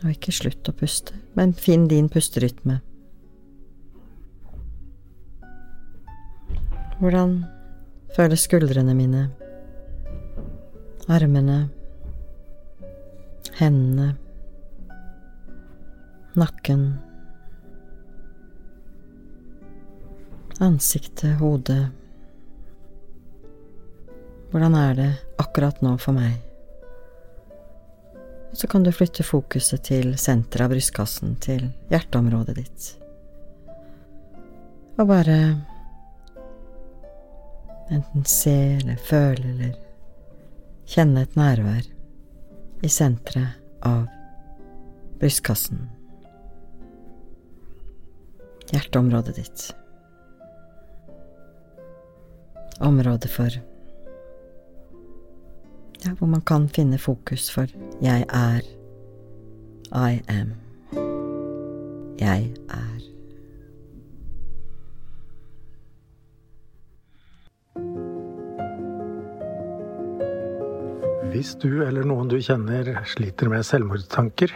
Og 0.00 0.14
ikke 0.14 0.32
slutt 0.34 0.68
å 0.68 0.74
puste, 0.74 1.14
men 1.36 1.52
finn 1.54 1.86
din 1.90 2.08
pusterytme. 2.10 2.80
Hvordan 7.00 7.36
føles 8.16 8.42
skuldrene 8.44 8.94
mine, 8.96 9.28
armene, 11.08 11.60
hendene, 13.60 14.10
nakken, 16.34 16.84
ansiktet, 20.60 21.38
hodet. 21.40 21.99
Hvordan 24.50 24.74
er 24.74 24.94
det 24.98 25.10
akkurat 25.38 25.78
nå 25.82 25.92
for 26.02 26.16
meg? 26.16 26.32
Og 28.50 28.56
så 28.58 28.66
kan 28.66 28.82
du 28.82 28.90
flytte 28.90 29.22
fokuset 29.22 29.84
til 29.86 30.16
senteret 30.18 30.66
av 30.66 30.72
brystkassen, 30.72 31.36
til 31.38 31.68
hjerteområdet 31.92 32.56
ditt. 32.58 32.88
Og 34.98 35.06
bare 35.06 35.36
enten 37.94 38.26
se 38.26 38.56
eller 38.80 38.98
føle 38.98 39.54
eller 39.54 39.78
kjenne 40.90 41.22
et 41.22 41.38
nærvær 41.38 41.86
i 42.82 42.90
senteret 42.90 43.86
av 43.86 44.08
brystkassen. 45.22 45.86
Hjerteområdet 48.74 49.38
ditt. 49.38 49.70
Området 52.82 53.30
for 53.30 53.62
ja, 56.04 56.14
hvor 56.18 56.26
man 56.26 56.40
kan 56.40 56.68
finne 56.68 56.98
fokus 56.98 57.50
for 57.52 57.70
jeg 58.02 58.24
er, 58.28 58.64
I 59.90 60.20
am. 60.28 60.54
Jeg 62.20 62.50
er. 62.70 63.00
Hvis 71.30 71.54
du 71.62 71.82
eller 71.86 72.04
noen 72.04 72.28
du 72.30 72.40
kjenner 72.42 72.90
sliter 73.06 73.48
med 73.52 73.62
selvmordstanker, 73.62 74.50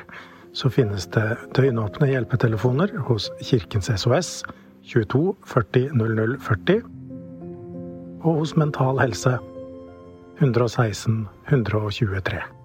så 0.55 0.71
finnes 0.71 1.07
det 1.15 1.37
døgnåpne 1.57 2.09
hjelpetelefoner 2.11 2.93
hos 3.09 3.31
Kirkens 3.43 3.91
SOS 3.91 4.43
22 4.91 5.35
40 5.47 5.95
00 5.99 6.39
40 6.41 6.83
og 8.25 8.41
hos 8.41 8.55
Mental 8.57 9.01
Helse 9.01 9.39
116 10.41 11.29
123. 11.49 12.64